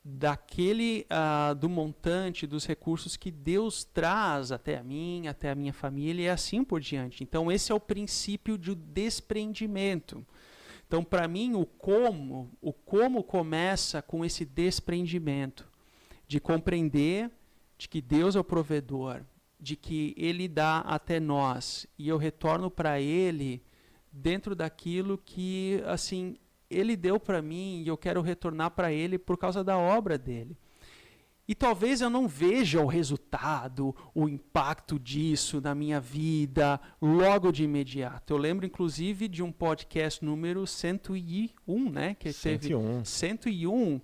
daquele 0.04 1.04
uh, 1.10 1.52
do 1.56 1.68
montante 1.68 2.46
dos 2.46 2.64
recursos 2.64 3.16
que 3.16 3.32
Deus 3.32 3.82
traz 3.82 4.52
até 4.52 4.78
a 4.78 4.84
mim, 4.84 5.26
até 5.26 5.50
a 5.50 5.54
minha 5.56 5.72
família 5.72 6.22
e 6.22 6.28
assim 6.28 6.62
por 6.62 6.80
diante. 6.80 7.24
Então 7.24 7.50
esse 7.50 7.72
é 7.72 7.74
o 7.74 7.80
princípio 7.80 8.56
de 8.56 8.72
desprendimento. 8.76 10.24
Então 10.86 11.02
para 11.02 11.26
mim 11.26 11.54
o 11.54 11.66
como, 11.66 12.52
o 12.62 12.72
como 12.72 13.24
começa 13.24 14.00
com 14.00 14.24
esse 14.24 14.44
desprendimento 14.44 15.68
de 16.28 16.38
compreender 16.38 17.28
de 17.76 17.88
que 17.88 18.00
Deus 18.00 18.36
é 18.36 18.40
o 18.40 18.44
provedor, 18.44 19.22
de 19.58 19.76
que 19.76 20.14
Ele 20.16 20.48
dá 20.48 20.78
até 20.80 21.20
nós 21.20 21.86
e 21.98 22.08
eu 22.08 22.16
retorno 22.16 22.70
para 22.70 23.00
Ele 23.00 23.62
dentro 24.10 24.54
daquilo 24.54 25.18
que 25.18 25.82
assim 25.86 26.36
Ele 26.70 26.96
deu 26.96 27.20
para 27.20 27.42
mim 27.42 27.82
e 27.82 27.88
eu 27.88 27.96
quero 27.96 28.20
retornar 28.22 28.70
para 28.70 28.92
Ele 28.92 29.18
por 29.18 29.36
causa 29.36 29.62
da 29.62 29.76
obra 29.78 30.16
dele. 30.16 30.56
E 31.48 31.54
talvez 31.54 32.00
eu 32.00 32.10
não 32.10 32.26
veja 32.26 32.80
o 32.80 32.86
resultado, 32.86 33.94
o 34.12 34.28
impacto 34.28 34.98
disso 34.98 35.60
na 35.60 35.76
minha 35.76 36.00
vida 36.00 36.80
logo 37.00 37.52
de 37.52 37.62
imediato. 37.62 38.32
Eu 38.32 38.36
lembro, 38.36 38.66
inclusive, 38.66 39.28
de 39.28 39.44
um 39.44 39.52
podcast 39.52 40.24
número 40.24 40.66
101, 40.66 41.90
né? 41.90 42.14
Que 42.14 42.32
101. 42.32 42.58
teve 42.58 43.04
101 43.04 44.00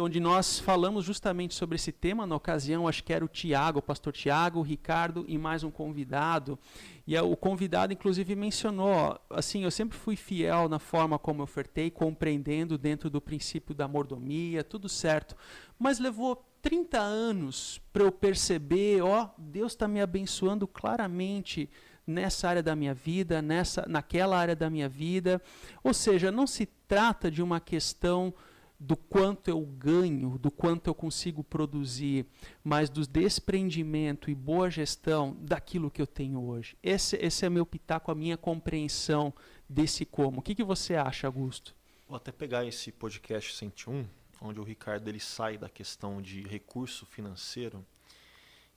onde 0.00 0.20
nós 0.20 0.58
falamos 0.58 1.04
justamente 1.04 1.54
sobre 1.54 1.76
esse 1.76 1.92
tema 1.92 2.26
na 2.26 2.36
ocasião, 2.36 2.88
acho 2.88 3.02
que 3.02 3.12
era 3.12 3.24
o 3.24 3.28
Tiago, 3.28 3.78
o 3.78 3.82
pastor 3.82 4.12
Tiago, 4.12 4.58
o 4.58 4.62
Ricardo 4.62 5.24
e 5.28 5.38
mais 5.38 5.62
um 5.62 5.70
convidado. 5.70 6.58
E 7.06 7.16
o 7.18 7.36
convidado 7.36 7.92
inclusive 7.92 8.34
mencionou, 8.36 9.18
assim, 9.30 9.62
eu 9.62 9.70
sempre 9.70 9.96
fui 9.96 10.16
fiel 10.16 10.68
na 10.68 10.78
forma 10.78 11.18
como 11.18 11.42
ofertei, 11.42 11.90
compreendendo 11.90 12.76
dentro 12.76 13.08
do 13.08 13.20
princípio 13.20 13.74
da 13.74 13.86
mordomia, 13.88 14.62
tudo 14.64 14.88
certo. 14.88 15.34
Mas 15.78 15.98
levou 15.98 16.44
30 16.60 16.98
anos 16.98 17.80
para 17.92 18.02
eu 18.02 18.12
perceber, 18.12 19.00
ó, 19.00 19.30
Deus 19.38 19.72
está 19.72 19.86
me 19.86 20.00
abençoando 20.00 20.66
claramente 20.66 21.70
nessa 22.06 22.48
área 22.48 22.62
da 22.62 22.74
minha 22.74 22.94
vida, 22.94 23.40
nessa, 23.40 23.84
naquela 23.86 24.36
área 24.36 24.56
da 24.56 24.68
minha 24.68 24.88
vida. 24.88 25.40
Ou 25.84 25.94
seja, 25.94 26.32
não 26.32 26.46
se 26.46 26.66
trata 26.66 27.30
de 27.30 27.42
uma 27.42 27.60
questão 27.60 28.34
do 28.80 28.96
quanto 28.96 29.48
eu 29.48 29.60
ganho, 29.60 30.38
do 30.38 30.50
quanto 30.50 30.86
eu 30.86 30.94
consigo 30.94 31.42
produzir, 31.42 32.26
mas 32.62 32.88
do 32.88 33.06
desprendimento 33.06 34.30
e 34.30 34.34
boa 34.34 34.70
gestão 34.70 35.36
daquilo 35.40 35.90
que 35.90 36.00
eu 36.00 36.06
tenho 36.06 36.40
hoje. 36.40 36.76
Esse, 36.82 37.16
esse 37.16 37.44
é 37.44 37.50
meu 37.50 37.66
pitaco, 37.66 38.10
a 38.10 38.14
minha 38.14 38.36
compreensão 38.36 39.34
desse 39.68 40.04
como. 40.04 40.38
O 40.38 40.42
que, 40.42 40.54
que 40.54 40.62
você 40.62 40.94
acha, 40.94 41.26
Augusto? 41.26 41.74
Vou 42.06 42.16
até 42.16 42.30
pegar 42.30 42.64
esse 42.64 42.92
podcast 42.92 43.54
101, 43.56 44.06
onde 44.40 44.60
o 44.60 44.64
Ricardo 44.64 45.08
ele 45.08 45.20
sai 45.20 45.58
da 45.58 45.68
questão 45.68 46.22
de 46.22 46.42
recurso 46.42 47.04
financeiro 47.04 47.84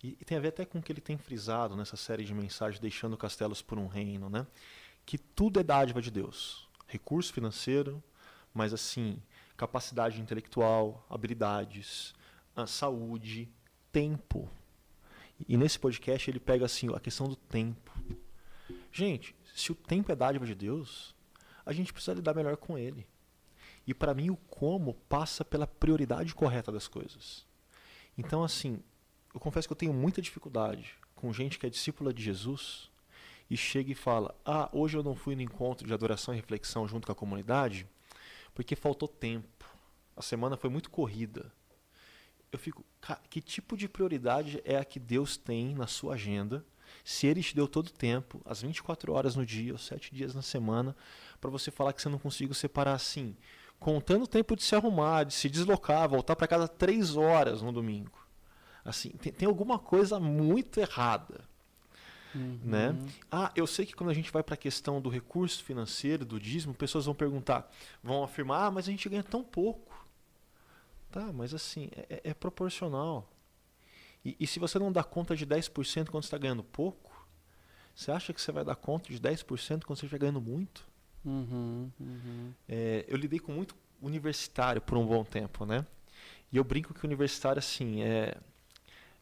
e, 0.03 0.17
e 0.19 0.25
tem 0.25 0.37
a 0.37 0.41
ver 0.41 0.49
até 0.49 0.65
com 0.65 0.79
o 0.79 0.81
que 0.81 0.91
ele 0.91 1.01
tem 1.01 1.17
frisado 1.17 1.75
nessa 1.75 1.95
série 1.95 2.23
de 2.23 2.33
mensagens, 2.33 2.79
deixando 2.79 3.15
castelos 3.15 3.61
por 3.61 3.77
um 3.77 3.87
reino, 3.87 4.29
né? 4.29 4.47
Que 5.05 5.17
tudo 5.17 5.59
é 5.59 5.63
dádiva 5.63 6.01
de 6.01 6.09
Deus. 6.09 6.67
Recurso 6.87 7.31
financeiro, 7.31 8.03
mas 8.53 8.73
assim, 8.73 9.21
capacidade 9.61 10.19
intelectual, 10.19 11.05
habilidades, 11.07 12.15
saúde, 12.65 13.47
tempo. 13.91 14.49
E 15.47 15.55
nesse 15.55 15.77
podcast 15.77 16.31
ele 16.31 16.39
pega 16.39 16.65
assim 16.65 16.91
a 16.95 16.99
questão 16.99 17.29
do 17.29 17.35
tempo. 17.35 17.91
Gente, 18.91 19.35
se 19.53 19.71
o 19.71 19.75
tempo 19.75 20.11
é 20.11 20.15
dádiva 20.15 20.47
de 20.47 20.55
Deus, 20.55 21.15
a 21.63 21.71
gente 21.73 21.93
precisa 21.93 22.15
lidar 22.15 22.33
melhor 22.33 22.57
com 22.57 22.75
ele. 22.75 23.05
E 23.85 23.93
para 23.93 24.15
mim 24.15 24.31
o 24.31 24.35
como 24.35 24.95
passa 25.07 25.45
pela 25.45 25.67
prioridade 25.67 26.33
correta 26.33 26.71
das 26.71 26.87
coisas. 26.87 27.45
Então 28.17 28.43
assim, 28.43 28.79
eu 29.31 29.39
confesso 29.39 29.67
que 29.67 29.73
eu 29.73 29.77
tenho 29.77 29.93
muita 29.93 30.23
dificuldade 30.23 30.95
com 31.13 31.31
gente 31.31 31.59
que 31.59 31.67
é 31.67 31.69
discípula 31.69 32.11
de 32.11 32.23
Jesus 32.23 32.89
e 33.47 33.55
chega 33.55 33.91
e 33.91 33.95
fala: 33.95 34.33
"Ah, 34.43 34.67
hoje 34.73 34.97
eu 34.97 35.03
não 35.03 35.13
fui 35.13 35.35
no 35.35 35.43
encontro 35.43 35.85
de 35.85 35.93
adoração 35.93 36.33
e 36.33 36.37
reflexão 36.37 36.87
junto 36.87 37.05
com 37.05 37.11
a 37.11 37.15
comunidade 37.15 37.87
porque 38.53 38.75
faltou 38.75 39.07
tempo. 39.07 39.65
A 40.15 40.21
semana 40.21 40.57
foi 40.57 40.69
muito 40.69 40.89
corrida. 40.89 41.51
Eu 42.51 42.59
fico, 42.59 42.85
que 43.29 43.41
tipo 43.41 43.77
de 43.77 43.87
prioridade 43.87 44.61
é 44.65 44.77
a 44.77 44.85
que 44.85 44.99
Deus 44.99 45.37
tem 45.37 45.73
na 45.73 45.87
sua 45.87 46.15
agenda? 46.15 46.65
Se 47.03 47.25
Ele 47.25 47.41
te 47.41 47.55
deu 47.55 47.67
todo 47.67 47.87
o 47.87 47.93
tempo, 47.93 48.41
as 48.45 48.61
24 48.61 49.13
horas 49.13 49.35
no 49.35 49.45
dia, 49.45 49.73
os 49.73 49.85
7 49.85 50.13
dias 50.13 50.35
na 50.35 50.41
semana, 50.41 50.95
para 51.39 51.49
você 51.49 51.71
falar 51.71 51.93
que 51.93 52.01
você 52.01 52.09
não 52.09 52.19
conseguiu 52.19 52.53
separar 52.53 52.93
assim, 52.93 53.37
contando 53.79 54.23
o 54.23 54.27
tempo 54.27 54.55
de 54.55 54.63
se 54.63 54.75
arrumar, 54.75 55.23
de 55.23 55.33
se 55.33 55.49
deslocar, 55.49 56.09
voltar 56.09 56.35
para 56.35 56.47
casa 56.47 56.67
3 56.67 57.15
horas 57.15 57.61
no 57.61 57.71
domingo. 57.71 58.19
Assim, 58.83 59.11
tem, 59.11 59.31
tem 59.31 59.47
alguma 59.47 59.79
coisa 59.79 60.19
muito 60.19 60.79
errada. 60.79 61.49
Uhum. 62.33 62.59
Né? 62.63 62.95
Ah, 63.31 63.51
eu 63.55 63.67
sei 63.67 63.85
que 63.85 63.95
quando 63.95 64.09
a 64.09 64.13
gente 64.13 64.31
vai 64.31 64.43
para 64.43 64.55
a 64.55 64.57
questão 64.57 65.01
do 65.01 65.09
recurso 65.09 65.63
financeiro, 65.63 66.25
do 66.25 66.39
dízimo, 66.39 66.73
pessoas 66.73 67.05
vão 67.05 67.15
perguntar, 67.15 67.71
vão 68.03 68.23
afirmar, 68.23 68.65
ah, 68.67 68.71
mas 68.71 68.87
a 68.87 68.91
gente 68.91 69.07
ganha 69.09 69.23
tão 69.23 69.43
pouco. 69.43 69.91
Tá, 71.11 71.31
mas 71.33 71.53
assim, 71.53 71.89
é, 71.95 72.05
é, 72.09 72.21
é 72.29 72.33
proporcional. 72.33 73.29
E, 74.23 74.35
e, 74.39 74.47
se 74.47 74.59
você 74.59 74.79
não 74.79 74.91
dá 74.91 75.03
conta 75.03 75.35
de 75.35 75.45
10% 75.45 76.09
quando 76.09 76.23
está 76.23 76.37
ganhando 76.37 76.63
pouco, 76.63 77.11
você 77.93 78.11
acha 78.11 78.31
que 78.31 78.41
você 78.41 78.51
vai 78.51 78.63
dar 78.63 78.75
conta 78.75 79.11
de 79.11 79.19
10% 79.19 79.83
quando 79.83 79.97
você 79.99 80.05
estiver 80.05 80.19
ganhando 80.19 80.39
muito? 80.39 80.87
Uhum, 81.25 81.91
uhum. 81.99 82.53
É, 82.67 83.05
eu 83.07 83.17
lidei 83.17 83.39
com 83.39 83.51
muito 83.51 83.75
universitário 84.01 84.81
por 84.81 84.97
um 84.97 85.05
bom 85.05 85.23
tempo, 85.23 85.65
né? 85.65 85.85
E 86.51 86.57
eu 86.57 86.63
brinco 86.63 86.93
que 86.93 87.05
universitário, 87.05 87.59
assim, 87.59 88.01
é, 88.01 88.37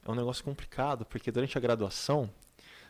é 0.06 0.12
um 0.12 0.16
negócio 0.16 0.44
complicado, 0.44 1.06
porque 1.06 1.32
durante 1.32 1.58
a 1.58 1.62
graduação, 1.62 2.30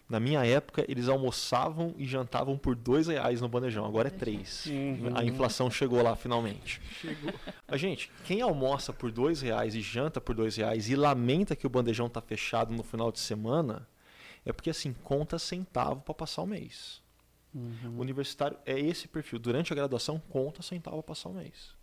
na 0.09 0.19
minha 0.19 0.43
época, 0.43 0.83
eles 0.87 1.07
almoçavam 1.07 1.93
e 1.95 2.03
jantavam 2.03 2.57
por 2.57 2.75
dois 2.75 3.05
reais 3.05 3.41
no 3.41 3.47
bandejão. 3.47 3.85
Agora 3.85 4.07
é 4.07 4.11
três. 4.11 4.65
Uhum. 4.65 5.15
A 5.15 5.23
inflação 5.23 5.69
chegou 5.69 6.01
lá 6.01 6.15
finalmente. 6.15 6.81
Chegou. 6.99 7.31
Mas, 7.67 7.79
gente, 7.79 8.11
quem 8.25 8.41
almoça 8.41 8.91
por 8.91 9.11
dois 9.11 9.39
reais 9.39 9.75
e 9.75 9.81
janta 9.81 10.19
por 10.19 10.33
dois 10.33 10.55
reais 10.55 10.89
e 10.89 10.95
lamenta 10.95 11.55
que 11.55 11.67
o 11.67 11.69
bandejão 11.69 12.07
está 12.07 12.19
fechado 12.21 12.73
no 12.73 12.81
final 12.81 13.11
de 13.11 13.19
semana, 13.19 13.87
é 14.43 14.51
porque 14.51 14.71
assim 14.71 14.93
conta 15.03 15.37
centavo 15.37 16.01
para 16.01 16.15
passar 16.15 16.41
o 16.41 16.47
mês. 16.47 17.03
Uhum. 17.53 17.97
O 17.97 18.01
universitário 18.01 18.57
é 18.65 18.79
esse 18.79 19.07
perfil. 19.07 19.37
Durante 19.37 19.71
a 19.71 19.75
graduação, 19.75 20.19
conta 20.27 20.63
centavo 20.63 21.03
para 21.03 21.13
passar 21.13 21.29
o 21.29 21.33
mês. 21.33 21.75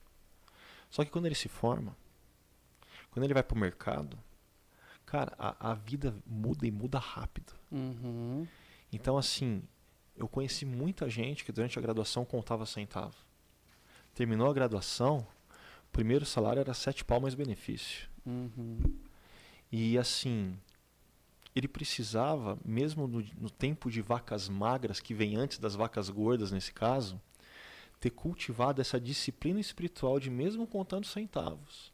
Só 0.91 1.05
que 1.05 1.13
quando 1.13 1.27
ele 1.27 1.35
se 1.37 1.49
forma, 1.49 1.97
quando 3.13 3.23
ele 3.23 3.35
vai 3.35 3.45
para 3.45 3.57
o 3.57 3.61
mercado, 3.61 4.19
cara, 5.17 5.33
a, 5.39 5.71
a 5.71 5.75
vida 5.75 6.15
muda 6.27 6.67
e 6.67 6.71
muda 6.71 6.99
rápido. 6.99 7.55
Uhum. 7.73 8.47
Então, 8.93 9.17
assim, 9.17 9.63
eu 10.15 10.29
conheci 10.29 10.67
muita 10.67 11.09
gente 11.09 11.43
que 11.43 11.51
durante 11.51 11.79
a 11.79 11.83
graduação 11.83 12.23
contava 12.25 12.67
centavo. 12.67 13.17
Terminou 14.15 14.51
a 14.51 14.53
graduação, 14.53 15.27
o 15.89 15.93
primeiro 15.93 16.27
salário 16.27 16.61
era 16.61 16.75
sete 16.75 17.03
pau 17.03 17.19
mais 17.19 17.35
benefício. 17.35 18.11
Uhum. 18.27 18.79
E 19.73 19.97
assim, 19.97 20.55
ele 21.55 21.67
precisava, 21.67 22.59
mesmo 22.63 23.09
no, 23.09 23.25
no, 23.41 23.49
tempo 23.49 23.91
de 23.91 24.03
vacas 24.03 24.51
magras, 24.51 25.01
que 25.01 25.15
vem 25.15 25.37
antes 25.37 25.59
das 25.59 25.75
vacas 25.75 26.11
gordas 26.11 26.53
nesse 26.53 26.73
caso, 26.75 27.19
ter 27.99 28.11
cultivado 28.11 28.83
essa 28.83 29.01
disciplina 29.01 29.59
espiritual 29.61 30.21
de 30.21 30.29
mesmo 30.29 30.67
contando 30.67 31.07
centavos. 31.07 31.91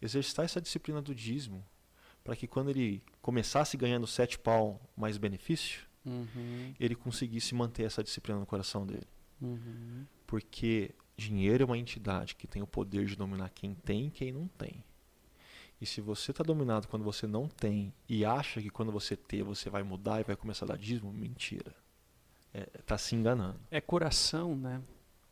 Exercitar 0.00 0.44
essa 0.44 0.60
disciplina 0.60 1.00
do 1.00 1.14
dízimo, 1.14 1.64
para 2.24 2.36
que 2.36 2.46
quando 2.46 2.70
ele 2.70 3.02
começasse 3.20 3.76
ganhando 3.76 4.06
sete 4.06 4.38
pau 4.38 4.80
mais 4.96 5.18
benefício, 5.18 5.82
uhum. 6.04 6.74
ele 6.78 6.94
conseguisse 6.94 7.54
manter 7.54 7.84
essa 7.84 8.02
disciplina 8.02 8.38
no 8.38 8.46
coração 8.46 8.86
dele. 8.86 9.06
Uhum. 9.40 10.06
Porque 10.26 10.94
dinheiro 11.16 11.62
é 11.62 11.66
uma 11.66 11.78
entidade 11.78 12.34
que 12.34 12.46
tem 12.46 12.62
o 12.62 12.66
poder 12.66 13.06
de 13.06 13.16
dominar 13.16 13.50
quem 13.50 13.74
tem 13.74 14.06
e 14.06 14.10
quem 14.10 14.32
não 14.32 14.46
tem. 14.48 14.84
E 15.80 15.86
se 15.86 16.00
você 16.00 16.30
está 16.30 16.44
dominado 16.44 16.86
quando 16.86 17.02
você 17.02 17.26
não 17.26 17.48
tem 17.48 17.92
e 18.08 18.24
acha 18.24 18.62
que 18.62 18.70
quando 18.70 18.92
você 18.92 19.16
ter 19.16 19.42
você 19.42 19.68
vai 19.68 19.82
mudar 19.82 20.20
e 20.20 20.24
vai 20.24 20.36
começar 20.36 20.64
a 20.64 20.68
dar 20.68 20.78
dízimo, 20.78 21.12
mentira. 21.12 21.74
Está 22.54 22.78
é, 22.78 22.82
tá 22.86 22.98
se 22.98 23.16
enganando. 23.16 23.58
É 23.70 23.80
coração, 23.80 24.56
né? 24.56 24.80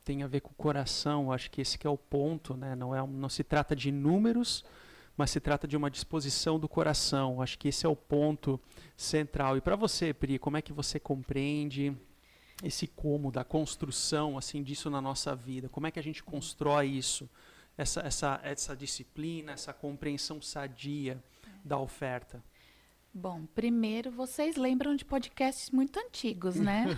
Tem 0.04 0.22
a 0.22 0.26
ver 0.26 0.40
com 0.40 0.52
coração. 0.54 1.30
Acho 1.30 1.50
que 1.50 1.60
esse 1.60 1.78
que 1.78 1.86
é 1.86 1.90
o 1.90 1.96
ponto, 1.96 2.56
né? 2.56 2.74
Não 2.74 2.94
é, 2.94 3.06
não 3.06 3.28
se 3.28 3.44
trata 3.44 3.76
de 3.76 3.92
números, 3.92 4.64
mas 5.20 5.30
se 5.30 5.40
trata 5.40 5.68
de 5.68 5.76
uma 5.76 5.90
disposição 5.90 6.58
do 6.58 6.68
coração. 6.68 7.40
Acho 7.40 7.58
que 7.58 7.68
esse 7.68 7.86
é 7.86 7.88
o 7.88 7.96
ponto 7.96 8.60
central. 8.96 9.56
E 9.56 9.60
para 9.60 9.76
você, 9.76 10.12
Pri, 10.12 10.38
como 10.38 10.56
é 10.56 10.62
que 10.62 10.72
você 10.72 10.98
compreende 10.98 11.96
esse 12.62 12.86
como 12.86 13.30
da 13.30 13.44
construção 13.44 14.36
assim 14.36 14.62
disso 14.62 14.90
na 14.90 15.00
nossa 15.00 15.34
vida? 15.34 15.68
Como 15.68 15.86
é 15.86 15.90
que 15.90 15.98
a 15.98 16.02
gente 16.02 16.22
constrói 16.22 16.88
isso? 16.88 17.28
essa, 17.80 18.00
essa, 18.00 18.40
essa 18.42 18.76
disciplina, 18.76 19.52
essa 19.52 19.72
compreensão 19.72 20.42
sadia 20.42 21.22
da 21.64 21.78
oferta? 21.78 22.42
Bom, 23.12 23.46
primeiro 23.54 24.10
vocês 24.10 24.56
lembram 24.56 24.94
de 24.94 25.04
podcasts 25.04 25.70
muito 25.70 25.98
antigos, 25.98 26.56
né? 26.56 26.86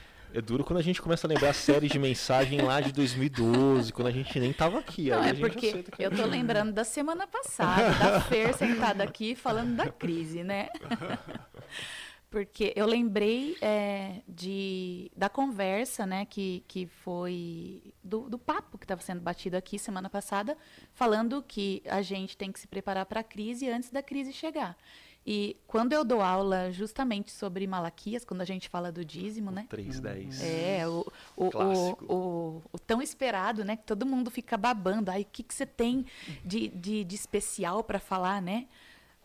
É 0.32 0.40
duro 0.40 0.64
quando 0.64 0.78
a 0.78 0.82
gente 0.82 1.00
começa 1.00 1.26
a 1.26 1.28
lembrar 1.28 1.52
séries 1.54 1.90
de 1.90 1.98
mensagem 1.98 2.60
lá 2.60 2.80
de 2.80 2.92
2012, 2.92 3.92
quando 3.92 4.08
a 4.08 4.10
gente 4.10 4.38
nem 4.38 4.50
estava 4.50 4.78
aqui. 4.78 5.10
Não, 5.10 5.24
é 5.24 5.32
porque 5.32 5.84
eu 5.98 6.10
tô 6.10 6.26
lembrando 6.26 6.72
da 6.72 6.84
semana 6.84 7.26
passada, 7.26 7.90
da 7.98 8.20
Fer 8.20 8.54
sentada 8.54 9.02
aqui 9.02 9.34
falando 9.34 9.76
da 9.76 9.88
crise, 9.88 10.44
né? 10.44 10.68
porque 12.28 12.72
eu 12.76 12.86
lembrei 12.86 13.56
é, 13.62 14.20
de, 14.28 15.10
da 15.16 15.28
conversa, 15.28 16.04
né, 16.04 16.26
que, 16.26 16.64
que 16.68 16.86
foi 16.86 17.94
do, 18.02 18.28
do 18.28 18.38
papo 18.38 18.76
que 18.76 18.84
estava 18.84 19.00
sendo 19.00 19.20
batido 19.20 19.56
aqui 19.56 19.78
semana 19.78 20.10
passada, 20.10 20.56
falando 20.92 21.42
que 21.42 21.82
a 21.86 22.02
gente 22.02 22.36
tem 22.36 22.52
que 22.52 22.60
se 22.60 22.66
preparar 22.66 23.06
para 23.06 23.20
a 23.20 23.24
crise 23.24 23.70
antes 23.70 23.90
da 23.90 24.02
crise 24.02 24.32
chegar. 24.32 24.76
E 25.26 25.56
quando 25.66 25.92
eu 25.92 26.04
dou 26.04 26.20
aula 26.22 26.70
justamente 26.70 27.32
sobre 27.32 27.66
Malaquias, 27.66 28.24
quando 28.24 28.42
a 28.42 28.44
gente 28.44 28.68
fala 28.68 28.92
do 28.92 29.04
dízimo, 29.04 29.50
né? 29.50 29.66
310. 29.68 30.40
É, 30.40 30.86
o, 30.86 31.04
o, 31.36 31.46
o, 31.46 31.92
o, 32.14 32.62
o 32.72 32.78
tão 32.78 33.02
esperado, 33.02 33.64
né? 33.64 33.76
Que 33.76 33.82
todo 33.82 34.06
mundo 34.06 34.30
fica 34.30 34.56
babando. 34.56 35.10
Aí, 35.10 35.22
o 35.22 35.26
que, 35.26 35.42
que 35.42 35.52
você 35.52 35.66
tem 35.66 36.06
de, 36.44 36.68
de, 36.68 37.02
de 37.02 37.14
especial 37.16 37.82
para 37.82 37.98
falar, 37.98 38.40
né? 38.40 38.68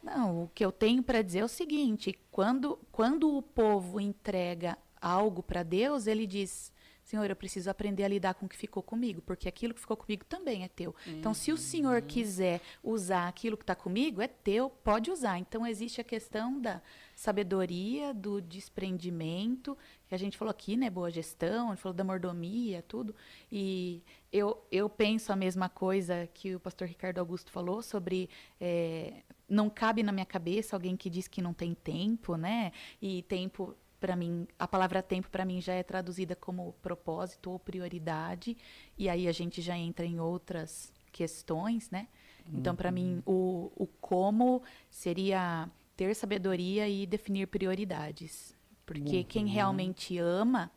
Não, 0.02 0.46
o 0.46 0.52
que 0.56 0.66
eu 0.66 0.72
tenho 0.72 1.04
para 1.04 1.22
dizer 1.22 1.40
é 1.40 1.46
o 1.46 1.48
seguinte: 1.48 2.18
quando, 2.32 2.80
quando 2.92 3.38
o 3.38 3.44
povo 3.44 4.00
entrega 4.00 4.80
algo 5.00 5.44
para 5.44 5.62
Deus, 5.62 6.08
ele 6.08 6.26
diz: 6.26 6.74
Senhor, 7.12 7.30
eu 7.30 7.36
preciso 7.36 7.70
aprender 7.70 8.06
a 8.06 8.08
lidar 8.08 8.36
com 8.36 8.46
o 8.46 8.50
que 8.50 8.56
ficou 8.56 8.82
comigo, 8.82 9.22
porque 9.22 9.50
aquilo 9.50 9.74
que 9.74 9.82
ficou 9.82 9.98
comigo 9.98 10.24
também 10.24 10.64
é 10.64 10.70
teu. 10.70 10.96
Uhum. 11.06 11.18
Então, 11.20 11.34
se 11.34 11.52
o 11.52 11.58
Senhor 11.58 12.02
quiser 12.04 12.62
usar 12.82 13.28
aquilo 13.28 13.58
que 13.58 13.64
está 13.64 13.76
comigo, 13.76 14.22
é 14.22 14.30
teu, 14.30 14.70
pode 14.70 15.12
usar. 15.12 15.38
Então, 15.38 15.68
existe 15.68 16.00
a 16.00 16.06
questão 16.06 16.58
da 16.62 16.82
sabedoria, 17.14 18.14
do 18.14 18.42
desprendimento, 18.42 19.78
que 20.08 20.16
a 20.16 20.18
gente 20.18 20.38
falou 20.38 20.52
aqui, 20.52 20.78
né? 20.78 20.90
Boa 20.90 21.12
gestão, 21.12 21.68
a 21.68 21.70
gente 21.72 21.82
falou 21.82 21.94
da 21.94 22.04
mordomia, 22.06 22.82
tudo. 22.88 23.14
E 23.52 24.02
eu, 24.32 24.66
eu 24.72 24.90
penso 24.90 25.34
a 25.34 25.36
mesma 25.36 25.68
coisa 25.68 26.30
que 26.34 26.56
o 26.56 26.62
pastor 26.62 26.88
Ricardo 26.88 27.18
Augusto 27.18 27.52
falou 27.52 27.82
sobre. 27.82 28.30
É, 28.60 29.16
não 29.50 29.70
cabe 29.70 30.02
na 30.02 30.14
minha 30.14 30.26
cabeça 30.26 30.78
alguém 30.78 30.96
que 30.96 31.10
diz 31.10 31.28
que 31.28 31.42
não 31.42 31.54
tem 31.54 31.74
tempo, 31.74 32.38
né? 32.38 32.72
E 33.02 33.22
tempo 33.24 33.76
para 34.02 34.16
mim, 34.16 34.48
a 34.58 34.68
palavra 34.68 35.02
tempo 35.04 35.30
para 35.30 35.46
mim 35.46 35.62
já 35.62 35.74
é 35.74 35.84
traduzida 35.84 36.36
como 36.36 36.74
propósito 36.82 37.52
ou 37.52 37.60
prioridade, 37.60 38.58
e 38.98 39.08
aí 39.08 39.28
a 39.28 39.32
gente 39.32 39.62
já 39.62 39.78
entra 39.78 40.06
em 40.06 40.20
outras 40.20 40.92
questões, 41.12 41.90
né? 41.92 42.08
Então, 42.52 42.76
para 42.76 42.92
mim, 42.92 43.22
uhum. 43.26 43.72
o, 43.78 43.84
o 43.84 43.88
como 43.88 44.64
seria 44.90 45.70
ter 45.96 46.14
sabedoria 46.16 46.90
e 46.90 47.06
definir 47.06 47.48
prioridades. 47.48 48.56
Porque 48.86 49.18
uhum. 49.18 49.24
quem 49.24 49.46
realmente 49.46 50.18
ama 50.18 50.72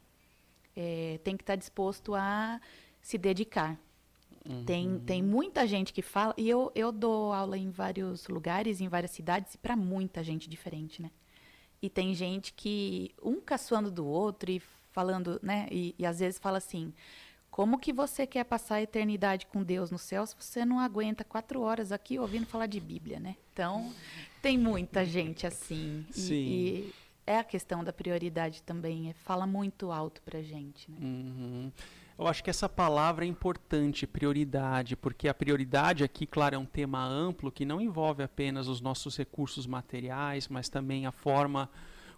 é, 0.76 1.18
tem 1.24 1.36
que 1.36 1.42
estar 1.42 1.54
tá 1.54 1.56
disposto 1.56 2.14
a 2.14 2.60
se 3.00 3.16
dedicar. 3.16 3.80
Uhum. 4.46 4.64
Tem, 4.64 4.98
tem 5.00 5.22
muita 5.22 5.66
gente 5.66 5.92
que 5.92 6.02
fala, 6.02 6.34
e 6.36 6.48
eu, 6.48 6.70
eu 6.74 6.92
dou 6.92 7.32
aula 7.32 7.56
em 7.56 7.70
vários 7.70 8.28
lugares, 8.28 8.82
em 8.82 8.88
várias 8.88 9.12
cidades, 9.12 9.54
e 9.54 9.58
para 9.58 9.74
muita 9.74 10.22
gente 10.22 10.48
diferente, 10.48 11.00
né? 11.00 11.10
E 11.85 11.91
tem 11.91 12.14
gente 12.14 12.55
que, 12.55 13.14
um 13.22 13.39
caçoando 13.39 13.91
do 13.91 14.07
outro 14.07 14.51
e 14.51 14.59
falando, 14.91 15.39
né? 15.43 15.68
E, 15.70 15.95
e 15.99 16.07
às 16.07 16.18
vezes 16.18 16.39
fala 16.39 16.57
assim: 16.57 16.95
como 17.51 17.78
que 17.78 17.93
você 17.93 18.26
quer 18.26 18.45
passar 18.45 18.76
a 18.76 18.82
eternidade 18.82 19.45
com 19.45 19.62
Deus 19.62 19.91
no 19.91 19.99
céu 19.99 20.24
se 20.24 20.35
você 20.35 20.64
não 20.64 20.80
aguenta 20.80 21.22
quatro 21.22 21.61
horas 21.61 21.93
aqui 21.93 22.18
ouvindo 22.18 22.47
falar 22.47 22.64
de 22.64 22.80
Bíblia, 22.80 23.20
né? 23.20 23.37
Então, 23.53 23.93
tem 24.41 24.57
muita 24.57 25.05
gente 25.05 25.47
assim. 25.47 26.07
Sim. 26.11 26.32
E, 26.32 26.78
e 26.78 26.95
é 27.26 27.37
a 27.37 27.45
questão 27.45 27.85
da 27.85 27.93
prioridade 27.93 28.62
também. 28.62 29.11
É, 29.11 29.12
fala 29.12 29.47
muito 29.47 29.93
alto 29.93 30.22
pra 30.22 30.41
gente, 30.41 30.91
né? 30.91 30.97
Uhum. 31.03 31.72
Eu 32.16 32.28
acho 32.28 32.44
que 32.44 32.50
essa 32.50 32.68
palavra 32.68 33.24
é 33.24 33.28
importante, 33.28 34.06
prioridade, 34.06 34.96
porque 34.96 35.26
a 35.26 35.34
prioridade 35.34 36.04
aqui, 36.04 36.26
claro, 36.26 36.54
é 36.54 36.58
um 36.58 36.64
tema 36.64 37.04
amplo 37.04 37.50
que 37.50 37.64
não 37.64 37.80
envolve 37.80 38.22
apenas 38.22 38.68
os 38.68 38.80
nossos 38.80 39.16
recursos 39.16 39.66
materiais, 39.66 40.46
mas 40.46 40.68
também 40.68 41.06
a 41.06 41.12
forma 41.12 41.68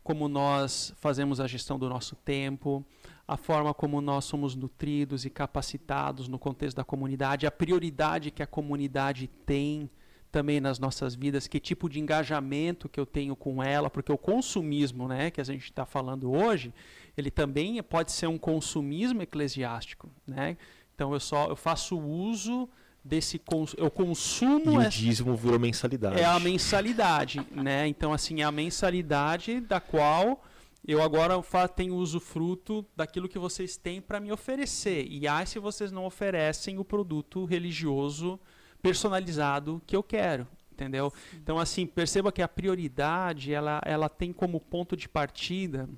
como 0.05 0.28
nós 0.28 0.92
fazemos 0.99 1.40
a 1.40 1.47
gestão 1.47 1.78
do 1.78 1.88
nosso 1.88 2.14
tempo, 2.14 2.84
a 3.26 3.38
forma 3.38 3.72
como 3.72 4.03
nós 4.03 4.26
somos 4.26 4.55
nutridos 4.55 5.24
e 5.24 5.30
capacitados 5.30 6.28
no 6.28 6.38
contexto 6.38 6.76
da 6.76 6.84
comunidade, 6.84 7.47
a 7.47 7.51
prioridade 7.51 8.30
que 8.30 8.42
a 8.42 8.47
comunidade 8.47 9.26
tem 9.47 9.90
também 10.30 10.61
nas 10.61 10.78
nossas 10.78 11.14
vidas, 11.14 11.49
que 11.49 11.59
tipo 11.59 11.88
de 11.88 11.99
engajamento 11.99 12.90
que 12.90 13.01
eu 13.01 13.07
tenho 13.07 13.34
com 13.34 13.62
ela, 13.62 13.88
porque 13.88 14.12
o 14.12 14.18
consumismo, 14.18 15.09
né, 15.09 15.30
que 15.30 15.40
a 15.40 15.44
gente 15.44 15.64
está 15.64 15.86
falando 15.86 16.30
hoje, 16.30 16.74
ele 17.17 17.31
também 17.31 17.83
pode 17.83 18.12
ser 18.12 18.27
um 18.27 18.37
consumismo 18.37 19.23
eclesiástico, 19.23 20.11
né? 20.27 20.57
Então 20.95 21.12
eu 21.12 21.21
só 21.21 21.49
eu 21.49 21.57
faço 21.57 21.99
uso 21.99 22.69
desse 23.03 23.39
cons 23.39 23.75
eu 23.79 23.91
consumo 23.91 24.83
e 24.83 24.87
o 24.87 24.89
dízimo 24.89 25.35
virou 25.35 25.59
mensalidade. 25.59 26.21
É 26.21 26.25
a 26.25 26.39
mensalidade, 26.39 27.41
né? 27.51 27.87
Então 27.87 28.12
assim 28.12 28.43
é 28.43 28.45
a 28.45 28.53
mensalidade 28.53 29.61
da 29.61 29.81
qual 29.81 30.43
eu 30.87 31.03
agora 31.03 31.35
tenho 31.75 31.95
usufruto 31.97 32.87
daquilo 32.95 33.29
que 33.29 33.39
vocês 33.39 33.77
têm 33.77 34.01
para 34.01 34.21
me 34.21 34.31
oferecer. 34.31 35.07
E 35.09 35.27
aí 35.27 35.47
se 35.47 35.59
vocês 35.59 35.91
não 35.91 36.05
oferecem 36.05 36.79
o 36.79 36.85
produto 36.85 37.45
religioso 37.45 38.39
personalizado 38.83 39.83
que 39.87 39.97
eu 39.97 40.03
quero, 40.03 40.47
entendeu? 40.71 41.12
Então 41.35 41.59
assim, 41.59 41.87
perceba 41.87 42.31
que 42.31 42.43
a 42.43 42.49
prioridade, 42.49 43.53
ela, 43.53 43.81
ela 43.85 44.09
tem 44.09 44.33
como 44.33 44.61
ponto 44.61 44.97
de 44.97 45.09
partida 45.09 45.89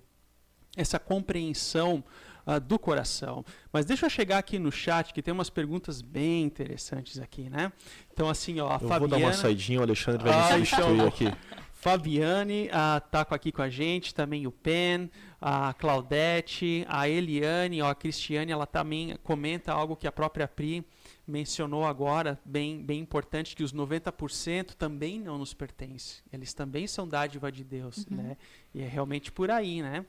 essa 0.78 0.98
compreensão 0.98 2.02
uh, 2.46 2.58
do 2.60 2.78
coração. 2.78 3.44
Mas 3.72 3.84
deixa 3.84 4.06
eu 4.06 4.10
chegar 4.10 4.38
aqui 4.38 4.58
no 4.58 4.72
chat, 4.72 5.12
que 5.12 5.20
tem 5.20 5.34
umas 5.34 5.50
perguntas 5.50 6.00
bem 6.00 6.44
interessantes 6.44 7.18
aqui, 7.18 7.50
né? 7.50 7.72
Então, 8.12 8.28
assim, 8.28 8.58
ó, 8.60 8.70
a 8.70 8.74
eu 8.74 8.78
Fabiana... 8.80 8.98
vou 8.98 9.08
dar 9.08 9.16
uma 9.18 9.32
saidinha, 9.32 9.80
o 9.80 9.82
Alexandre 9.82 10.24
vai 10.24 10.32
ah, 10.32 10.58
me 10.58 10.66
substituir 10.66 10.94
então... 10.94 11.08
aqui. 11.08 11.32
Fabiane 11.80 12.64
está 12.64 13.22
uh, 13.30 13.34
aqui 13.34 13.52
com 13.52 13.62
a 13.62 13.70
gente, 13.70 14.12
também 14.12 14.48
o 14.48 14.50
Pen, 14.50 15.08
a 15.40 15.72
Claudete, 15.74 16.84
a 16.88 17.08
Eliane, 17.08 17.80
ó, 17.80 17.88
a 17.88 17.94
Cristiane, 17.94 18.50
ela 18.50 18.66
também 18.66 19.16
comenta 19.22 19.72
algo 19.72 19.94
que 19.94 20.06
a 20.06 20.10
própria 20.10 20.48
Pri 20.48 20.84
mencionou 21.24 21.84
agora, 21.84 22.40
bem, 22.44 22.82
bem 22.82 22.98
importante, 22.98 23.54
que 23.54 23.62
os 23.62 23.72
90% 23.72 24.74
também 24.74 25.20
não 25.20 25.38
nos 25.38 25.54
pertencem. 25.54 26.24
Eles 26.32 26.52
também 26.52 26.86
são 26.88 27.06
dádiva 27.06 27.52
de 27.52 27.62
Deus, 27.62 27.98
uhum. 28.10 28.16
né? 28.16 28.36
E 28.74 28.82
é 28.82 28.88
realmente 28.88 29.30
por 29.30 29.48
aí, 29.50 29.80
né? 29.80 30.04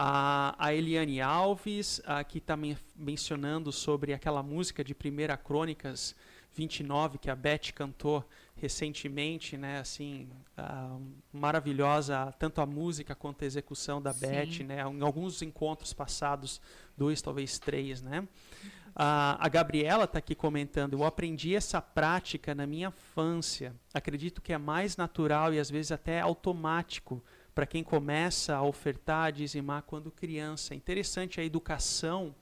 A, 0.00 0.54
a 0.64 0.72
Eliane 0.72 1.20
Alves, 1.20 2.00
a, 2.06 2.22
que 2.22 2.38
está 2.38 2.56
men 2.56 2.78
mencionando 2.94 3.72
sobre 3.72 4.14
aquela 4.14 4.44
música 4.44 4.84
de 4.84 4.94
Primeira 4.94 5.36
Crônicas 5.36 6.14
29 6.54 7.18
que 7.18 7.28
a 7.28 7.34
Beth 7.34 7.72
cantou 7.74 8.24
recentemente, 8.54 9.56
né? 9.56 9.80
Assim, 9.80 10.28
uh, 10.56 11.00
maravilhosa 11.32 12.32
tanto 12.38 12.60
a 12.60 12.66
música 12.66 13.12
quanto 13.16 13.42
a 13.42 13.46
execução 13.46 14.00
da 14.00 14.12
Sim. 14.12 14.20
Beth, 14.20 14.64
né? 14.64 14.82
Em 14.82 15.02
alguns 15.02 15.42
encontros 15.42 15.92
passados, 15.92 16.60
dois 16.96 17.20
talvez 17.20 17.58
três, 17.58 18.00
né? 18.00 18.20
Uh, 18.20 19.34
a 19.38 19.48
Gabriela 19.48 20.04
está 20.04 20.20
aqui 20.20 20.36
comentando. 20.36 20.92
Eu 20.92 21.04
aprendi 21.04 21.56
essa 21.56 21.82
prática 21.82 22.54
na 22.54 22.68
minha 22.68 22.88
infância. 22.88 23.74
Acredito 23.92 24.40
que 24.40 24.52
é 24.52 24.58
mais 24.58 24.96
natural 24.96 25.52
e 25.52 25.58
às 25.58 25.68
vezes 25.68 25.90
até 25.90 26.20
automático 26.20 27.20
para 27.58 27.66
quem 27.66 27.82
começa 27.82 28.54
a 28.54 28.62
ofertar, 28.62 29.24
a 29.24 29.30
dizimar 29.32 29.82
quando 29.82 30.12
criança. 30.12 30.74
É 30.74 30.76
interessante 30.76 31.40
a 31.40 31.44
educação 31.44 32.32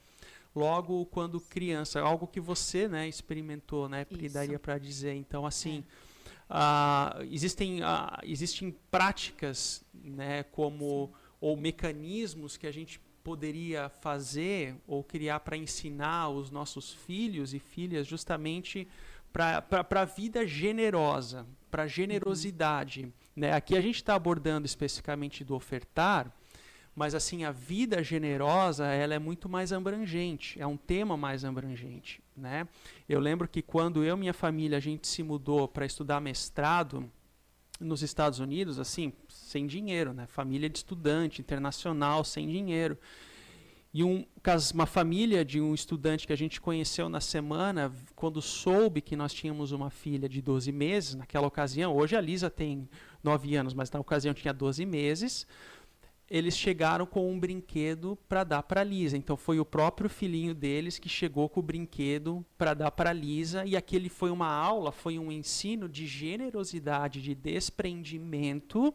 logo 0.55 1.07
quando 1.07 1.41
criança, 1.41 2.03
algo 2.03 2.27
que 2.27 2.39
você 2.39 2.87
né, 2.87 3.09
experimentou, 3.09 3.89
né, 3.89 4.05
Pri, 4.05 4.29
daria 4.29 4.59
para 4.59 4.77
dizer. 4.77 5.14
Então, 5.14 5.47
assim, 5.47 5.83
é. 6.51 7.23
uh, 7.23 7.23
existem, 7.33 7.81
uh, 7.81 8.21
existem 8.25 8.77
práticas 8.91 9.83
né, 9.95 10.43
como 10.43 11.11
ou 11.41 11.57
mecanismos 11.57 12.59
que 12.59 12.67
a 12.67 12.71
gente 12.71 13.01
poderia 13.25 13.89
fazer 13.89 14.77
ou 14.87 15.03
criar 15.03 15.41
para 15.41 15.57
ensinar 15.57 16.29
os 16.29 16.51
nossos 16.51 16.93
filhos 16.93 17.55
e 17.55 17.59
filhas 17.59 18.07
justamente 18.07 18.87
para 19.33 19.64
a 20.03 20.05
vida 20.05 20.47
generosa, 20.47 21.47
para 21.71 21.85
a 21.85 21.89
generosidade. 21.89 23.05
Uhum. 23.05 23.26
Né? 23.37 23.53
Aqui 23.53 23.76
a 23.76 23.80
gente 23.82 23.97
está 23.97 24.14
abordando 24.14 24.64
especificamente 24.64 25.45
do 25.45 25.55
ofertar, 25.55 26.32
mas 26.95 27.14
assim 27.14 27.45
a 27.45 27.53
vida 27.53 28.03
generosa 28.03 28.87
ela 28.87 29.14
é 29.14 29.18
muito 29.18 29.47
mais 29.47 29.70
abrangente, 29.70 30.59
é 30.59 30.66
um 30.66 30.78
tema 30.78 31.14
mais 31.14 31.45
abrangente, 31.45 32.22
né? 32.34 32.66
Eu 33.07 33.20
lembro 33.20 33.47
que 33.47 33.61
quando 33.61 34.03
eu 34.03 34.16
e 34.16 34.18
minha 34.18 34.32
família 34.32 34.78
a 34.78 34.80
gente 34.80 35.07
se 35.07 35.22
mudou 35.22 35.68
para 35.68 35.84
estudar 35.84 36.18
mestrado 36.18 37.12
nos 37.78 38.03
Estados 38.03 38.39
Unidos, 38.39 38.78
assim, 38.78 39.12
sem 39.28 39.66
dinheiro, 39.66 40.14
né? 40.14 40.26
Família 40.26 40.70
de 40.70 40.78
estudante 40.78 41.43
internacional, 41.43 42.24
sem 42.24 42.49
dinheiro. 42.49 42.97
E 43.93 44.05
um, 44.05 44.26
uma 44.74 44.84
família 44.84 45.43
de 45.43 45.59
um 45.59 45.74
estudante 45.74 46.26
que 46.26 46.32
a 46.32 46.37
gente 46.37 46.61
conheceu 46.61 47.09
na 47.09 47.20
semana, 47.20 47.91
quando 48.14 48.43
soube 48.43 49.01
que 49.01 49.16
nós 49.16 49.32
tínhamos 49.32 49.72
uma 49.72 49.89
filha 49.89 50.28
de 50.28 50.43
12 50.43 50.70
meses, 50.70 51.14
naquela 51.14 51.47
ocasião, 51.47 51.97
hoje 51.97 52.14
a 52.14 52.20
Lisa 52.20 52.51
tem 52.51 52.89
9 53.27 53.57
anos, 53.57 53.74
mas 53.74 53.91
na 53.91 54.01
ocasião 54.01 54.33
tinha 54.33 54.55
12 54.55 54.87
meses, 54.87 55.47
eles 56.29 56.57
chegaram 56.57 57.07
com 57.07 57.31
um 57.31 57.39
brinquedo 57.39 58.16
para 58.29 58.43
dar 58.43 58.62
para 58.62 58.83
Lisa. 58.83 59.16
Então 59.16 59.37
foi 59.37 59.61
o 59.61 59.64
próprio 59.64 60.09
filhinho 60.09 60.55
deles 60.55 60.99
que 60.99 61.09
chegou 61.09 61.49
com 61.49 61.61
o 61.61 61.62
brinquedo 61.62 62.45
para 62.59 62.74
dar 62.74 62.91
para 62.91 63.12
Lisa 63.12 63.64
e 63.64 63.77
aquele 63.77 64.09
foi 64.09 64.31
uma 64.31 64.49
aula, 64.49 64.91
foi 64.91 65.18
um 65.18 65.31
ensino 65.31 65.89
de 65.89 66.07
generosidade, 66.07 67.22
de 67.22 67.35
desprendimento 67.35 68.93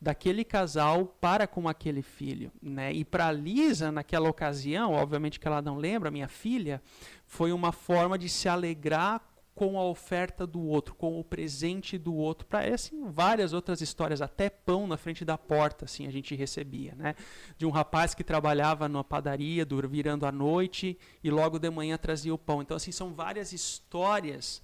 daquele 0.00 0.44
casal 0.44 1.06
para 1.20 1.46
com 1.46 1.68
aquele 1.68 2.02
filho, 2.02 2.52
né? 2.62 2.92
E 2.92 3.04
para 3.04 3.32
Lisa 3.32 3.90
naquela 3.90 4.28
ocasião, 4.28 4.92
obviamente 4.92 5.40
que 5.40 5.48
ela 5.48 5.60
não 5.60 5.76
lembra, 5.76 6.10
minha 6.10 6.28
filha, 6.28 6.80
foi 7.26 7.50
uma 7.50 7.72
forma 7.72 8.16
de 8.16 8.28
se 8.28 8.48
alegrar 8.48 9.20
com 9.58 9.76
a 9.76 9.84
oferta 9.84 10.46
do 10.46 10.60
outro, 10.60 10.94
com 10.94 11.18
o 11.18 11.24
presente 11.24 11.98
do 11.98 12.14
outro, 12.14 12.46
para 12.46 12.72
assim 12.72 13.10
várias 13.10 13.52
outras 13.52 13.80
histórias, 13.80 14.22
até 14.22 14.48
pão 14.48 14.86
na 14.86 14.96
frente 14.96 15.24
da 15.24 15.36
porta, 15.36 15.84
assim 15.84 16.06
a 16.06 16.12
gente 16.12 16.32
recebia, 16.36 16.94
né? 16.94 17.16
De 17.56 17.66
um 17.66 17.70
rapaz 17.70 18.14
que 18.14 18.22
trabalhava 18.22 18.88
numa 18.88 19.02
padaria, 19.02 19.66
virando 19.90 20.26
à 20.26 20.30
noite 20.30 20.96
e 21.24 21.28
logo 21.28 21.58
de 21.58 21.68
manhã 21.70 21.98
trazia 21.98 22.32
o 22.32 22.38
pão. 22.38 22.62
Então 22.62 22.76
assim 22.76 22.92
são 22.92 23.12
várias 23.12 23.52
histórias 23.52 24.62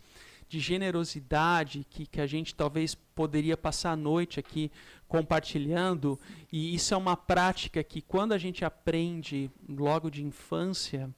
de 0.49 0.61
generosidade 0.61 1.85
que, 1.91 2.07
que 2.07 2.21
a 2.21 2.27
gente 2.27 2.55
talvez 2.55 2.95
poderia 2.95 3.57
passar 3.57 3.91
a 3.91 3.97
noite 3.97 4.39
aqui 4.39 4.71
compartilhando 5.09 6.21
e 6.53 6.73
isso 6.73 6.95
é 6.95 6.97
uma 6.97 7.17
prática 7.17 7.83
que 7.83 8.01
quando 8.01 8.31
a 8.31 8.39
gente 8.39 8.65
aprende 8.65 9.51
logo 9.69 10.09
de 10.09 10.23
infância 10.23 11.11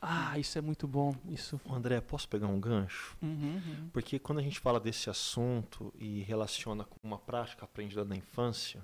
ah, 0.00 0.38
isso 0.38 0.56
é 0.58 0.60
muito 0.60 0.86
bom. 0.86 1.14
Isso. 1.28 1.60
André, 1.68 2.00
posso 2.00 2.28
pegar 2.28 2.46
um 2.46 2.60
gancho? 2.60 3.16
Uhum, 3.20 3.60
uhum. 3.66 3.90
Porque 3.92 4.18
quando 4.18 4.38
a 4.38 4.42
gente 4.42 4.60
fala 4.60 4.78
desse 4.78 5.10
assunto 5.10 5.92
e 5.98 6.22
relaciona 6.22 6.84
com 6.84 6.96
uma 7.02 7.18
prática 7.18 7.64
aprendida 7.64 8.04
na 8.04 8.16
infância, 8.16 8.80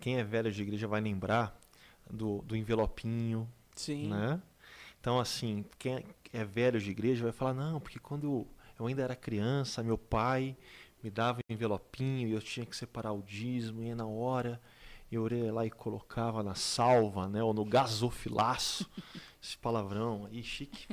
quem 0.00 0.18
é 0.18 0.24
velho 0.24 0.50
de 0.50 0.62
igreja 0.62 0.88
vai 0.88 1.00
lembrar 1.00 1.56
do, 2.10 2.42
do 2.42 2.56
envelopinho, 2.56 3.48
Sim. 3.74 4.08
né? 4.08 4.40
Então, 5.00 5.18
assim, 5.18 5.64
quem 5.78 6.04
é 6.32 6.44
velho 6.44 6.80
de 6.80 6.90
igreja 6.90 7.24
vai 7.24 7.32
falar, 7.32 7.54
não, 7.54 7.80
porque 7.80 7.98
quando 7.98 8.46
eu 8.78 8.86
ainda 8.86 9.02
era 9.02 9.16
criança, 9.16 9.82
meu 9.82 9.98
pai 9.98 10.56
me 11.02 11.10
dava 11.10 11.40
um 11.40 11.52
envelopinho 11.52 12.28
e 12.28 12.32
eu 12.32 12.40
tinha 12.40 12.64
que 12.64 12.76
separar 12.76 13.12
o 13.12 13.22
dízimo, 13.22 13.82
e 13.82 13.94
na 13.94 14.06
hora 14.06 14.60
eu 15.10 15.28
ia 15.28 15.52
lá 15.52 15.66
e 15.66 15.70
colocava 15.70 16.42
na 16.42 16.54
salva, 16.54 17.28
né, 17.28 17.42
ou 17.42 17.52
no 17.52 17.64
gasofilaço. 17.64 18.88
esse 19.42 19.58
palavrão 19.58 20.26
aí, 20.26 20.42
chique. 20.42 20.86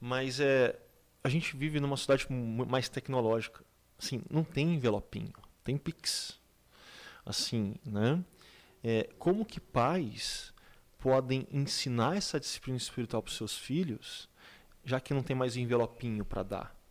Mas 0.00 0.38
é, 0.38 0.78
a 1.22 1.28
gente 1.28 1.56
vive 1.56 1.80
numa 1.80 1.96
sociedade 1.96 2.26
mais 2.68 2.88
tecnológica. 2.88 3.64
Assim, 3.98 4.22
não 4.30 4.44
tem 4.44 4.74
envelopinho, 4.74 5.32
tem 5.62 5.76
Pix. 5.76 6.38
Assim, 7.24 7.74
né? 7.84 8.22
É, 8.82 9.08
como 9.18 9.44
que 9.44 9.58
pais 9.58 10.52
podem 10.98 11.46
ensinar 11.50 12.16
essa 12.16 12.38
disciplina 12.38 12.76
espiritual 12.76 13.22
para 13.22 13.30
os 13.30 13.36
seus 13.36 13.56
filhos, 13.56 14.28
já 14.84 15.00
que 15.00 15.14
não 15.14 15.22
tem 15.22 15.34
mais 15.34 15.56
envelopinho 15.56 16.24
para 16.24 16.42
dar? 16.42 16.84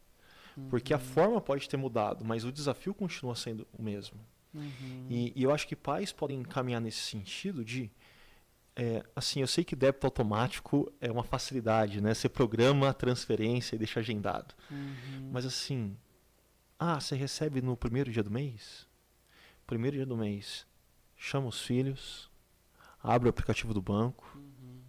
Uhum. 0.58 0.70
Porque 0.70 0.94
a 0.94 1.00
forma 1.00 1.40
pode 1.40 1.70
ter 1.70 1.78
mudado, 1.78 2.26
mas 2.26 2.46
o 2.46 2.52
desafio 2.52 2.94
continua 2.94 3.36
sendo 3.36 3.68
o 3.72 3.82
mesmo. 3.82 4.20
Uhum. 4.54 5.08
E, 5.10 5.34
e, 5.36 5.44
eu 5.44 5.52
acho 5.52 5.68
que 5.68 5.76
pais 5.76 6.12
podem 6.12 6.42
caminhar 6.44 6.82
nesse 6.82 7.00
sentido 7.00 7.64
de 7.66 7.92
é, 8.76 9.04
assim, 9.16 9.42
eu 9.42 9.48
sei 9.48 9.64
que 9.64 9.76
débito 9.76 10.08
automático 10.08 10.92
é 11.00 11.12
uma 11.12 11.24
facilidade, 11.24 12.02
né? 12.02 12.14
Você 12.14 12.28
programa 12.28 12.90
a 12.90 12.94
transferência 12.94 13.76
e 13.76 13.80
deixa 13.80 14.00
agendado. 14.00 14.56
Uhum. 14.70 15.30
Mas 15.32 15.46
assim, 15.46 15.96
ah, 16.80 17.00
você 17.00 17.16
recebe 17.16 17.62
no 17.62 17.78
primeiro 17.78 18.12
dia 18.12 18.24
do 18.24 18.32
mês? 18.32 18.88
Primeiro 19.68 19.98
dia 19.98 20.06
do 20.06 20.18
mês, 20.18 20.66
chama 21.16 21.48
os 21.48 21.62
filhos, 21.62 22.30
abre 23.02 23.28
o 23.28 23.30
aplicativo 23.30 23.74
do 23.74 23.82
banco 23.82 24.30
uhum. 24.36 24.82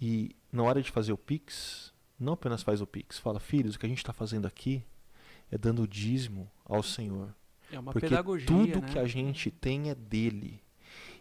e 0.00 0.36
na 0.52 0.62
hora 0.62 0.82
de 0.82 0.90
fazer 0.90 1.12
o 1.12 1.18
Pix, 1.18 1.94
não 2.18 2.34
apenas 2.34 2.62
faz 2.62 2.80
o 2.80 2.86
Pix, 2.86 3.18
fala, 3.18 3.40
filhos, 3.40 3.74
o 3.74 3.78
que 3.78 3.86
a 3.86 3.88
gente 3.88 3.98
está 3.98 4.12
fazendo 4.12 4.46
aqui 4.46 4.84
é 5.50 5.56
dando 5.56 5.82
o 5.82 5.88
dízimo 5.88 6.50
ao 6.64 6.82
Senhor. 6.82 7.34
É 7.72 7.78
uma 7.78 7.92
Porque 7.92 8.08
pedagogia, 8.08 8.46
tudo 8.46 8.80
né? 8.80 8.88
que 8.92 8.98
a 8.98 9.06
gente 9.06 9.50
tem 9.50 9.90
é 9.90 9.94
dele. 9.94 10.60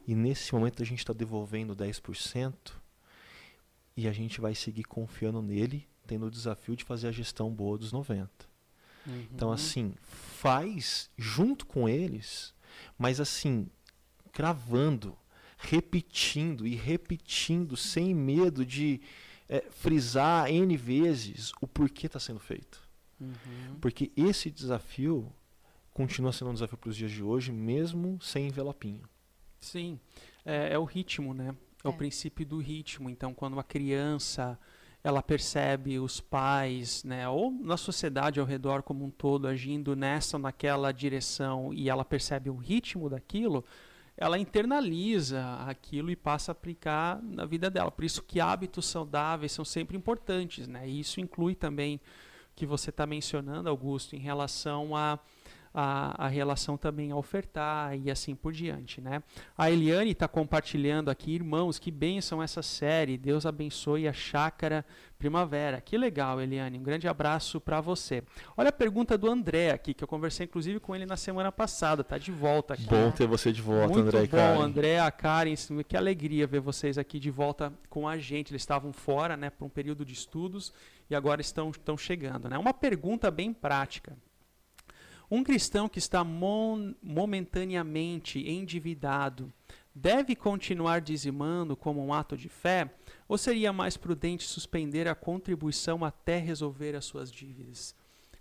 E 0.10 0.16
nesse 0.16 0.56
momento 0.56 0.82
a 0.82 0.86
gente 0.88 0.98
está 0.98 1.14
devolvendo 1.14 1.76
10% 1.76 2.52
e 3.96 4.08
a 4.08 4.12
gente 4.12 4.42
vai 4.42 4.56
seguir 4.56 4.84
confiando 4.86 5.40
nele, 5.40 5.88
tendo 6.08 6.26
o 6.26 6.32
desafio 6.32 6.76
de 6.76 6.84
fazer 6.84 7.10
a 7.10 7.12
gestão 7.12 7.54
boa 7.54 7.78
dos 7.78 7.94
90%. 7.94 8.28
Uhum. 9.06 9.28
Então, 9.32 9.52
assim, 9.52 9.94
faz 10.02 11.12
junto 11.16 11.64
com 11.64 11.88
eles, 11.88 12.56
mas 12.98 13.20
assim, 13.20 13.70
cravando, 14.32 15.16
repetindo 15.60 16.66
e 16.66 16.74
repetindo, 16.74 17.78
sem 17.78 18.12
medo 18.16 18.66
de 18.66 19.00
é, 19.48 19.62
frisar 19.70 20.50
N 20.50 20.76
vezes 20.76 21.52
o 21.62 21.68
porquê 21.68 22.08
está 22.08 22.20
sendo 22.20 22.40
feito. 22.40 22.82
Uhum. 23.22 23.78
Porque 23.80 24.12
esse 24.18 24.50
desafio 24.50 25.32
continua 25.94 26.34
sendo 26.34 26.50
um 26.50 26.54
desafio 26.56 26.80
para 26.80 26.90
os 26.90 26.98
dias 26.98 27.12
de 27.12 27.22
hoje, 27.22 27.52
mesmo 27.52 28.20
sem 28.20 28.48
envelopinho. 28.48 29.08
Sim, 29.60 30.00
é, 30.46 30.74
é 30.74 30.80
o 30.80 30.84
ritmo, 30.84 31.34
né? 31.34 31.56
É, 31.84 31.88
é, 31.88 31.90
o 31.90 31.94
princípio 31.94 32.46
do 32.46 32.60
ritmo. 32.60 33.10
Então, 33.10 33.34
quando 33.34 33.60
a 33.60 33.64
criança 33.64 34.60
ela 35.02 35.24
percebe 35.24 35.98
os 35.98 36.20
pais, 36.20 37.06
né, 37.06 37.28
ou 37.30 37.52
na 37.52 37.78
sociedade 37.78 38.40
ao 38.40 38.46
redor 38.46 38.84
como 38.84 39.06
um 39.06 39.10
todo 39.10 39.48
agindo 39.48 39.96
nessa 39.96 40.36
ou 40.36 40.44
naquela 40.44 40.92
direção 40.92 41.74
e 41.74 41.90
ela 41.90 42.04
percebe 42.04 42.50
o 42.50 42.58
ritmo 42.58 43.10
daquilo, 43.10 43.64
ela 44.18 44.38
internaliza 44.38 45.56
aquilo 45.66 46.12
e 46.12 46.16
passa 46.18 46.52
a 46.52 46.54
aplicar 46.54 47.22
na 47.24 47.46
vida 47.46 47.70
dela. 47.70 47.90
Por 47.90 48.04
isso 48.04 48.22
que 48.22 48.42
hábitos 48.42 48.88
saudáveis 48.88 49.54
são 49.54 49.64
sempre 49.64 49.96
importantes, 49.96 50.68
né? 50.68 50.90
E 50.90 51.00
isso 51.00 51.22
inclui 51.22 51.56
também 51.56 51.96
o 51.96 52.02
que 52.54 52.66
você 52.66 52.90
está 52.90 53.06
mencionando, 53.06 53.70
Augusto, 53.70 54.18
em 54.18 54.20
relação 54.20 54.94
a 54.94 55.18
a, 55.74 56.26
a 56.26 56.28
relação 56.28 56.78
também 56.78 57.12
a 57.12 57.16
ofertar 57.16 57.98
e 57.98 58.10
assim 58.10 58.36
por 58.36 58.52
diante, 58.52 59.02
né? 59.02 59.22
A 59.58 59.70
Eliane 59.70 60.12
está 60.12 60.28
compartilhando 60.28 61.10
aqui, 61.10 61.34
irmãos, 61.34 61.78
que 61.78 61.92
bênção 61.92 62.42
essa 62.42 62.62
série. 62.62 63.18
Deus 63.18 63.46
abençoe 63.46 64.08
a 64.08 64.14
chácara 64.14 64.86
primavera. 65.18 65.82
Que 65.82 65.98
legal, 65.98 66.42
Eliane. 66.42 66.80
Um 66.80 66.84
grande 66.84 67.08
abraço 67.08 67.60
para 67.60 67.82
você. 67.82 68.24
Olha 68.56 68.70
a 68.70 68.74
pergunta 68.74 69.18
do 69.18 69.30
André 69.30 69.72
aqui, 69.72 69.94
que 69.94 70.04
eu 70.04 70.08
conversei 70.08 70.46
inclusive 70.46 70.80
com 70.80 70.96
ele 70.96 71.06
na 71.06 71.18
semana 71.18 71.52
passada. 71.52 72.04
Tá 72.04 72.18
de 72.18 72.32
volta 72.32 72.74
aqui. 72.74 72.86
Bom 72.86 73.12
ter 73.12 73.28
você 73.28 73.52
de 73.52 73.62
volta, 73.62 73.94
Muito 73.94 74.08
André 74.08 74.22
bom, 74.22 74.28
Karen. 74.28 74.62
André, 74.62 75.00
a 75.00 75.12
Karen, 75.12 75.54
que 75.88 75.98
alegria 75.98 76.48
ver 76.48 76.62
vocês 76.62 76.98
aqui 76.98 77.20
de 77.20 77.30
volta 77.30 77.74
com 77.90 78.08
a 78.08 78.18
gente. 78.18 78.52
Eles 78.52 78.62
estavam 78.62 78.94
fora, 78.94 79.36
né, 79.36 79.50
por 79.50 79.66
um 79.66 79.70
período 79.70 80.06
de 80.06 80.14
estudos 80.14 80.74
e 81.10 81.16
agora 81.16 81.42
estão, 81.42 81.70
estão 81.70 81.98
chegando, 81.98 82.48
né? 82.50 82.58
Uma 82.58 82.74
pergunta 82.74 83.30
bem 83.30 83.52
prática. 83.52 84.16
Um 85.32 85.44
cristão 85.44 85.88
que 85.88 86.00
está 86.00 86.24
momentaneamente 86.24 88.40
endividado 88.40 89.54
deve 89.94 90.36
continuar 90.36 91.02
dizimando 91.02 91.76
como 91.76 92.04
um 92.04 92.12
ato 92.12 92.36
de 92.36 92.50
fé? 92.50 92.92
Ou 93.28 93.38
seria 93.38 93.72
mais 93.72 93.96
prudente 93.96 94.44
suspender 94.44 95.08
a 95.08 95.14
contribuição 95.14 96.04
até 96.04 96.40
resolver 96.40 96.96
as 96.96 97.06
suas 97.06 97.32
dívidas? 97.32 97.94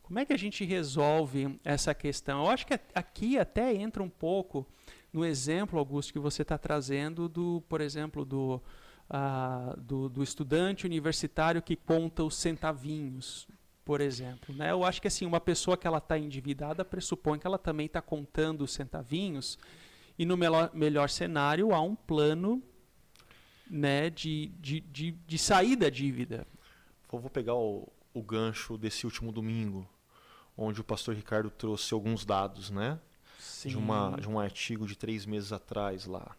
Como 0.02 0.18
é 0.18 0.24
que 0.24 0.32
a 0.32 0.38
gente 0.38 0.64
resolve 0.64 1.60
essa 1.62 1.94
questão? 1.94 2.44
Eu 2.44 2.50
acho 2.50 2.66
que 2.66 2.80
aqui 2.94 3.38
até 3.38 3.74
entra 3.74 4.02
um 4.02 4.08
pouco 4.08 4.66
no 5.12 5.26
exemplo, 5.26 5.78
Augusto, 5.78 6.14
que 6.14 6.18
você 6.18 6.40
está 6.40 6.56
trazendo 6.56 7.28
do, 7.28 7.62
por 7.68 7.82
exemplo, 7.82 8.24
do, 8.24 8.62
uh, 9.10 9.78
do, 9.78 10.08
do 10.08 10.22
estudante 10.22 10.86
universitário 10.86 11.60
que 11.60 11.76
conta 11.76 12.24
os 12.24 12.36
centavinhos 12.36 13.46
por 13.88 14.02
exemplo. 14.02 14.54
Né? 14.54 14.70
Eu 14.70 14.84
acho 14.84 15.00
que 15.00 15.08
assim, 15.08 15.24
uma 15.24 15.40
pessoa 15.40 15.74
que 15.74 15.86
ela 15.86 15.96
está 15.96 16.18
endividada 16.18 16.84
pressupõe 16.84 17.38
que 17.38 17.46
ela 17.46 17.56
também 17.56 17.86
está 17.86 18.02
contando 18.02 18.60
os 18.60 18.70
centavinhos 18.70 19.58
e 20.18 20.26
no 20.26 20.36
melhor, 20.36 20.70
melhor 20.74 21.08
cenário 21.08 21.72
há 21.72 21.80
um 21.80 21.94
plano 21.94 22.62
né, 23.66 24.10
de, 24.10 24.48
de, 24.60 24.80
de, 24.80 25.12
de 25.12 25.38
sair 25.38 25.74
da 25.74 25.88
dívida. 25.88 26.46
Vou 27.10 27.30
pegar 27.30 27.54
o, 27.54 27.90
o 28.12 28.22
gancho 28.22 28.76
desse 28.76 29.06
último 29.06 29.32
domingo, 29.32 29.88
onde 30.54 30.82
o 30.82 30.84
pastor 30.84 31.14
Ricardo 31.14 31.48
trouxe 31.48 31.94
alguns 31.94 32.26
dados, 32.26 32.68
né? 32.68 33.00
Sim. 33.38 33.70
De, 33.70 33.78
uma, 33.78 34.18
de 34.20 34.28
um 34.28 34.38
artigo 34.38 34.86
de 34.86 34.98
três 34.98 35.24
meses 35.24 35.50
atrás 35.50 36.04
lá. 36.04 36.36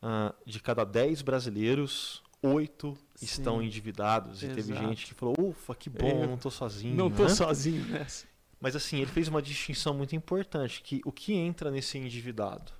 Uh, 0.00 0.32
de 0.48 0.60
cada 0.60 0.84
dez 0.84 1.22
brasileiros, 1.22 2.22
oito 2.42 2.96
estão 3.20 3.62
endividados. 3.62 4.42
Exato. 4.42 4.60
E 4.60 4.62
teve 4.62 4.78
gente 4.78 5.06
que 5.06 5.14
falou, 5.14 5.34
ufa, 5.38 5.74
que 5.74 5.88
bom, 5.90 6.06
Eu 6.08 6.26
não 6.28 6.34
estou 6.34 6.50
sozinho. 6.50 6.94
Não 6.94 7.08
estou 7.08 7.26
né? 7.26 7.34
sozinho 7.34 7.84
nessa. 7.86 8.26
Mas 8.60 8.74
assim, 8.74 8.96
ele 8.98 9.10
fez 9.10 9.28
uma 9.28 9.42
distinção 9.42 9.94
muito 9.94 10.16
importante, 10.16 10.82
que 10.82 11.00
o 11.04 11.12
que 11.12 11.34
entra 11.34 11.70
nesse 11.70 11.98
endividado? 11.98 12.72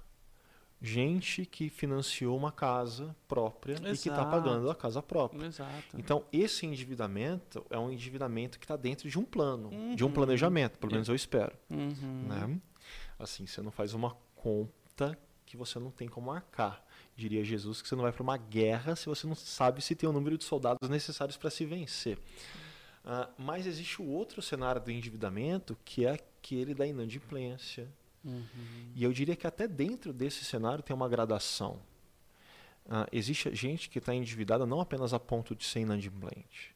Gente 0.80 1.46
que 1.46 1.70
financiou 1.70 2.36
uma 2.36 2.52
casa 2.52 3.16
própria 3.26 3.74
e 3.76 3.80
que 3.80 3.88
está 3.92 4.12
Exato. 4.12 4.30
pagando 4.30 4.70
a 4.70 4.74
casa 4.74 5.02
própria. 5.02 5.46
Exato. 5.46 5.96
Então, 5.98 6.22
esse 6.30 6.66
endividamento 6.66 7.64
é 7.70 7.78
um 7.78 7.90
endividamento 7.90 8.58
que 8.58 8.64
está 8.66 8.76
dentro 8.76 9.08
de 9.08 9.18
um 9.18 9.24
plano, 9.24 9.70
de 9.94 10.04
um 10.04 10.08
Uhum. 10.08 10.12
planejamento, 10.12 10.78
pelo 10.78 10.92
menos 10.92 11.08
eu 11.08 11.14
espero. 11.14 11.56
Uhum. 11.70 12.26
Né? 12.28 12.60
Assim, 13.18 13.46
você 13.46 13.62
não 13.62 13.70
faz 13.70 13.94
uma 13.94 14.14
conta 14.34 15.18
que 15.46 15.56
você 15.56 15.78
não 15.78 15.90
tem 15.90 16.08
como 16.08 16.30
arcar. 16.30 16.84
Diria 17.16 17.42
Jesus 17.44 17.80
que 17.80 17.88
você 17.88 17.94
não 17.94 18.02
vai 18.02 18.12
para 18.12 18.22
uma 18.22 18.36
guerra 18.36 18.94
se 18.96 19.06
você 19.06 19.26
não 19.26 19.34
sabe 19.34 19.80
se 19.80 19.94
tem 19.94 20.08
o 20.08 20.12
número 20.12 20.36
de 20.36 20.44
soldados 20.44 20.88
necessários 20.88 21.36
para 21.36 21.48
se 21.48 21.64
vencer. 21.64 22.18
Ah, 23.04 23.30
mas 23.38 23.66
existe 23.66 24.02
o 24.02 24.06
outro 24.06 24.42
cenário 24.42 24.82
do 24.82 24.90
endividamento, 24.90 25.78
que 25.84 26.04
é 26.04 26.10
aquele 26.10 26.74
da 26.74 26.86
inadimplência. 26.86 27.88
Uhum. 28.24 28.92
E 28.94 29.04
eu 29.04 29.12
diria 29.12 29.36
que 29.36 29.46
até 29.46 29.68
dentro 29.68 30.12
desse 30.12 30.44
cenário 30.44 30.82
tem 30.82 30.94
uma 30.94 31.08
gradação. 31.08 31.80
Ah, 32.88 33.06
existe 33.12 33.54
gente 33.54 33.88
que 33.88 33.98
está 33.98 34.12
endividada 34.12 34.66
não 34.66 34.80
apenas 34.80 35.14
a 35.14 35.20
ponto 35.20 35.54
de 35.54 35.64
ser 35.64 35.80
inadimplente. 35.80 36.74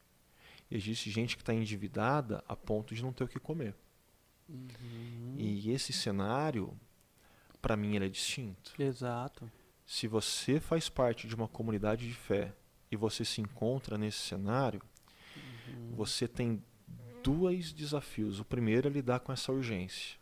Existe 0.71 1.11
gente 1.11 1.37
que 1.37 1.43
está 1.43 1.53
endividada 1.53 2.45
a 2.47 2.55
ponto 2.55 2.95
de 2.95 3.03
não 3.03 3.13
ter 3.13 3.25
o 3.25 3.29
que 3.29 3.41
comer. 3.41 3.75
Uhum. 4.49 5.35
E 5.37 5.71
esse 5.73 5.93
cenário, 5.93 6.79
para 7.61 7.77
mim, 7.77 7.97
ele 7.97 8.07
é 8.07 8.09
distinto. 8.09 8.73
Exato. 8.79 9.51
Se 9.87 10.07
você 10.07 10.61
faz 10.61 10.89
parte 10.89 11.27
de 11.27 11.35
uma 11.35 11.49
comunidade 11.49 12.07
de 12.07 12.15
fé 12.15 12.55
e 12.91 12.97
você 12.97 13.25
se 13.25 13.41
encontra 13.41 13.99
nesse 13.99 14.19
cenário, 14.19 14.81
Uhum. 15.69 15.95
você 15.95 16.27
tem 16.27 16.63
dois 17.23 17.73
desafios. 17.73 18.41
O 18.41 18.45
primeiro 18.45 18.89
é 18.89 18.91
lidar 18.91 19.21
com 19.21 19.33
essa 19.33 19.53
urgência. 19.53 20.19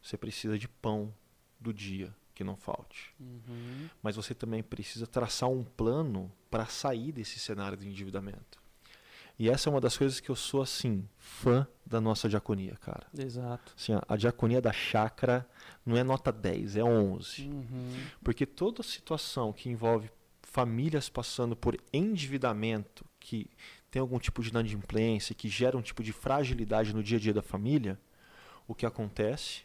Você 0.00 0.16
precisa 0.16 0.58
de 0.58 0.68
pão 0.68 1.12
do 1.60 1.72
dia, 1.72 2.14
que 2.34 2.42
não 2.44 2.56
falte. 2.56 3.14
Uhum. 3.20 3.88
Mas 4.02 4.16
você 4.16 4.34
também 4.34 4.62
precisa 4.62 5.06
traçar 5.06 5.48
um 5.48 5.62
plano 5.64 6.32
para 6.50 6.66
sair 6.66 7.12
desse 7.12 7.38
cenário 7.38 7.76
de 7.76 7.88
endividamento. 7.88 8.61
E 9.38 9.48
essa 9.48 9.68
é 9.68 9.70
uma 9.70 9.80
das 9.80 9.96
coisas 9.96 10.20
que 10.20 10.30
eu 10.30 10.36
sou 10.36 10.62
assim, 10.62 11.08
fã 11.18 11.66
da 11.84 12.00
nossa 12.00 12.28
diaconia, 12.28 12.76
cara. 12.80 13.06
Exato. 13.16 13.74
Assim, 13.76 13.92
a, 13.92 14.02
a 14.08 14.16
diaconia 14.16 14.60
da 14.60 14.72
chácara 14.72 15.46
não 15.84 15.96
é 15.96 16.04
nota 16.04 16.30
10, 16.30 16.76
é 16.76 16.84
11. 16.84 17.48
Uhum. 17.48 17.66
Porque 18.22 18.46
toda 18.46 18.82
situação 18.82 19.52
que 19.52 19.68
envolve 19.68 20.10
famílias 20.42 21.08
passando 21.08 21.56
por 21.56 21.76
endividamento, 21.92 23.04
que 23.18 23.50
tem 23.90 24.00
algum 24.00 24.18
tipo 24.18 24.42
de 24.42 24.50
inadimplência, 24.50 25.34
que 25.34 25.48
gera 25.48 25.76
um 25.76 25.82
tipo 25.82 26.02
de 26.02 26.12
fragilidade 26.12 26.94
no 26.94 27.02
dia 27.02 27.18
a 27.18 27.20
dia 27.20 27.34
da 27.34 27.42
família, 27.42 27.98
o 28.66 28.74
que 28.74 28.86
acontece? 28.86 29.62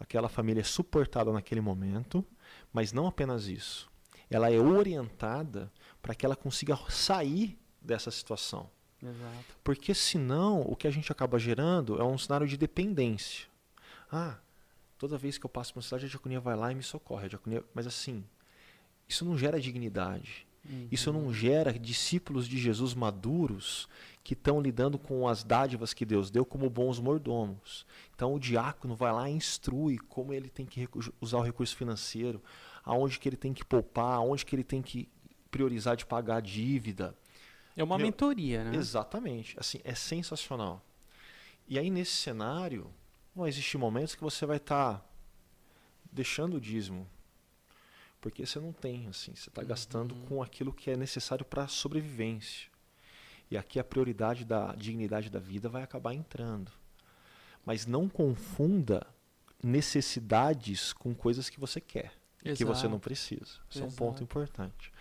Aquela 0.00 0.28
família 0.28 0.60
é 0.60 0.64
suportada 0.64 1.32
naquele 1.32 1.60
momento, 1.60 2.24
mas 2.72 2.92
não 2.92 3.06
apenas 3.06 3.46
isso. 3.46 3.90
Ela 4.30 4.50
é 4.50 4.58
orientada 4.58 5.72
para 6.00 6.14
que 6.14 6.24
ela 6.24 6.36
consiga 6.36 6.76
sair 6.88 7.58
dessa 7.80 8.10
situação. 8.10 8.70
Exato. 9.02 9.56
Porque 9.62 9.94
senão 9.94 10.62
o 10.62 10.74
que 10.74 10.86
a 10.88 10.90
gente 10.90 11.10
acaba 11.12 11.38
gerando 11.38 12.00
é 12.00 12.04
um 12.04 12.18
cenário 12.18 12.46
de 12.46 12.56
dependência. 12.56 13.46
Ah, 14.10 14.38
toda 14.98 15.18
vez 15.18 15.38
que 15.38 15.46
eu 15.46 15.50
passo 15.50 15.72
por 15.72 15.78
uma 15.78 15.82
cidade, 15.82 16.06
a 16.06 16.08
diaconia 16.08 16.40
vai 16.40 16.56
lá 16.56 16.72
e 16.72 16.74
me 16.74 16.82
socorre. 16.82 17.26
A 17.26 17.28
diaconia... 17.28 17.64
Mas 17.72 17.86
assim, 17.86 18.24
isso 19.08 19.24
não 19.24 19.38
gera 19.38 19.60
dignidade. 19.60 20.46
Uhum. 20.68 20.88
Isso 20.90 21.12
não 21.12 21.32
gera 21.32 21.72
discípulos 21.72 22.48
de 22.48 22.58
Jesus 22.58 22.94
maduros 22.94 23.88
que 24.24 24.34
estão 24.34 24.60
lidando 24.60 24.98
com 24.98 25.26
as 25.26 25.42
dádivas 25.42 25.94
que 25.94 26.04
Deus 26.04 26.30
deu 26.30 26.44
como 26.44 26.68
bons 26.68 26.98
mordomos. 26.98 27.86
Então 28.14 28.34
o 28.34 28.40
diácono 28.40 28.94
vai 28.94 29.12
lá 29.12 29.30
e 29.30 29.32
instrui 29.32 29.98
como 29.98 30.34
ele 30.34 30.50
tem 30.50 30.66
que 30.66 30.86
usar 31.20 31.38
o 31.38 31.42
recurso 31.42 31.74
financeiro, 31.76 32.42
aonde 32.84 33.18
que 33.18 33.28
ele 33.28 33.36
tem 33.36 33.54
que 33.54 33.64
poupar, 33.64 34.14
aonde 34.14 34.44
que 34.44 34.54
ele 34.54 34.64
tem 34.64 34.82
que 34.82 35.08
priorizar 35.50 35.96
de 35.96 36.04
pagar 36.04 36.36
a 36.36 36.40
dívida. 36.40 37.16
É 37.78 37.84
uma 37.84 37.96
Meu, 37.96 38.06
mentoria, 38.06 38.64
né? 38.64 38.76
Exatamente. 38.76 39.56
Assim, 39.58 39.80
é 39.84 39.94
sensacional. 39.94 40.84
E 41.68 41.78
aí, 41.78 41.90
nesse 41.90 42.10
cenário, 42.10 42.92
vão 43.32 43.46
existir 43.46 43.78
momentos 43.78 44.16
que 44.16 44.20
você 44.20 44.44
vai 44.44 44.56
estar 44.56 45.06
deixando 46.10 46.56
o 46.56 46.60
dízimo. 46.60 47.08
Porque 48.20 48.44
você 48.44 48.58
não 48.58 48.72
tem, 48.72 49.06
assim, 49.06 49.32
você 49.32 49.48
está 49.48 49.62
gastando 49.62 50.12
com 50.26 50.42
aquilo 50.42 50.72
que 50.72 50.90
é 50.90 50.96
necessário 50.96 51.44
para 51.44 51.62
a 51.62 51.68
sobrevivência. 51.68 52.68
E 53.48 53.56
aqui 53.56 53.78
a 53.78 53.84
prioridade 53.84 54.44
da 54.44 54.74
dignidade 54.74 55.30
da 55.30 55.38
vida 55.38 55.68
vai 55.68 55.84
acabar 55.84 56.12
entrando. 56.12 56.72
Mas 57.64 57.86
não 57.86 58.08
confunda 58.08 59.06
necessidades 59.62 60.92
com 60.92 61.14
coisas 61.14 61.48
que 61.48 61.60
você 61.60 61.80
quer, 61.80 62.12
que 62.42 62.64
você 62.64 62.88
não 62.88 62.94
Exato. 62.94 62.98
precisa. 63.00 63.60
Isso 63.70 63.82
é 63.84 63.86
um 63.86 63.90
ponto 63.92 64.16
Exato. 64.18 64.24
importante. 64.24 64.92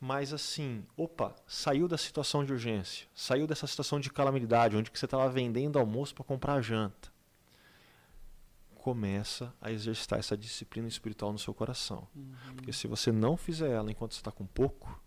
Mas 0.00 0.32
assim, 0.32 0.82
opa, 0.96 1.36
saiu 1.46 1.86
da 1.86 1.98
situação 1.98 2.42
de 2.42 2.52
urgência, 2.52 3.06
saiu 3.14 3.46
dessa 3.46 3.66
situação 3.66 4.00
de 4.00 4.08
calamidade, 4.10 4.74
onde 4.74 4.90
que 4.90 4.98
você 4.98 5.04
estava 5.04 5.28
vendendo 5.28 5.78
almoço 5.78 6.14
para 6.14 6.24
comprar 6.24 6.62
janta. 6.62 7.10
Começa 8.76 9.52
a 9.60 9.70
exercitar 9.70 10.18
essa 10.18 10.38
disciplina 10.38 10.88
espiritual 10.88 11.32
no 11.32 11.38
seu 11.38 11.52
coração. 11.52 12.08
Uhum. 12.16 12.32
Porque 12.56 12.72
se 12.72 12.86
você 12.86 13.12
não 13.12 13.36
fizer 13.36 13.70
ela 13.70 13.90
enquanto 13.90 14.14
você 14.14 14.20
está 14.20 14.32
com 14.32 14.46
pouco, 14.46 14.98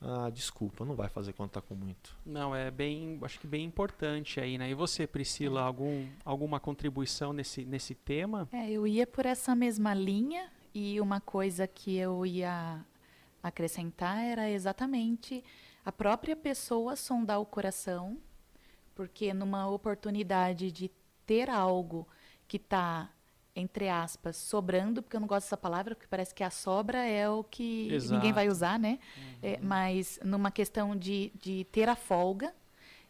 ah, 0.00 0.30
desculpa, 0.30 0.84
não 0.84 0.96
vai 0.96 1.10
fazer 1.10 1.34
quando 1.34 1.50
está 1.50 1.60
com 1.60 1.74
muito. 1.74 2.16
Não, 2.24 2.56
é 2.56 2.70
bem, 2.70 3.18
acho 3.22 3.38
que 3.38 3.46
bem 3.46 3.64
importante 3.64 4.40
aí, 4.40 4.56
né? 4.56 4.70
E 4.70 4.74
você, 4.74 5.06
Priscila, 5.06 5.60
algum, 5.60 6.06
alguma 6.24 6.58
contribuição 6.58 7.34
nesse, 7.34 7.66
nesse 7.66 7.94
tema? 7.94 8.48
É, 8.50 8.70
eu 8.70 8.86
ia 8.86 9.06
por 9.06 9.26
essa 9.26 9.54
mesma 9.54 9.92
linha 9.92 10.50
e 10.74 10.98
uma 11.00 11.20
coisa 11.20 11.66
que 11.66 11.96
eu 11.96 12.24
ia 12.24 12.82
acrescentar 13.42 14.18
era 14.18 14.48
exatamente 14.48 15.42
a 15.84 15.90
própria 15.90 16.36
pessoa 16.36 16.94
sondar 16.94 17.40
o 17.40 17.46
coração, 17.46 18.18
porque 18.94 19.34
numa 19.34 19.68
oportunidade 19.68 20.70
de 20.70 20.90
ter 21.26 21.50
algo 21.50 22.06
que 22.46 22.56
está 22.56 23.10
entre 23.54 23.88
aspas 23.88 24.36
sobrando, 24.36 25.02
porque 25.02 25.14
eu 25.14 25.20
não 25.20 25.28
gosto 25.28 25.44
dessa 25.44 25.56
palavra, 25.56 25.94
porque 25.94 26.08
parece 26.08 26.34
que 26.34 26.42
a 26.42 26.50
sobra 26.50 27.04
é 27.04 27.28
o 27.28 27.44
que 27.44 27.88
ninguém 28.10 28.32
vai 28.32 28.46
Exato. 28.46 28.50
usar, 28.50 28.78
né? 28.78 28.98
É, 29.42 29.58
mas 29.60 30.18
numa 30.24 30.50
questão 30.50 30.96
de, 30.96 31.30
de 31.38 31.64
ter 31.64 31.88
a 31.88 31.94
folga, 31.94 32.54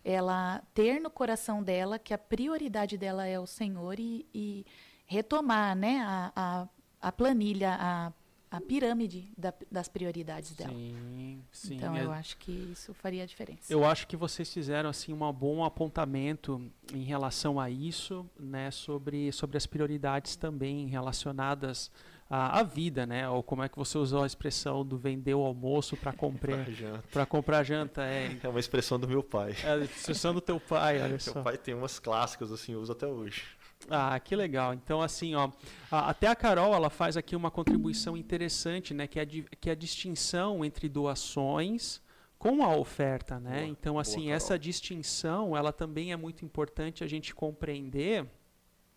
ela 0.04 0.60
ter 0.74 1.00
no 1.00 1.10
coração 1.10 1.62
dela 1.62 1.98
que 1.98 2.12
a 2.12 2.18
prioridade 2.18 2.98
dela 2.98 3.24
é 3.24 3.38
o 3.38 3.46
Senhor 3.46 4.00
e, 4.00 4.26
e 4.34 4.66
retomar 5.06 5.76
né, 5.76 6.00
a, 6.04 6.32
a, 6.34 6.68
a 7.00 7.12
planilha, 7.12 7.76
a, 7.78 8.12
a 8.52 8.60
pirâmide 8.60 9.32
da, 9.36 9.52
das 9.70 9.88
prioridades 9.88 10.52
dela. 10.52 10.70
Sim, 10.74 11.42
sim. 11.50 11.74
Então 11.76 11.96
é- 11.96 12.04
eu 12.04 12.12
acho 12.12 12.36
que 12.36 12.52
isso 12.70 12.92
faria 12.92 13.22
a 13.22 13.26
diferença. 13.26 13.72
Eu 13.72 13.82
acho 13.84 14.06
que 14.06 14.14
vocês 14.16 14.52
fizeram 14.52 14.90
assim 14.90 15.12
um 15.14 15.32
bom 15.32 15.64
apontamento 15.64 16.70
em 16.92 17.02
relação 17.02 17.58
a 17.58 17.70
isso, 17.70 18.28
né, 18.38 18.70
sobre, 18.70 19.32
sobre 19.32 19.56
as 19.56 19.64
prioridades 19.66 20.36
também 20.36 20.86
relacionadas 20.86 21.90
à, 22.28 22.60
à 22.60 22.62
vida, 22.62 23.06
né, 23.06 23.26
ou 23.26 23.42
como 23.42 23.62
é 23.62 23.70
que 23.70 23.78
você 23.78 23.96
usou 23.96 24.22
a 24.22 24.26
expressão 24.26 24.84
do 24.84 24.98
vender 24.98 25.32
o 25.34 25.40
almoço 25.40 25.96
para 25.96 26.12
comprar 26.12 26.64
Janta. 26.70 27.04
para 27.10 27.24
comprar 27.24 27.62
janta, 27.64 28.02
é, 28.04 28.36
É 28.42 28.48
uma 28.48 28.60
expressão 28.60 28.98
do 29.00 29.08
meu 29.08 29.22
pai. 29.22 29.56
é 29.64 29.72
a 29.72 29.78
expressão 29.78 30.34
do 30.34 30.40
teu 30.42 30.60
pai, 30.60 31.00
olha 31.00 31.18
só. 31.18 31.32
Meu 31.34 31.42
pai 31.42 31.56
tem 31.56 31.72
umas 31.74 31.98
clássicas 31.98 32.52
assim, 32.52 32.72
eu 32.72 32.80
uso 32.82 32.92
até 32.92 33.06
hoje. 33.06 33.44
Ah, 33.90 34.18
que 34.20 34.34
legal. 34.36 34.74
Então, 34.74 35.00
assim, 35.00 35.34
ó, 35.34 35.50
até 35.90 36.26
a 36.26 36.36
Carol 36.36 36.74
ela 36.74 36.90
faz 36.90 37.16
aqui 37.16 37.34
uma 37.34 37.50
contribuição 37.50 38.16
interessante, 38.16 38.94
né? 38.94 39.06
Que 39.06 39.20
é, 39.20 39.26
que 39.26 39.68
é 39.68 39.72
a 39.72 39.76
distinção 39.76 40.64
entre 40.64 40.88
doações 40.88 42.00
com 42.38 42.64
a 42.64 42.76
oferta, 42.76 43.38
né? 43.38 43.58
Boa, 43.58 43.66
então, 43.66 43.92
boa, 43.94 44.02
assim, 44.02 44.22
Carol. 44.22 44.34
essa 44.34 44.58
distinção, 44.58 45.56
ela 45.56 45.72
também 45.72 46.12
é 46.12 46.16
muito 46.16 46.44
importante 46.44 47.04
a 47.04 47.06
gente 47.06 47.34
compreender, 47.34 48.26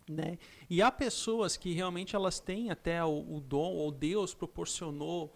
né? 0.08 0.38
E 0.68 0.82
há 0.82 0.90
pessoas 0.90 1.56
que 1.56 1.72
realmente 1.72 2.16
elas 2.16 2.40
têm 2.40 2.70
até 2.70 3.04
o, 3.04 3.36
o 3.36 3.40
dom, 3.40 3.74
ou 3.74 3.90
Deus 3.90 4.34
proporcionou 4.34 5.34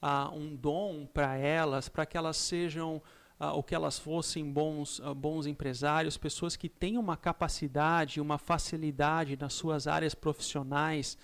ah, 0.00 0.30
um 0.32 0.54
dom 0.54 1.06
para 1.06 1.36
elas, 1.36 1.88
para 1.88 2.06
que 2.06 2.16
elas 2.16 2.36
sejam 2.36 3.02
ah, 3.40 3.54
ou 3.54 3.62
que 3.62 3.74
elas 3.74 3.98
fossem 3.98 4.44
bons, 4.52 5.00
ah, 5.02 5.14
bons 5.14 5.46
empresários, 5.46 6.18
pessoas 6.18 6.56
que 6.56 6.68
têm 6.68 6.98
uma 6.98 7.16
capacidade, 7.16 8.20
uma 8.20 8.36
facilidade 8.36 9.34
nas 9.34 9.54
suas 9.54 9.86
áreas 9.86 10.14
profissionais 10.14 11.16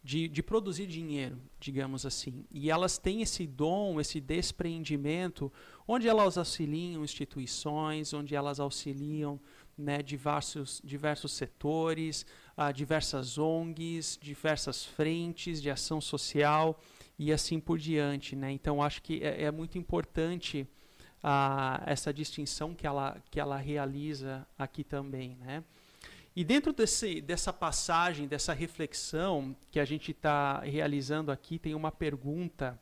de, 0.00 0.28
de 0.28 0.40
produzir 0.40 0.86
dinheiro, 0.86 1.36
digamos 1.58 2.06
assim. 2.06 2.44
E 2.48 2.70
elas 2.70 2.96
têm 2.96 3.22
esse 3.22 3.44
dom, 3.44 4.00
esse 4.00 4.20
despreendimento, 4.20 5.52
onde 5.88 6.06
elas 6.06 6.38
auxiliam 6.38 7.02
instituições, 7.02 8.14
onde 8.14 8.36
elas 8.36 8.60
auxiliam 8.60 9.40
né, 9.76 10.00
diversos, 10.00 10.80
diversos 10.84 11.32
setores, 11.32 12.24
ah, 12.56 12.70
diversas 12.70 13.36
ONGs, 13.36 14.16
diversas 14.22 14.84
frentes 14.84 15.60
de 15.60 15.70
ação 15.70 16.00
social 16.00 16.78
e 17.18 17.32
assim 17.32 17.58
por 17.58 17.78
diante. 17.80 18.36
Né? 18.36 18.52
Então, 18.52 18.80
acho 18.80 19.02
que 19.02 19.24
é, 19.24 19.42
é 19.42 19.50
muito 19.50 19.76
importante 19.76 20.68
ah, 21.26 21.82
essa 21.86 22.12
distinção 22.12 22.74
que 22.74 22.86
ela, 22.86 23.16
que 23.30 23.40
ela 23.40 23.56
realiza 23.56 24.46
aqui 24.58 24.84
também. 24.84 25.38
Né? 25.40 25.64
E 26.36 26.44
dentro 26.44 26.70
desse, 26.70 27.22
dessa 27.22 27.50
passagem, 27.50 28.28
dessa 28.28 28.52
reflexão 28.52 29.56
que 29.70 29.80
a 29.80 29.84
gente 29.86 30.10
está 30.10 30.60
realizando 30.60 31.32
aqui, 31.32 31.58
tem 31.58 31.74
uma 31.74 31.90
pergunta, 31.90 32.78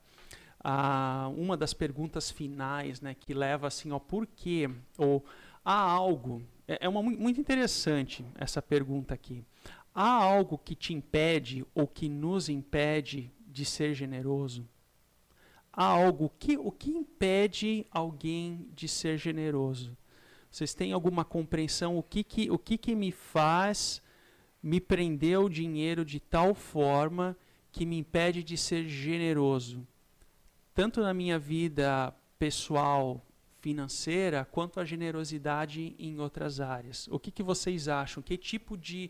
ah, 0.59 1.31
uma 1.37 1.55
das 1.55 1.73
perguntas 1.73 2.29
finais, 2.29 2.99
né, 2.99 3.15
que 3.17 3.33
leva 3.33 3.67
assim 3.67 3.91
ao 3.91 3.99
porquê, 3.99 4.69
ou 4.97 5.23
há 5.63 5.79
algo, 5.79 6.41
é, 6.67 6.85
é 6.85 6.89
uma, 6.89 7.01
mu- 7.01 7.17
muito 7.17 7.39
interessante 7.39 8.25
essa 8.35 8.61
pergunta 8.61 9.13
aqui. 9.13 9.41
Há 9.95 10.09
algo 10.09 10.57
que 10.57 10.75
te 10.75 10.93
impede 10.93 11.65
ou 11.73 11.87
que 11.87 12.09
nos 12.09 12.49
impede 12.49 13.31
de 13.47 13.63
ser 13.63 13.93
generoso? 13.93 14.67
Há 15.75 15.85
algo 15.85 16.31
que 16.37 16.55
o 16.55 16.71
que 16.71 16.91
impede 16.91 17.87
alguém 17.89 18.69
de 18.75 18.87
ser 18.87 19.17
generoso? 19.17 19.97
Vocês 20.51 20.75
têm 20.75 20.93
alguma 20.93 21.25
compreensão 21.25 21.97
o 21.97 22.03
que 22.03 22.23
que 22.23 22.51
o 22.51 22.59
que 22.59 22.77
que 22.77 22.93
me 22.93 23.11
faz 23.11 23.99
me 24.61 24.79
prender 24.79 25.39
o 25.39 25.49
dinheiro 25.49 26.05
de 26.05 26.19
tal 26.19 26.53
forma 26.53 27.35
que 27.71 27.87
me 27.87 27.97
impede 27.97 28.43
de 28.43 28.55
ser 28.55 28.87
generoso, 28.87 29.85
tanto 30.75 31.01
na 31.01 31.11
minha 31.11 31.39
vida 31.39 32.15
pessoal, 32.37 33.25
financeira, 33.59 34.45
quanto 34.45 34.79
a 34.79 34.85
generosidade 34.85 35.95
em 35.97 36.19
outras 36.19 36.59
áreas. 36.59 37.07
O 37.09 37.17
que 37.17 37.31
que 37.31 37.41
vocês 37.41 37.87
acham? 37.87 38.21
Que 38.21 38.37
tipo 38.37 38.77
de 38.77 39.09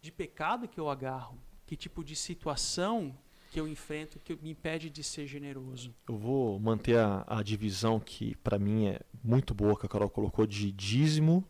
de 0.00 0.12
pecado 0.12 0.68
que 0.68 0.78
eu 0.78 0.88
agarro? 0.88 1.36
Que 1.66 1.76
tipo 1.76 2.04
de 2.04 2.14
situação 2.14 3.18
que 3.50 3.60
eu 3.60 3.66
enfrento 3.66 4.18
que 4.18 4.36
me 4.36 4.50
impede 4.50 4.90
de 4.90 5.02
ser 5.02 5.26
generoso? 5.26 5.94
Eu 6.08 6.16
vou 6.16 6.58
manter 6.58 6.98
a, 6.98 7.24
a 7.26 7.42
divisão 7.42 7.98
que 7.98 8.36
para 8.36 8.58
mim 8.58 8.86
é 8.86 9.00
muito 9.22 9.54
boa 9.54 9.78
que 9.78 9.86
a 9.86 9.88
Carol 9.88 10.10
colocou 10.10 10.46
de 10.46 10.70
dízimo 10.72 11.44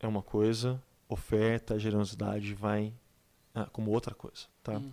é 0.00 0.06
uma 0.06 0.22
coisa, 0.22 0.82
oferta, 1.08 1.78
generosidade 1.78 2.54
vai 2.54 2.94
ah, 3.54 3.66
como 3.66 3.90
outra 3.90 4.14
coisa, 4.14 4.46
tá? 4.62 4.74
Uhum. 4.74 4.92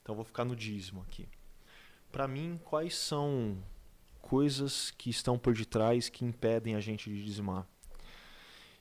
Então 0.00 0.12
eu 0.12 0.16
vou 0.16 0.24
ficar 0.24 0.44
no 0.44 0.56
dízimo 0.56 1.02
aqui. 1.02 1.28
Para 2.10 2.26
mim, 2.26 2.58
quais 2.64 2.94
são 2.94 3.58
coisas 4.22 4.90
que 4.90 5.10
estão 5.10 5.38
por 5.38 5.54
detrás 5.54 6.08
que 6.08 6.24
impedem 6.24 6.74
a 6.74 6.80
gente 6.80 7.10
de 7.10 7.22
dizimar? 7.22 7.66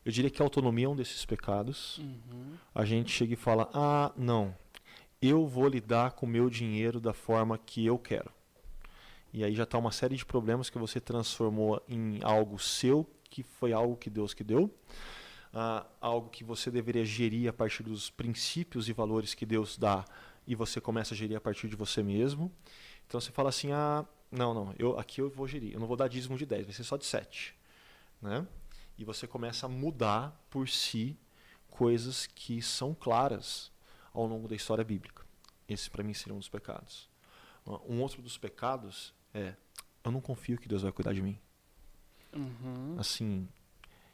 Eu 0.06 0.12
diria 0.12 0.30
que 0.30 0.42
a 0.42 0.46
autonomia 0.46 0.86
é 0.86 0.90
um 0.90 0.96
desses 0.96 1.26
pecados. 1.26 1.98
Uhum. 1.98 2.54
A 2.74 2.86
gente 2.86 3.12
chega 3.12 3.34
e 3.34 3.36
fala: 3.36 3.70
"Ah, 3.74 4.14
não. 4.16 4.56
Eu 5.28 5.48
vou 5.48 5.68
lidar 5.68 6.12
com 6.12 6.26
o 6.26 6.30
meu 6.30 6.50
dinheiro 6.50 7.00
da 7.00 7.14
forma 7.14 7.58
que 7.58 7.86
eu 7.86 7.98
quero". 7.98 8.32
E 9.34 9.44
aí 9.44 9.54
já 9.54 9.64
está 9.64 9.78
uma 9.78 9.92
série 9.92 10.16
de 10.16 10.26
problemas 10.26 10.70
que 10.70 10.78
você 10.78 11.00
transformou 11.00 11.84
em 11.90 12.20
algo 12.24 12.58
seu, 12.58 13.06
que 13.30 13.44
foi 13.44 13.74
algo 13.74 13.98
que 13.98 14.10
Deus 14.10 14.34
que 14.34 14.44
deu, 14.44 14.74
ah, 15.54 15.86
algo 16.00 16.30
que 16.30 16.44
você 16.44 16.72
deveria 16.72 17.04
gerir 17.04 17.50
a 17.50 17.54
partir 17.54 17.84
dos 17.84 18.10
princípios 18.10 18.88
e 18.88 18.94
valores 18.94 19.34
que 19.34 19.46
Deus 19.46 19.78
dá, 19.78 20.06
e 20.48 20.56
você 20.56 20.80
começa 20.80 21.14
a 21.14 21.18
gerir 21.18 21.36
a 21.36 21.42
partir 21.42 21.68
de 21.68 21.76
você 21.76 22.02
mesmo. 22.02 22.52
Então 23.06 23.20
você 23.20 23.32
fala 23.32 23.50
assim: 23.50 23.72
ah, 23.74 24.06
não, 24.32 24.54
não, 24.54 24.74
eu, 24.80 24.98
aqui 24.98 25.20
eu 25.22 25.30
vou 25.30 25.48
gerir, 25.48 25.74
eu 25.74 25.80
não 25.80 25.88
vou 25.88 25.98
dar 25.98 26.08
dízimo 26.08 26.38
de 26.38 26.46
10, 26.46 26.66
vai 26.66 26.74
ser 26.74 26.84
só 26.84 26.96
de 26.96 27.06
7. 27.06 27.56
Né? 28.22 28.48
E 28.98 29.04
você 29.04 29.28
começa 29.28 29.66
a 29.66 29.70
mudar 29.70 30.46
por 30.50 30.70
si 30.70 31.18
coisas 31.70 32.26
que 32.26 32.62
são 32.62 32.94
claras 32.94 33.70
ao 34.16 34.26
longo 34.26 34.48
da 34.48 34.56
história 34.56 34.84
bíblica. 34.84 35.24
Esse 35.68 35.90
para 35.90 36.04
mim 36.04 36.14
seria 36.14 36.34
um 36.34 36.40
dos 36.40 36.50
pecados. 36.50 37.10
Um 37.88 38.02
outro 38.02 38.22
dos 38.22 38.38
pecados 38.38 39.14
é: 39.34 39.56
eu 40.04 40.12
não 40.12 40.22
confio 40.22 40.58
que 40.58 40.68
Deus 40.68 40.84
vai 40.84 40.92
cuidar 40.92 41.14
de 41.14 41.22
mim. 41.22 41.38
Uhum. 42.34 42.96
Assim, 42.98 43.48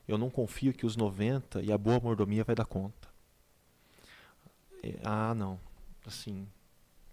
eu 0.07 0.17
não 0.17 0.29
confio 0.29 0.73
que 0.73 0.85
os 0.85 0.95
90 0.95 1.61
e 1.61 1.71
a 1.71 1.77
boa 1.77 1.99
mordomia 1.99 2.43
vai 2.43 2.55
dar 2.55 2.65
conta. 2.65 3.09
É, 4.83 4.99
ah, 5.03 5.33
não. 5.35 5.59
Assim, 6.05 6.47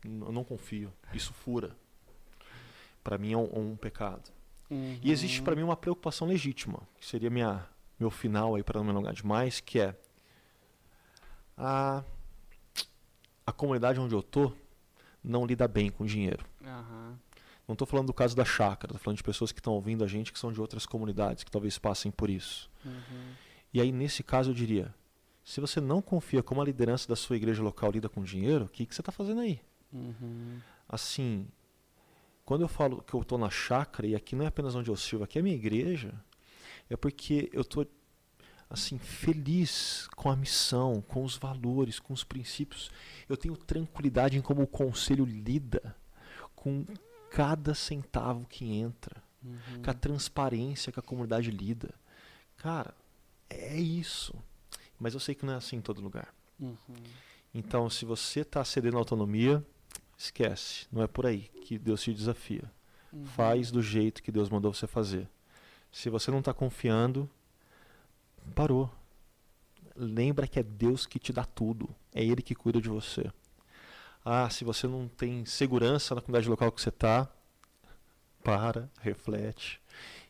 eu 0.05 0.33
não 0.33 0.45
confio. 0.45 0.93
Isso 1.13 1.33
fura. 1.33 1.77
Para 3.03 3.19
mim 3.19 3.33
é 3.33 3.37
um, 3.37 3.73
um 3.73 3.77
pecado. 3.77 4.31
Uhum. 4.71 4.99
E 5.03 5.11
existe 5.11 5.43
para 5.43 5.57
mim 5.57 5.63
uma 5.63 5.77
preocupação 5.77 6.29
legítima, 6.29 6.81
que 6.99 7.07
seria 7.07 7.31
minha, 7.31 7.67
meu 7.99 8.11
final 8.11 8.55
aí 8.55 8.63
para 8.63 8.79
não 8.79 8.85
me 8.85 8.91
alongar 8.91 9.15
demais, 9.15 9.61
que 9.61 9.81
é 9.81 9.97
a, 11.57 12.05
a 13.49 13.53
comunidade 13.53 13.99
onde 13.99 14.15
eu 14.15 14.23
tô 14.23 14.53
não 15.25 15.47
lida 15.47 15.67
bem 15.67 15.89
com 15.89 16.05
dinheiro. 16.05 16.45
Aham. 16.63 17.19
Não 17.67 17.73
estou 17.73 17.87
falando 17.87 18.09
do 18.09 18.13
caso 18.13 18.37
da 18.37 18.45
chácara, 18.45 18.93
estou 18.93 19.03
falando 19.03 19.17
de 19.17 19.23
pessoas 19.23 19.53
que 19.53 19.59
estão 19.59 19.73
ouvindo 19.73 20.05
a 20.05 20.07
gente 20.07 20.31
que 20.31 20.39
são 20.39 20.53
de 20.53 20.61
outras 20.61 20.85
comunidades, 20.85 21.45
que 21.45 21.51
talvez 21.51 21.79
passem 21.79 22.11
por 22.11 22.29
isso. 22.29 22.71
Uhum. 22.85 23.33
E 23.73 23.81
aí, 23.81 23.91
nesse 23.91 24.23
caso, 24.23 24.51
eu 24.51 24.55
diria: 24.55 24.95
se 25.43 25.63
você 25.63 25.81
não 25.81 26.03
confia 26.03 26.43
como 26.43 26.61
a 26.61 26.65
liderança 26.65 27.09
da 27.09 27.17
sua 27.17 27.37
igreja 27.37 27.63
local 27.63 27.91
lida 27.91 28.07
com 28.07 28.23
dinheiro, 28.23 28.67
o 28.67 28.69
que, 28.69 28.85
que 28.85 28.95
você 28.95 29.01
está 29.01 29.11
fazendo 29.11 29.41
aí? 29.41 29.61
Uhum. 29.95 30.61
Assim, 30.87 31.49
quando 32.45 32.61
eu 32.61 32.69
falo 32.69 33.03
que 33.03 33.15
eu 33.15 33.23
estou 33.23 33.39
na 33.39 33.49
chácara, 33.49 34.07
e 34.07 34.15
aqui 34.15 34.37
não 34.37 34.45
é 34.45 34.49
apenas 34.49 34.75
onde 34.75 34.91
eu 34.91 34.97
sirvo, 34.97 35.25
aqui 35.25 35.39
é 35.39 35.41
a 35.41 35.45
minha 35.45 35.57
igreja, 35.57 36.13
é 36.91 36.97
porque 36.99 37.49
eu 37.55 37.63
estou 37.63 37.87
assim 38.71 38.99
feliz 38.99 40.09
com 40.17 40.31
a 40.31 40.37
missão, 40.37 41.03
com 41.07 41.25
os 41.25 41.37
valores, 41.37 41.99
com 41.99 42.13
os 42.13 42.25
princípios. 42.25 42.91
Eu 43.29 43.37
tenho 43.37 43.57
tranquilidade 43.57 44.37
em 44.37 44.43
como 44.43 44.63
o 44.63 44.67
conselho 44.67 45.25
lida 45.25 45.97
com 46.55 46.85
cada 47.31 47.75
centavo 47.75 48.47
que 48.47 48.65
entra, 48.65 49.23
Uhum. 49.41 49.83
com 49.83 49.91
a 49.91 49.95
transparência 49.95 50.91
que 50.93 50.99
a 50.99 51.03
comunidade 51.03 51.51
lida. 51.51 51.95
Cara, 52.57 52.93
é 53.49 53.77
isso. 53.79 54.35
Mas 54.99 55.15
eu 55.15 55.21
sei 55.21 55.35
que 55.35 55.47
não 55.47 55.53
é 55.53 55.57
assim 55.57 55.77
em 55.77 55.81
todo 55.81 56.01
lugar. 56.01 56.35
Uhum. 56.59 56.77
Então, 57.55 57.89
se 57.89 58.05
você 58.05 58.41
está 58.41 58.65
cedendo 58.65 58.97
a 58.97 59.01
autonomia, 59.01 59.65
esquece. 60.19 60.87
Não 60.91 61.03
é 61.03 61.07
por 61.07 61.25
aí 61.25 61.49
que 61.63 61.79
Deus 61.79 62.03
te 62.03 62.13
desafia. 62.13 62.65
Uhum. 63.13 63.25
Faz 63.27 63.71
do 63.71 63.81
jeito 63.81 64.23
que 64.23 64.33
Deus 64.33 64.51
mandou 64.51 64.75
você 64.75 64.89
fazer. 64.89 65.29
Se 65.93 66.11
você 66.11 66.31
não 66.33 66.41
está 66.41 66.53
confiando, 66.53 67.31
parou. 68.49 68.91
Lembra 69.95 70.47
que 70.47 70.59
é 70.59 70.63
Deus 70.63 71.07
que 71.07 71.19
te 71.19 71.33
dá 71.33 71.45
tudo. 71.45 71.89
É 72.15 72.23
Ele 72.23 72.43
que 72.43 72.55
cuida 72.55 72.81
de 72.81 72.89
você. 72.89 73.31
Ah, 74.25 74.49
se 74.51 74.65
você 74.65 74.87
não 74.87 75.09
tem 75.09 75.45
segurança 75.45 76.15
na 76.15 76.21
comunidade 76.21 76.49
local 76.49 76.71
que 76.71 76.81
você 76.81 76.91
está, 76.91 77.29
para, 78.43 78.91
reflete 79.01 79.81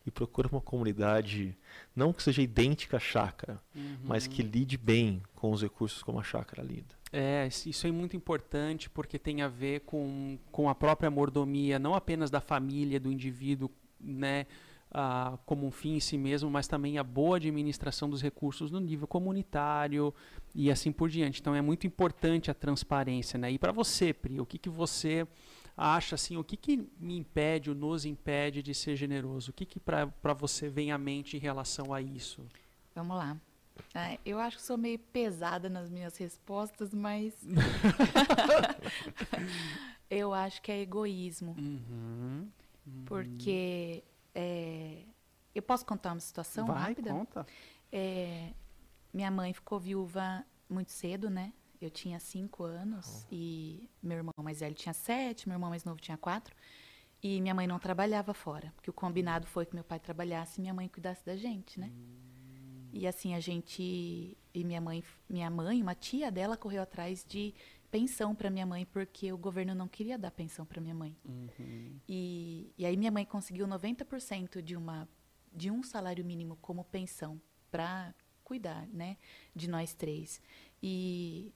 e 0.06 0.10
procura 0.10 0.48
uma 0.48 0.60
comunidade 0.60 1.56
não 1.94 2.12
que 2.12 2.22
seja 2.22 2.40
idêntica 2.40 2.96
à 2.96 3.00
chácara, 3.00 3.60
uhum. 3.74 3.98
mas 4.04 4.26
que 4.26 4.42
lide 4.42 4.76
bem 4.76 5.22
com 5.34 5.52
os 5.52 5.62
recursos 5.62 6.02
como 6.02 6.18
a 6.18 6.22
chácara 6.22 6.62
lida. 6.62 6.96
É, 7.12 7.48
isso 7.66 7.86
é 7.86 7.90
muito 7.90 8.16
importante 8.16 8.88
porque 8.90 9.18
tem 9.18 9.42
a 9.42 9.48
ver 9.48 9.80
com, 9.80 10.38
com 10.50 10.68
a 10.68 10.74
própria 10.74 11.10
mordomia, 11.10 11.78
não 11.78 11.94
apenas 11.94 12.30
da 12.30 12.40
família, 12.40 12.98
do 12.98 13.10
indivíduo, 13.10 13.70
né, 14.00 14.46
ah, 14.90 15.38
como 15.44 15.66
um 15.66 15.70
fim 15.70 15.96
em 15.96 16.00
si 16.00 16.16
mesmo, 16.16 16.50
mas 16.50 16.66
também 16.66 16.98
a 16.98 17.04
boa 17.04 17.36
administração 17.36 18.08
dos 18.08 18.22
recursos 18.22 18.70
no 18.70 18.80
nível 18.80 19.06
comunitário 19.06 20.14
e 20.54 20.70
assim 20.70 20.90
por 20.90 21.08
diante. 21.08 21.40
Então 21.40 21.54
é 21.54 21.60
muito 21.60 21.86
importante 21.86 22.50
a 22.50 22.54
transparência. 22.54 23.38
Né? 23.38 23.52
E 23.52 23.58
para 23.58 23.72
você, 23.72 24.12
Pri, 24.12 24.40
o 24.40 24.46
que, 24.46 24.58
que 24.58 24.70
você 24.70 25.26
acha 25.76 26.16
assim, 26.16 26.36
o 26.36 26.42
que, 26.42 26.56
que 26.56 26.88
me 26.98 27.16
impede, 27.16 27.70
ou 27.70 27.76
nos 27.76 28.04
impede 28.04 28.62
de 28.62 28.74
ser 28.74 28.96
generoso? 28.96 29.50
O 29.50 29.54
que, 29.54 29.64
que 29.64 29.78
para 29.78 30.34
você 30.36 30.68
vem 30.68 30.90
à 30.90 30.98
mente 30.98 31.36
em 31.36 31.40
relação 31.40 31.94
a 31.94 32.02
isso? 32.02 32.44
Vamos 32.94 33.16
lá. 33.16 33.36
É, 33.94 34.18
eu 34.24 34.40
acho 34.40 34.56
que 34.56 34.62
sou 34.62 34.76
meio 34.76 34.98
pesada 34.98 35.68
nas 35.68 35.88
minhas 35.88 36.16
respostas, 36.16 36.92
mas. 36.92 37.34
eu 40.10 40.34
acho 40.34 40.60
que 40.60 40.72
é 40.72 40.80
egoísmo. 40.80 41.54
Uhum, 41.56 42.48
uhum. 42.86 43.04
Porque. 43.06 44.02
É... 44.40 45.02
Eu 45.52 45.62
posso 45.62 45.84
contar 45.84 46.12
uma 46.12 46.20
situação 46.20 46.66
Vai, 46.66 46.78
rápida? 46.78 47.10
Conta. 47.10 47.46
É... 47.90 48.52
Minha 49.12 49.30
mãe 49.32 49.52
ficou 49.52 49.80
viúva 49.80 50.44
muito 50.70 50.92
cedo, 50.92 51.28
né? 51.28 51.52
Eu 51.80 51.90
tinha 51.90 52.20
cinco 52.20 52.62
anos 52.62 53.24
oh. 53.24 53.34
e 53.34 53.90
meu 54.00 54.18
irmão 54.18 54.32
mais 54.42 54.60
velho 54.60 54.74
tinha 54.74 54.92
sete, 54.92 55.48
meu 55.48 55.56
irmão 55.56 55.70
mais 55.70 55.84
novo 55.84 56.00
tinha 56.00 56.16
quatro. 56.16 56.54
E 57.20 57.40
minha 57.40 57.54
mãe 57.54 57.66
não 57.66 57.80
trabalhava 57.80 58.32
fora, 58.32 58.72
porque 58.76 58.90
o 58.90 58.92
combinado 58.92 59.46
foi 59.46 59.66
que 59.66 59.74
meu 59.74 59.82
pai 59.82 59.98
trabalhasse 59.98 60.60
e 60.60 60.60
minha 60.60 60.74
mãe 60.74 60.86
cuidasse 60.86 61.24
da 61.26 61.34
gente, 61.34 61.80
né? 61.80 61.90
Hum. 61.92 62.88
E 62.92 63.06
assim 63.06 63.34
a 63.34 63.40
gente 63.40 64.36
e 64.54 64.64
minha 64.64 64.80
mãe, 64.80 65.02
minha 65.28 65.50
mãe, 65.50 65.82
uma 65.82 65.94
tia 65.94 66.30
dela 66.30 66.56
correu 66.56 66.82
atrás 66.82 67.24
de 67.24 67.54
pensão 67.90 68.34
para 68.34 68.50
minha 68.50 68.66
mãe 68.66 68.86
porque 68.86 69.32
o 69.32 69.38
governo 69.38 69.74
não 69.74 69.88
queria 69.88 70.18
dar 70.18 70.30
pensão 70.30 70.64
para 70.64 70.80
minha 70.80 70.94
mãe. 70.94 71.16
Uhum. 71.24 71.98
E, 72.08 72.72
e 72.76 72.84
aí 72.84 72.96
minha 72.96 73.10
mãe 73.10 73.24
conseguiu 73.24 73.66
90% 73.66 74.62
de 74.62 74.76
uma 74.76 75.08
de 75.52 75.70
um 75.70 75.82
salário 75.82 76.24
mínimo 76.24 76.56
como 76.60 76.84
pensão 76.84 77.40
para 77.70 78.14
cuidar, 78.44 78.86
né, 78.88 79.16
de 79.54 79.68
nós 79.68 79.94
três. 79.94 80.40
E 80.82 81.52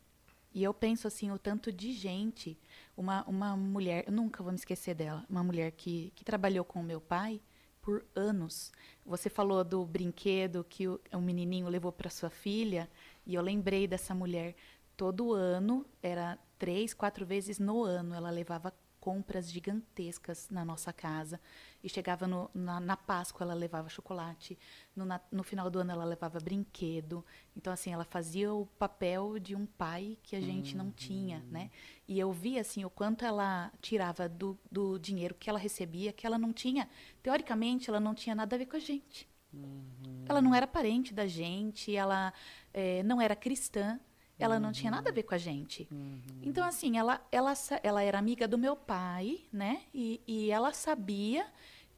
e 0.55 0.63
eu 0.63 0.75
penso 0.75 1.09
assim, 1.09 1.31
o 1.31 1.39
tanto 1.39 1.73
de 1.73 1.93
gente, 1.93 2.59
uma, 2.95 3.25
uma 3.25 3.57
mulher, 3.57 4.05
eu 4.07 4.13
nunca 4.13 4.43
vou 4.43 4.53
me 4.53 4.59
esquecer 4.59 4.95
dela, 4.95 5.25
uma 5.29 5.43
mulher 5.43 5.73
que, 5.73 6.13
que 6.15 6.25
trabalhou 6.25 6.65
com 6.65 6.81
o 6.81 6.85
meu 6.85 7.01
pai 7.01 7.41
por 7.81 8.05
anos. 8.15 8.71
Você 9.05 9.31
falou 9.31 9.65
do 9.65 9.85
brinquedo 9.87 10.63
que 10.63 10.87
o, 10.87 11.01
o 11.13 11.21
menininho 11.21 11.69
levou 11.69 11.91
para 11.91 12.11
sua 12.11 12.29
filha, 12.29 12.89
e 13.25 13.35
eu 13.35 13.41
lembrei 13.41 13.87
dessa 13.87 14.15
mulher. 14.15 14.55
Todo 14.97 15.33
ano, 15.33 15.87
era 16.03 16.39
três, 16.59 16.95
quatro 16.95 17.27
vezes 17.27 17.59
no 17.59 17.83
ano, 17.83 18.15
ela 18.15 18.31
levava 18.31 18.73
compras 19.03 19.51
gigantescas 19.51 20.49
na 20.49 20.65
nossa 20.65 20.93
casa. 20.93 21.41
E 21.83 21.89
chegava 21.89 22.29
no, 22.29 22.49
na, 22.55 22.79
na, 22.79 22.97
Páscoa, 22.97 23.45
ela 23.45 23.53
levava 23.53 23.89
chocolate. 23.89 24.57
No, 24.95 25.05
na, 25.05 25.21
no, 25.33 25.43
final 25.43 25.69
do 25.69 25.81
ano, 25.81 25.91
ela 25.91 26.05
levava 26.05 26.39
brinquedo. 26.39 27.27
Então, 27.57 27.73
assim, 27.73 27.93
ela 27.93 28.05
fazia 28.05 28.55
o 28.55 28.65
papel 28.79 29.41
de 29.41 29.57
um 29.57 29.67
pai 29.67 30.17
que 30.23 30.37
a 30.37 30.41
gente 30.41 30.77
uhum. 30.77 30.85
não 30.85 30.93
tinha, 30.93 31.41
né? 31.51 31.73
E 32.07 32.17
eu 32.17 32.31
via, 32.31 32.61
assim, 32.61 32.85
o 32.85 32.91
quanto 32.91 33.25
ela 33.25 33.73
tirava 33.81 34.29
do, 34.29 34.57
do 34.71 34.97
dinheiro 35.01 35.35
que 35.35 35.51
ela 35.51 35.59
recebia, 35.59 36.13
que 36.13 36.25
ela 36.25 36.39
não 36.39 36.53
tinha... 36.53 36.89
Teoricamente, 37.21 37.91
ela 37.91 37.99
não 37.99 38.15
tinha 38.15 38.37
nada 38.37 38.55
a 38.55 38.59
ver 38.59 38.67
com 38.67 38.77
a 38.77 38.81
gente. 38.81 39.29
Uhum. 39.53 40.25
Ela 40.29 40.41
não 40.41 40.55
era 40.55 40.67
parente 40.67 41.13
da 41.13 41.27
gente, 41.27 41.95
ela 41.95 42.33
é, 42.73 43.03
não 43.03 43.21
era 43.21 43.35
cristã 43.35 43.99
ela 44.39 44.59
não 44.59 44.73
tinha 44.73 44.91
nada 44.91 45.11
a 45.11 45.13
ver 45.13 45.23
com 45.23 45.35
a 45.35 45.39
gente. 45.39 45.87
Uhum. 45.91 46.21
Então, 46.43 46.65
assim, 46.65 46.99
ela, 46.99 47.25
ela, 47.31 47.53
ela 47.83 48.03
era 48.03 48.19
amiga 48.19 48.49
do 48.49 48.59
meu 48.59 48.75
pai, 48.75 49.41
né? 49.53 49.83
E, 49.95 50.21
e 50.27 50.51
ela 50.51 50.73
sabia 50.73 51.47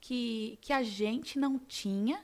que, 0.01 0.59
que 0.61 0.73
a 0.73 0.83
gente 0.83 1.39
não 1.39 1.59
tinha. 1.59 2.21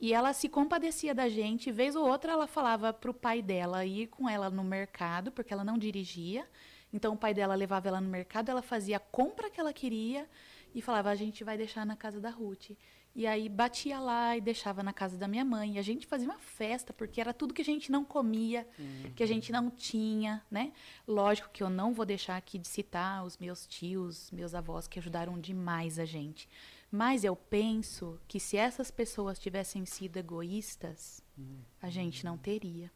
E 0.00 0.14
ela 0.14 0.32
se 0.32 0.48
compadecia 0.48 1.14
da 1.14 1.28
gente. 1.28 1.70
Vez 1.70 1.94
ou 1.94 2.08
outra, 2.08 2.32
ela 2.32 2.46
falava 2.46 2.92
para 2.92 3.10
o 3.10 3.14
pai 3.14 3.42
dela 3.42 3.84
ir 3.84 4.06
com 4.06 4.28
ela 4.28 4.48
no 4.48 4.64
mercado, 4.64 5.30
porque 5.30 5.52
ela 5.52 5.64
não 5.64 5.76
dirigia. 5.76 6.48
Então, 6.92 7.12
o 7.12 7.16
pai 7.16 7.34
dela 7.34 7.54
levava 7.54 7.88
ela 7.88 8.00
no 8.00 8.08
mercado, 8.08 8.48
ela 8.48 8.62
fazia 8.62 8.96
a 8.96 9.00
compra 9.00 9.50
que 9.50 9.60
ela 9.60 9.72
queria 9.72 10.26
e 10.74 10.80
falava: 10.80 11.10
a 11.10 11.14
gente 11.14 11.44
vai 11.44 11.58
deixar 11.58 11.84
na 11.84 11.96
casa 11.96 12.20
da 12.20 12.30
Ruth. 12.30 12.70
E 13.14 13.26
aí 13.26 13.48
batia 13.48 13.98
lá 13.98 14.36
e 14.36 14.40
deixava 14.40 14.82
na 14.82 14.92
casa 14.92 15.16
da 15.16 15.26
minha 15.26 15.44
mãe. 15.44 15.74
E 15.74 15.78
a 15.78 15.82
gente 15.82 16.06
fazia 16.06 16.28
uma 16.28 16.38
festa, 16.38 16.92
porque 16.92 17.20
era 17.20 17.34
tudo 17.34 17.52
que 17.52 17.62
a 17.62 17.64
gente 17.64 17.90
não 17.90 18.04
comia, 18.04 18.66
uhum. 18.78 19.12
que 19.14 19.22
a 19.22 19.26
gente 19.26 19.50
não 19.50 19.68
tinha, 19.70 20.42
né? 20.50 20.72
Lógico 21.06 21.50
que 21.52 21.62
eu 21.62 21.68
não 21.68 21.92
vou 21.92 22.06
deixar 22.06 22.36
aqui 22.36 22.58
de 22.58 22.68
citar 22.68 23.24
os 23.24 23.36
meus 23.38 23.66
tios, 23.66 24.30
meus 24.30 24.54
avós, 24.54 24.86
que 24.86 24.98
ajudaram 24.98 25.38
demais 25.40 25.98
a 25.98 26.04
gente. 26.04 26.48
Mas 26.90 27.24
eu 27.24 27.34
penso 27.34 28.20
que 28.26 28.38
se 28.38 28.56
essas 28.56 28.90
pessoas 28.90 29.38
tivessem 29.38 29.84
sido 29.84 30.16
egoístas, 30.16 31.22
uhum. 31.36 31.58
a 31.82 31.90
gente 31.90 32.24
não 32.24 32.38
teria. 32.38 32.90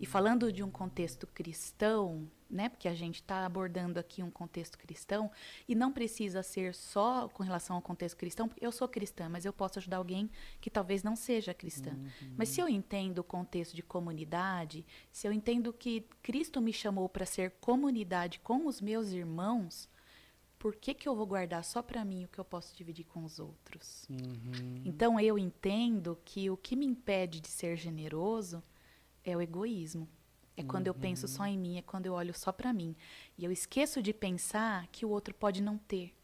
E 0.00 0.06
falando 0.06 0.52
de 0.52 0.62
um 0.62 0.70
contexto 0.70 1.26
cristão, 1.26 2.30
né, 2.48 2.68
porque 2.68 2.88
a 2.88 2.94
gente 2.94 3.16
está 3.16 3.44
abordando 3.44 3.98
aqui 3.98 4.22
um 4.22 4.30
contexto 4.30 4.78
cristão, 4.78 5.30
e 5.68 5.74
não 5.74 5.92
precisa 5.92 6.42
ser 6.42 6.74
só 6.74 7.28
com 7.28 7.42
relação 7.42 7.76
ao 7.76 7.82
contexto 7.82 8.16
cristão, 8.16 8.50
eu 8.60 8.70
sou 8.70 8.88
cristã, 8.88 9.28
mas 9.28 9.44
eu 9.44 9.52
posso 9.52 9.78
ajudar 9.78 9.98
alguém 9.98 10.30
que 10.60 10.70
talvez 10.70 11.02
não 11.02 11.16
seja 11.16 11.52
cristã. 11.52 11.90
Uhum. 11.90 12.34
Mas 12.36 12.48
se 12.48 12.60
eu 12.60 12.68
entendo 12.68 13.18
o 13.18 13.24
contexto 13.24 13.74
de 13.74 13.82
comunidade, 13.82 14.86
se 15.10 15.26
eu 15.26 15.32
entendo 15.32 15.72
que 15.72 16.06
Cristo 16.22 16.60
me 16.60 16.72
chamou 16.72 17.08
para 17.08 17.26
ser 17.26 17.52
comunidade 17.60 18.38
com 18.40 18.66
os 18.66 18.80
meus 18.80 19.10
irmãos, 19.10 19.88
por 20.58 20.74
que, 20.74 20.94
que 20.94 21.08
eu 21.08 21.14
vou 21.14 21.26
guardar 21.26 21.64
só 21.64 21.82
para 21.82 22.04
mim 22.04 22.24
o 22.24 22.28
que 22.28 22.38
eu 22.38 22.44
posso 22.44 22.74
dividir 22.76 23.04
com 23.04 23.24
os 23.24 23.38
outros? 23.38 24.06
Uhum. 24.08 24.82
Então 24.84 25.20
eu 25.20 25.38
entendo 25.38 26.18
que 26.24 26.50
o 26.50 26.56
que 26.56 26.74
me 26.74 26.86
impede 26.86 27.40
de 27.40 27.48
ser 27.48 27.76
generoso 27.76 28.62
é 29.22 29.36
o 29.36 29.40
egoísmo. 29.40 30.08
É 30.56 30.62
quando 30.62 30.86
uhum. 30.86 30.94
eu 30.94 30.94
penso 30.94 31.28
só 31.28 31.44
em 31.46 31.58
mim, 31.58 31.76
é 31.78 31.82
quando 31.82 32.06
eu 32.06 32.14
olho 32.14 32.32
só 32.32 32.50
para 32.50 32.72
mim. 32.72 32.96
E 33.36 33.44
eu 33.44 33.52
esqueço 33.52 34.02
de 34.02 34.12
pensar 34.12 34.86
que 34.88 35.04
o 35.04 35.10
outro 35.10 35.34
pode 35.34 35.62
não 35.62 35.76
ter. 35.76 36.14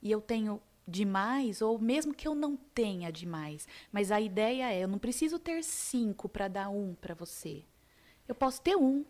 E 0.00 0.10
eu 0.10 0.20
tenho 0.20 0.62
demais, 0.86 1.60
ou 1.60 1.78
mesmo 1.78 2.14
que 2.14 2.28
eu 2.28 2.34
não 2.34 2.56
tenha 2.56 3.10
demais. 3.10 3.66
Mas 3.90 4.12
a 4.12 4.20
ideia 4.20 4.72
é: 4.72 4.84
eu 4.84 4.88
não 4.88 4.98
preciso 4.98 5.38
ter 5.38 5.64
cinco 5.64 6.28
para 6.28 6.48
dar 6.48 6.68
um 6.68 6.94
para 6.94 7.14
você. 7.14 7.64
Eu 8.28 8.34
posso 8.34 8.60
ter 8.62 8.76
um. 8.76 9.04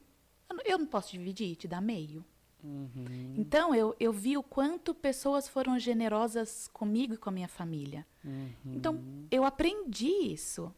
Eu 0.64 0.78
não 0.78 0.86
posso 0.86 1.12
dividir, 1.12 1.56
te 1.56 1.68
dar 1.68 1.80
meio. 1.80 2.24
Uhum. 2.62 3.34
Então 3.36 3.74
eu, 3.74 3.94
eu 4.00 4.12
vi 4.12 4.36
o 4.36 4.42
quanto 4.42 4.94
pessoas 4.94 5.46
foram 5.48 5.78
generosas 5.78 6.68
comigo 6.68 7.14
e 7.14 7.16
com 7.16 7.28
a 7.28 7.32
minha 7.32 7.48
família. 7.48 8.06
Uhum. 8.24 8.52
Então 8.66 9.00
eu 9.30 9.44
aprendi 9.44 10.08
isso. 10.08 10.72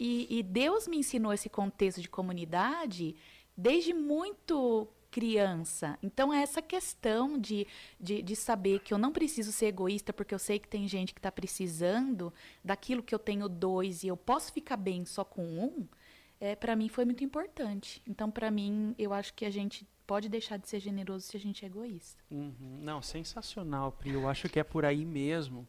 E, 0.00 0.38
e 0.38 0.42
Deus 0.42 0.88
me 0.88 0.96
ensinou 0.96 1.30
esse 1.30 1.50
contexto 1.50 2.00
de 2.00 2.08
comunidade 2.08 3.14
desde 3.54 3.92
muito 3.92 4.88
criança. 5.10 5.98
Então, 6.02 6.32
é 6.32 6.40
essa 6.40 6.62
questão 6.62 7.38
de, 7.38 7.66
de, 8.00 8.22
de, 8.22 8.34
saber 8.34 8.80
que 8.80 8.94
eu 8.94 8.98
não 8.98 9.12
preciso 9.12 9.52
ser 9.52 9.66
egoísta, 9.66 10.10
porque 10.10 10.34
eu 10.34 10.38
sei 10.38 10.58
que 10.58 10.68
tem 10.68 10.88
gente 10.88 11.12
que 11.12 11.18
está 11.18 11.30
precisando 11.30 12.32
daquilo 12.64 13.02
que 13.02 13.14
eu 13.14 13.18
tenho 13.18 13.46
dois 13.46 14.02
e 14.02 14.08
eu 14.08 14.16
posso 14.16 14.50
ficar 14.52 14.78
bem 14.78 15.04
só 15.04 15.22
com 15.22 15.42
um, 15.42 15.86
é, 16.40 16.56
para 16.56 16.74
mim 16.74 16.88
foi 16.88 17.04
muito 17.04 17.22
importante. 17.22 18.00
Então, 18.08 18.30
para 18.30 18.50
mim, 18.50 18.94
eu 18.98 19.12
acho 19.12 19.34
que 19.34 19.44
a 19.44 19.50
gente 19.50 19.86
pode 20.06 20.30
deixar 20.30 20.56
de 20.56 20.66
ser 20.66 20.80
generoso 20.80 21.26
se 21.26 21.36
a 21.36 21.40
gente 21.40 21.62
é 21.64 21.68
egoísta. 21.68 22.22
Uhum. 22.30 22.78
Não, 22.80 23.02
sensacional, 23.02 23.92
Pri. 23.92 24.12
Eu 24.12 24.26
acho 24.26 24.48
que 24.48 24.58
é 24.58 24.64
por 24.64 24.84
aí 24.86 25.04
mesmo 25.04 25.68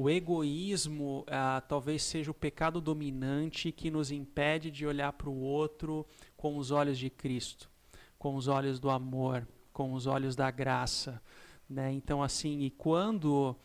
o 0.00 0.08
egoísmo 0.08 1.24
ah, 1.26 1.60
talvez 1.60 2.04
seja 2.04 2.30
o 2.30 2.34
pecado 2.34 2.80
dominante 2.80 3.72
que 3.72 3.90
nos 3.90 4.12
impede 4.12 4.70
de 4.70 4.86
olhar 4.86 5.12
para 5.12 5.28
o 5.28 5.40
outro 5.40 6.06
com 6.36 6.56
os 6.56 6.70
olhos 6.70 6.96
de 6.96 7.10
Cristo, 7.10 7.68
com 8.16 8.36
os 8.36 8.46
olhos 8.46 8.78
do 8.78 8.90
amor, 8.90 9.44
com 9.72 9.92
os 9.94 10.06
olhos 10.06 10.36
da 10.36 10.52
graça. 10.52 11.20
Né? 11.68 11.92
Então, 11.92 12.22
assim, 12.22 12.60
e 12.60 12.70
quando 12.70 13.56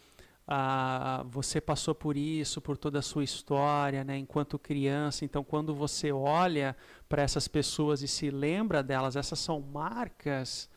ah, 0.48 1.24
você 1.30 1.62
passou 1.62 1.94
por 1.94 2.18
isso, 2.18 2.60
por 2.60 2.78
toda 2.78 2.98
a 2.98 3.04
sua 3.04 3.24
história, 3.24 4.04
né, 4.04 4.18
enquanto 4.18 4.58
criança, 4.58 5.24
então, 5.24 5.44
quando 5.44 5.76
você 5.76 6.12
olha 6.12 6.76
para 7.08 7.22
essas 7.22 7.48
pessoas 7.48 8.02
e 8.02 8.08
se 8.08 8.32
lembra 8.32 8.82
delas, 8.82 9.16
essas 9.16 9.38
são 9.38 9.62
marcas 9.62 10.68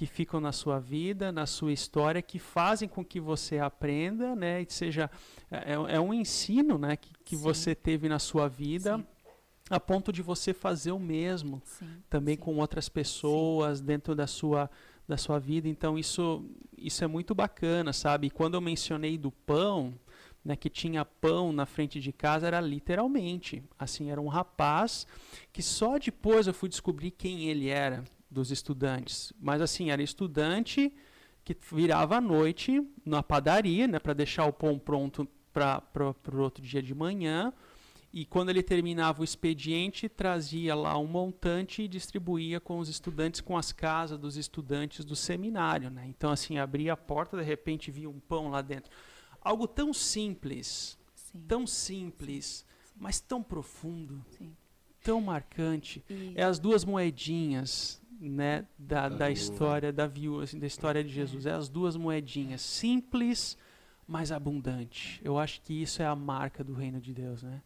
que 0.00 0.06
ficam 0.06 0.40
na 0.40 0.50
sua 0.50 0.78
vida, 0.78 1.30
na 1.30 1.44
sua 1.44 1.74
história, 1.74 2.22
que 2.22 2.38
fazem 2.38 2.88
com 2.88 3.04
que 3.04 3.20
você 3.20 3.58
aprenda, 3.58 4.34
né? 4.34 4.62
E 4.62 4.66
seja 4.72 5.10
é, 5.50 5.74
é, 5.74 6.00
um 6.00 6.14
ensino, 6.14 6.78
né? 6.78 6.96
Que, 6.96 7.12
que 7.22 7.36
você 7.36 7.74
teve 7.74 8.08
na 8.08 8.18
sua 8.18 8.48
vida. 8.48 8.96
Sim. 8.96 9.06
A 9.68 9.78
ponto 9.78 10.10
de 10.10 10.22
você 10.22 10.54
fazer 10.54 10.90
o 10.90 10.98
mesmo 10.98 11.60
sim, 11.66 11.86
também 12.08 12.34
com 12.34 12.56
outras 12.56 12.88
pessoas 12.88 13.82
dentro 13.82 14.14
da 14.14 14.26
sua, 14.26 14.70
da 15.06 15.18
sua 15.18 15.38
vida. 15.38 15.68
Então, 15.68 15.98
isso, 15.98 16.46
isso 16.78 17.04
é 17.04 17.06
muito 17.06 17.34
bacana, 17.34 17.92
sabe? 17.92 18.28
E 18.28 18.30
quando 18.30 18.54
eu 18.54 18.60
mencionei 18.62 19.18
do 19.18 19.30
pão, 19.30 19.92
né, 20.42 20.56
que 20.56 20.70
tinha 20.70 21.04
pão 21.04 21.52
na 21.52 21.66
frente 21.66 22.00
de 22.00 22.10
casa 22.10 22.46
era 22.46 22.58
literalmente. 22.58 23.62
Assim, 23.78 24.10
era 24.10 24.18
um 24.18 24.28
rapaz 24.28 25.06
que 25.52 25.62
só 25.62 25.98
depois 25.98 26.46
eu 26.46 26.54
fui 26.54 26.70
descobrir 26.70 27.10
quem 27.10 27.50
ele 27.50 27.68
era 27.68 28.02
dos 28.30 28.50
estudantes. 28.50 29.32
Mas 29.40 29.60
assim, 29.60 29.90
era 29.90 30.02
estudante 30.02 30.92
que 31.44 31.56
virava 31.72 32.16
à 32.16 32.20
noite 32.20 32.86
na 33.04 33.22
padaria, 33.22 33.86
né, 33.86 33.98
para 33.98 34.12
deixar 34.12 34.44
o 34.46 34.52
pão 34.52 34.78
pronto 34.78 35.26
para 35.52 35.82
o 36.32 36.38
outro 36.38 36.62
dia 36.62 36.82
de 36.82 36.94
manhã. 36.94 37.52
E 38.12 38.24
quando 38.24 38.50
ele 38.50 38.62
terminava 38.62 39.20
o 39.20 39.24
expediente, 39.24 40.08
trazia 40.08 40.74
lá 40.74 40.98
um 40.98 41.06
montante 41.06 41.82
e 41.82 41.88
distribuía 41.88 42.58
com 42.58 42.78
os 42.78 42.88
estudantes, 42.88 43.40
com 43.40 43.56
as 43.56 43.70
casas 43.70 44.18
dos 44.18 44.36
estudantes 44.36 45.04
do 45.04 45.14
seminário. 45.14 45.90
Né? 45.90 46.06
Então, 46.08 46.30
assim, 46.30 46.58
abria 46.58 46.94
a 46.94 46.96
porta, 46.96 47.36
de 47.36 47.44
repente 47.44 47.90
via 47.90 48.10
um 48.10 48.18
pão 48.18 48.50
lá 48.50 48.62
dentro. 48.62 48.90
Algo 49.40 49.66
tão 49.66 49.92
simples, 49.92 50.98
Sim. 51.14 51.44
tão 51.46 51.66
simples, 51.66 52.66
Sim. 52.84 52.94
mas 52.96 53.20
tão 53.20 53.42
profundo, 53.44 54.24
Sim. 54.36 54.56
tão 55.04 55.20
marcante. 55.20 56.04
E... 56.10 56.32
É 56.34 56.42
as 56.42 56.58
duas 56.58 56.84
moedinhas 56.84 58.02
né, 58.20 58.66
da, 58.78 59.08
da, 59.08 59.16
da 59.16 59.30
história 59.30 59.92
da 59.92 60.06
viúva, 60.06 60.44
assim, 60.44 60.58
da 60.58 60.66
história 60.66 61.02
de 61.02 61.10
Jesus. 61.10 61.46
É. 61.46 61.50
é 61.50 61.52
as 61.52 61.68
duas 61.68 61.96
moedinhas, 61.96 62.60
simples, 62.60 63.56
mas 64.06 64.30
abundante. 64.30 65.20
Eu 65.24 65.38
acho 65.38 65.62
que 65.62 65.72
isso 65.82 66.02
é 66.02 66.06
a 66.06 66.14
marca 66.14 66.62
do 66.62 66.74
reino 66.74 67.00
de 67.00 67.14
Deus, 67.14 67.42
né? 67.42 67.62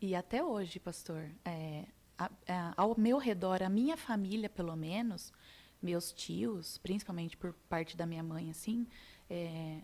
E 0.00 0.14
até 0.14 0.42
hoje, 0.42 0.80
pastor, 0.80 1.30
é, 1.44 1.84
a, 2.18 2.30
a, 2.48 2.74
ao 2.76 2.98
meu 2.98 3.18
redor, 3.18 3.62
a 3.62 3.68
minha 3.68 3.96
família, 3.96 4.48
pelo 4.48 4.74
menos, 4.74 5.32
meus 5.80 6.12
tios, 6.12 6.78
principalmente 6.78 7.36
por 7.36 7.52
parte 7.68 7.96
da 7.96 8.06
minha 8.06 8.22
mãe, 8.22 8.50
assim, 8.50 8.86
é, 9.28 9.80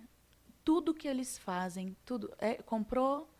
tudo 0.64 0.94
que 0.94 1.06
eles 1.06 1.38
fazem, 1.38 1.96
tudo, 2.04 2.32
é, 2.38 2.54
comprou 2.54 3.30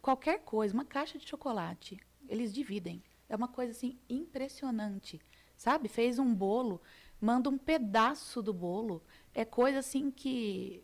qualquer 0.00 0.40
coisa, 0.40 0.74
uma 0.74 0.84
caixa 0.84 1.18
de 1.18 1.28
chocolate, 1.28 2.00
eles 2.28 2.52
dividem. 2.52 3.02
É 3.28 3.36
uma 3.36 3.48
coisa 3.48 3.72
assim 3.72 3.98
impressionante, 4.08 5.20
sabe? 5.62 5.88
Fez 5.88 6.18
um 6.18 6.34
bolo, 6.34 6.80
manda 7.20 7.48
um 7.48 7.56
pedaço 7.56 8.42
do 8.42 8.52
bolo. 8.52 9.00
É 9.32 9.44
coisa 9.44 9.78
assim 9.78 10.10
que, 10.10 10.82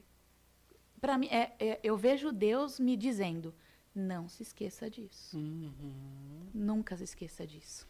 para 1.00 1.18
mim, 1.18 1.26
é, 1.26 1.52
é, 1.58 1.80
eu 1.82 1.96
vejo 1.96 2.30
Deus 2.30 2.78
me 2.78 2.96
dizendo 2.96 3.52
não 3.92 4.28
se 4.28 4.44
esqueça 4.44 4.88
disso. 4.88 5.36
Uhum. 5.36 5.72
Nunca 6.54 6.96
se 6.96 7.02
esqueça 7.02 7.44
disso. 7.44 7.88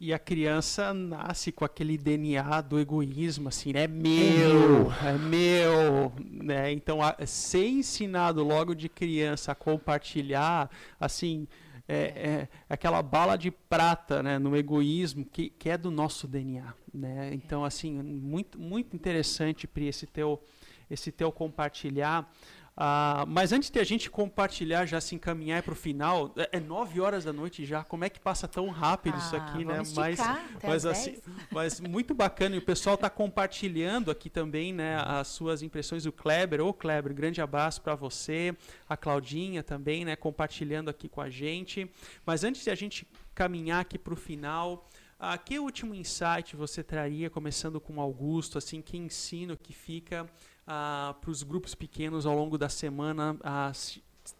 E 0.00 0.12
a 0.12 0.18
criança 0.18 0.94
nasce 0.94 1.52
com 1.52 1.64
aquele 1.64 1.98
DNA 1.98 2.62
do 2.62 2.80
egoísmo, 2.80 3.48
assim, 3.48 3.72
é 3.74 3.86
meu, 3.86 4.90
é 5.04 5.18
meu, 5.18 6.12
né? 6.18 6.72
Então, 6.72 7.02
a, 7.02 7.14
ser 7.26 7.68
ensinado 7.68 8.42
logo 8.42 8.74
de 8.74 8.88
criança 8.88 9.52
a 9.52 9.54
compartilhar, 9.54 10.70
assim, 10.98 11.46
é, 11.92 11.94
é, 11.94 12.48
aquela 12.70 13.02
bala 13.02 13.36
de 13.36 13.50
prata, 13.50 14.22
né, 14.22 14.38
no 14.38 14.56
egoísmo 14.56 15.26
que, 15.26 15.50
que 15.50 15.68
é 15.68 15.76
do 15.76 15.90
nosso 15.90 16.26
DNA, 16.26 16.72
né? 16.92 17.30
Então, 17.34 17.66
assim, 17.66 17.92
muito, 18.02 18.58
muito 18.58 18.96
interessante, 18.96 19.66
Pri, 19.66 19.88
esse 19.88 20.06
teu, 20.06 20.42
esse 20.90 21.12
teu 21.12 21.30
compartilhar. 21.30 22.32
Ah, 22.74 23.24
mas 23.28 23.52
antes 23.52 23.68
de 23.68 23.78
a 23.78 23.84
gente 23.84 24.10
compartilhar, 24.10 24.86
já 24.86 24.98
se 24.98 25.14
encaminhar 25.14 25.62
para 25.62 25.72
o 25.72 25.76
final, 25.76 26.32
é, 26.36 26.56
é 26.56 26.60
nove 26.60 27.00
horas 27.00 27.24
da 27.24 27.32
noite 27.32 27.66
já. 27.66 27.84
Como 27.84 28.04
é 28.04 28.08
que 28.08 28.18
passa 28.18 28.48
tão 28.48 28.68
rápido 28.70 29.14
ah, 29.14 29.18
isso 29.18 29.36
aqui, 29.36 29.64
né? 29.64 29.82
Mas, 29.94 30.18
mas 30.62 30.86
assim, 30.86 31.20
mas 31.50 31.80
muito 31.80 32.14
bacana. 32.14 32.54
E 32.54 32.58
o 32.58 32.62
pessoal 32.62 32.94
está 32.94 33.10
compartilhando 33.10 34.10
aqui 34.10 34.30
também, 34.30 34.72
né? 34.72 34.96
As 35.04 35.28
suas 35.28 35.62
impressões. 35.62 36.06
O 36.06 36.12
Kleber, 36.12 36.64
ô 36.64 36.72
Kleber, 36.72 37.12
grande 37.12 37.42
abraço 37.42 37.82
para 37.82 37.94
você. 37.94 38.56
A 38.88 38.96
Claudinha 38.96 39.62
também, 39.62 40.04
né? 40.06 40.16
Compartilhando 40.16 40.88
aqui 40.88 41.08
com 41.08 41.20
a 41.20 41.28
gente. 41.28 41.90
Mas 42.24 42.42
antes 42.42 42.64
de 42.64 42.70
a 42.70 42.74
gente 42.74 43.06
caminhar 43.34 43.82
aqui 43.82 43.98
para 43.98 44.14
o 44.14 44.16
final, 44.16 44.88
ah, 45.24 45.36
que 45.36 45.58
último 45.58 45.94
insight 45.94 46.56
você 46.56 46.82
traria, 46.82 47.28
começando 47.28 47.78
com 47.78 48.00
Augusto, 48.00 48.56
assim, 48.56 48.80
que 48.80 48.96
ensino 48.96 49.58
que 49.58 49.74
fica 49.74 50.26
ah, 50.66 51.14
para 51.20 51.30
os 51.30 51.42
grupos 51.42 51.74
pequenos 51.74 52.26
ao 52.26 52.34
longo 52.36 52.56
da 52.56 52.68
semana 52.68 53.36
ah, 53.42 53.72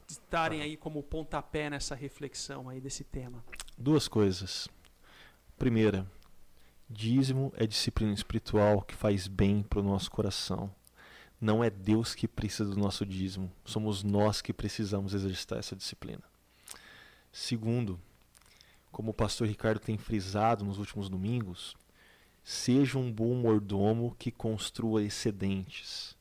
estarem 0.08 0.62
aí 0.62 0.76
como 0.76 1.02
pontapé 1.02 1.68
nessa 1.70 1.94
reflexão 1.94 2.68
aí 2.68 2.80
desse 2.80 3.04
tema? 3.04 3.44
Duas 3.76 4.08
coisas. 4.08 4.68
Primeira, 5.58 6.06
dízimo 6.88 7.52
é 7.56 7.66
disciplina 7.66 8.12
espiritual 8.12 8.82
que 8.82 8.94
faz 8.94 9.26
bem 9.26 9.62
para 9.62 9.80
o 9.80 9.82
nosso 9.82 10.10
coração. 10.10 10.70
Não 11.40 11.62
é 11.62 11.70
Deus 11.70 12.14
que 12.14 12.28
precisa 12.28 12.70
do 12.70 12.76
nosso 12.76 13.04
dízimo, 13.04 13.50
somos 13.64 14.04
nós 14.04 14.40
que 14.40 14.52
precisamos 14.52 15.12
exercitar 15.12 15.58
essa 15.58 15.74
disciplina. 15.74 16.22
Segundo, 17.32 17.98
como 18.92 19.10
o 19.10 19.14
pastor 19.14 19.48
Ricardo 19.48 19.80
tem 19.80 19.98
frisado 19.98 20.64
nos 20.64 20.78
últimos 20.78 21.08
domingos, 21.08 21.74
Seja 22.43 22.99
um 22.99 23.11
bom 23.11 23.34
mordomo 23.34 24.16
que 24.18 24.32
construa 24.32 25.03
excedentes. 25.03 26.16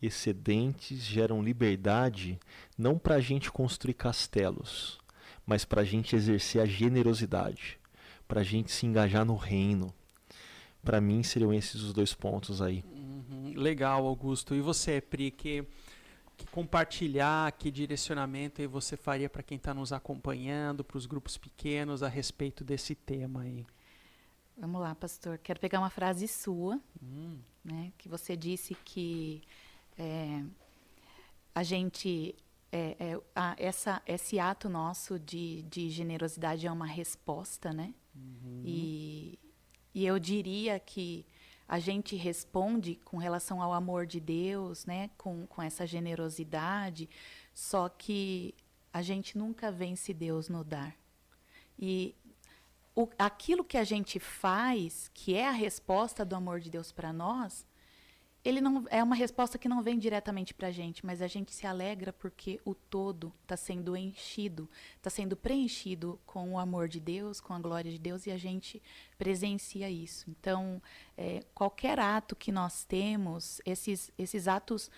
Excedentes 0.00 1.02
geram 1.02 1.42
liberdade 1.42 2.38
não 2.78 2.98
para 2.98 3.16
a 3.16 3.20
gente 3.20 3.50
construir 3.50 3.94
castelos, 3.94 5.00
mas 5.44 5.64
para 5.64 5.80
a 5.80 5.84
gente 5.84 6.14
exercer 6.14 6.62
a 6.62 6.66
generosidade, 6.66 7.80
para 8.28 8.42
a 8.42 8.44
gente 8.44 8.70
se 8.70 8.86
engajar 8.86 9.24
no 9.24 9.34
reino. 9.34 9.92
Para 10.84 11.00
mim 11.00 11.24
seriam 11.24 11.52
esses 11.52 11.82
os 11.82 11.92
dois 11.92 12.14
pontos 12.14 12.62
aí. 12.62 12.84
Uhum, 12.94 13.52
legal, 13.56 14.06
Augusto. 14.06 14.54
E 14.54 14.60
você, 14.60 15.00
Pri, 15.00 15.32
que, 15.32 15.64
que 16.36 16.46
compartilhar, 16.46 17.50
que 17.52 17.72
direcionamento 17.72 18.68
você 18.68 18.96
faria 18.96 19.28
para 19.28 19.42
quem 19.42 19.56
está 19.56 19.74
nos 19.74 19.92
acompanhando, 19.92 20.84
para 20.84 20.98
os 20.98 21.06
grupos 21.06 21.36
pequenos 21.36 22.04
a 22.04 22.08
respeito 22.08 22.62
desse 22.62 22.94
tema 22.94 23.40
aí? 23.42 23.66
Vamos 24.56 24.80
lá, 24.80 24.94
pastor. 24.94 25.38
Quero 25.38 25.60
pegar 25.60 25.78
uma 25.78 25.90
frase 25.90 26.26
sua, 26.26 26.80
hum. 27.02 27.38
né, 27.62 27.92
que 27.98 28.08
você 28.08 28.34
disse 28.34 28.74
que 28.84 29.42
é, 29.98 30.42
a 31.54 31.62
gente 31.62 32.34
é, 32.72 32.96
é, 32.98 33.20
a, 33.34 33.54
essa, 33.58 34.02
esse 34.06 34.38
ato 34.38 34.68
nosso 34.68 35.18
de, 35.18 35.62
de 35.62 35.90
generosidade 35.90 36.66
é 36.66 36.72
uma 36.72 36.86
resposta, 36.86 37.72
né? 37.72 37.94
Uhum. 38.14 38.62
E, 38.64 39.38
e 39.94 40.04
eu 40.06 40.18
diria 40.18 40.78
que 40.80 41.24
a 41.68 41.78
gente 41.78 42.16
responde 42.16 42.96
com 42.96 43.16
relação 43.16 43.60
ao 43.62 43.72
amor 43.72 44.06
de 44.06 44.20
Deus, 44.20 44.84
né? 44.84 45.10
Com, 45.16 45.46
com 45.46 45.62
essa 45.62 45.86
generosidade, 45.86 47.08
só 47.54 47.88
que 47.88 48.54
a 48.92 49.02
gente 49.02 49.36
nunca 49.38 49.70
vence 49.70 50.12
Deus 50.12 50.48
no 50.48 50.64
dar. 50.64 50.96
E 51.78 52.14
o, 52.96 53.08
aquilo 53.18 53.62
que 53.62 53.76
a 53.76 53.84
gente 53.84 54.18
faz, 54.18 55.10
que 55.12 55.34
é 55.34 55.46
a 55.46 55.52
resposta 55.52 56.24
do 56.24 56.34
amor 56.34 56.60
de 56.60 56.70
Deus 56.70 56.90
para 56.90 57.12
nós, 57.12 57.66
ele 58.42 58.60
não 58.60 58.86
é 58.90 59.02
uma 59.02 59.16
resposta 59.16 59.58
que 59.58 59.68
não 59.68 59.82
vem 59.82 59.98
diretamente 59.98 60.54
para 60.54 60.68
a 60.68 60.70
gente, 60.70 61.04
mas 61.04 61.20
a 61.20 61.26
gente 61.26 61.52
se 61.52 61.66
alegra 61.66 62.12
porque 62.12 62.60
o 62.64 62.74
todo 62.74 63.32
está 63.42 63.56
sendo 63.56 63.96
enchido, 63.96 64.70
está 64.96 65.10
sendo 65.10 65.36
preenchido 65.36 66.18
com 66.24 66.52
o 66.52 66.58
amor 66.58 66.88
de 66.88 67.00
Deus, 67.00 67.40
com 67.40 67.52
a 67.52 67.58
glória 67.58 67.90
de 67.90 67.98
Deus 67.98 68.24
e 68.24 68.30
a 68.30 68.38
gente 68.38 68.80
presencia 69.18 69.90
isso. 69.90 70.30
Então, 70.30 70.80
é, 71.18 71.42
qualquer 71.54 71.98
ato 71.98 72.36
que 72.36 72.52
nós 72.52 72.84
temos, 72.84 73.60
esses, 73.66 74.12
esses 74.16 74.46
atos 74.46 74.90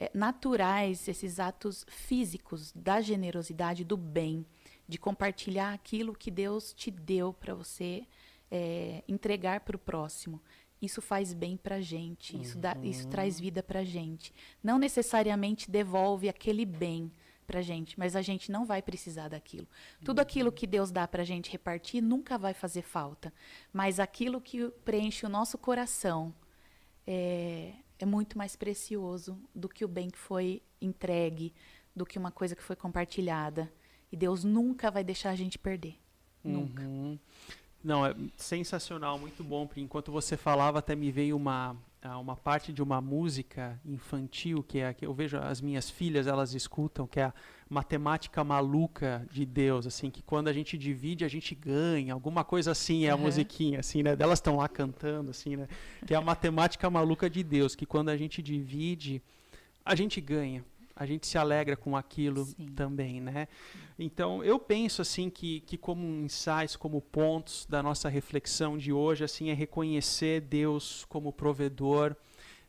é, 0.00 0.10
naturais, 0.12 1.06
esses 1.06 1.38
atos 1.38 1.86
físicos 1.88 2.72
da 2.72 3.00
generosidade, 3.00 3.84
do 3.84 3.96
bem, 3.96 4.44
de 4.88 4.98
compartilhar 4.98 5.72
aquilo 5.72 6.14
que 6.14 6.30
Deus 6.30 6.72
te 6.72 6.90
deu 6.90 7.32
para 7.32 7.54
você 7.54 8.06
é, 8.50 9.02
entregar 9.08 9.60
para 9.60 9.76
o 9.76 9.78
próximo. 9.78 10.40
Isso 10.80 11.00
faz 11.00 11.32
bem 11.32 11.56
para 11.56 11.76
a 11.76 11.80
gente, 11.80 12.40
isso, 12.40 12.58
dá, 12.58 12.76
isso 12.82 13.04
uhum. 13.04 13.10
traz 13.10 13.40
vida 13.40 13.62
para 13.62 13.80
a 13.80 13.84
gente. 13.84 14.32
Não 14.62 14.78
necessariamente 14.78 15.70
devolve 15.70 16.28
aquele 16.28 16.66
bem 16.66 17.10
para 17.46 17.60
a 17.60 17.62
gente, 17.62 17.98
mas 17.98 18.14
a 18.14 18.22
gente 18.22 18.50
não 18.50 18.66
vai 18.66 18.82
precisar 18.82 19.28
daquilo. 19.28 19.66
Tudo 20.04 20.20
aquilo 20.20 20.52
que 20.52 20.66
Deus 20.66 20.90
dá 20.90 21.06
para 21.06 21.22
a 21.22 21.24
gente 21.24 21.50
repartir 21.50 22.02
nunca 22.02 22.36
vai 22.36 22.52
fazer 22.52 22.82
falta, 22.82 23.32
mas 23.72 24.00
aquilo 24.00 24.40
que 24.40 24.68
preenche 24.84 25.24
o 25.24 25.28
nosso 25.28 25.56
coração 25.56 26.34
é, 27.06 27.72
é 27.98 28.04
muito 28.04 28.36
mais 28.36 28.56
precioso 28.56 29.38
do 29.54 29.68
que 29.68 29.84
o 29.84 29.88
bem 29.88 30.10
que 30.10 30.18
foi 30.18 30.62
entregue, 30.80 31.54
do 31.94 32.04
que 32.04 32.18
uma 32.18 32.30
coisa 32.30 32.54
que 32.54 32.62
foi 32.62 32.76
compartilhada. 32.76 33.72
E 34.10 34.16
Deus 34.16 34.44
nunca 34.44 34.90
vai 34.90 35.02
deixar 35.02 35.30
a 35.30 35.36
gente 35.36 35.58
perder. 35.58 35.96
Nunca. 36.42 36.82
Uhum. 36.82 37.18
Não, 37.82 38.04
é 38.04 38.14
sensacional, 38.36 39.18
muito 39.18 39.44
bom. 39.44 39.68
Enquanto 39.76 40.10
você 40.10 40.36
falava, 40.36 40.78
até 40.78 40.94
me 40.96 41.10
veio 41.10 41.36
uma, 41.36 41.76
ah, 42.02 42.18
uma 42.18 42.36
parte 42.36 42.72
de 42.72 42.82
uma 42.82 43.00
música 43.00 43.80
infantil 43.84 44.62
que 44.62 44.78
é 44.78 44.92
que 44.94 45.04
eu 45.04 45.12
vejo 45.12 45.38
as 45.38 45.60
minhas 45.60 45.90
filhas 45.90 46.26
elas 46.26 46.54
escutam 46.54 47.06
que 47.06 47.18
é 47.18 47.24
a 47.24 47.34
matemática 47.68 48.44
maluca 48.44 49.26
de 49.30 49.44
Deus 49.44 49.86
assim 49.86 50.10
que 50.10 50.22
quando 50.22 50.48
a 50.48 50.52
gente 50.52 50.78
divide 50.78 51.24
a 51.24 51.28
gente 51.28 51.54
ganha 51.54 52.12
alguma 52.12 52.44
coisa 52.44 52.70
assim 52.70 53.06
é 53.06 53.10
a 53.10 53.16
uhum. 53.16 53.22
musiquinha 53.22 53.80
assim 53.80 54.02
né 54.02 54.14
delas 54.14 54.38
estão 54.38 54.56
lá 54.56 54.68
cantando 54.68 55.30
assim 55.30 55.56
né 55.56 55.68
que 56.06 56.14
é 56.14 56.16
a 56.16 56.20
matemática 56.20 56.88
maluca 56.88 57.28
de 57.28 57.42
Deus 57.42 57.74
que 57.74 57.86
quando 57.86 58.08
a 58.08 58.16
gente 58.16 58.40
divide 58.40 59.20
a 59.84 59.94
gente 59.94 60.20
ganha 60.20 60.64
a 60.96 61.04
gente 61.04 61.26
se 61.26 61.36
alegra 61.36 61.76
com 61.76 61.94
aquilo 61.94 62.46
Sim. 62.46 62.68
também, 62.74 63.20
né? 63.20 63.46
Então, 63.98 64.42
eu 64.42 64.58
penso 64.58 65.02
assim 65.02 65.28
que, 65.28 65.60
que 65.60 65.76
como 65.76 66.02
insights, 66.24 66.74
como 66.74 67.02
pontos 67.02 67.66
da 67.68 67.82
nossa 67.82 68.08
reflexão 68.08 68.78
de 68.78 68.94
hoje, 68.94 69.22
assim, 69.22 69.50
é 69.50 69.54
reconhecer 69.54 70.40
Deus 70.40 71.04
como 71.06 71.30
provedor 71.34 72.16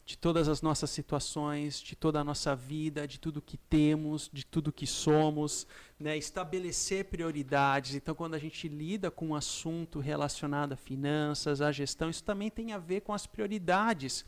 de 0.05 0.17
todas 0.17 0.47
as 0.47 0.61
nossas 0.61 0.89
situações, 0.89 1.81
de 1.81 1.93
toda 1.93 2.21
a 2.21 2.23
nossa 2.23 2.55
vida, 2.55 3.05
de 3.05 3.19
tudo 3.19 3.41
que 3.41 3.57
temos, 3.57 4.29
de 4.31 4.45
tudo 4.45 4.71
que 4.71 4.87
somos, 4.87 5.67
né? 5.99 6.17
Estabelecer 6.17 7.05
prioridades. 7.05 7.93
Então, 7.95 8.15
quando 8.15 8.33
a 8.33 8.39
gente 8.39 8.67
lida 8.69 9.09
com 9.11 9.27
um 9.27 9.35
assunto 9.35 9.99
relacionado 9.99 10.73
a 10.73 10.77
finanças, 10.77 11.61
a 11.61 11.73
gestão, 11.73 12.09
isso 12.09 12.23
também 12.23 12.49
tem 12.49 12.71
a 12.71 12.77
ver 12.77 13.01
com 13.01 13.13
as 13.13 13.27
prioridades 13.27 14.25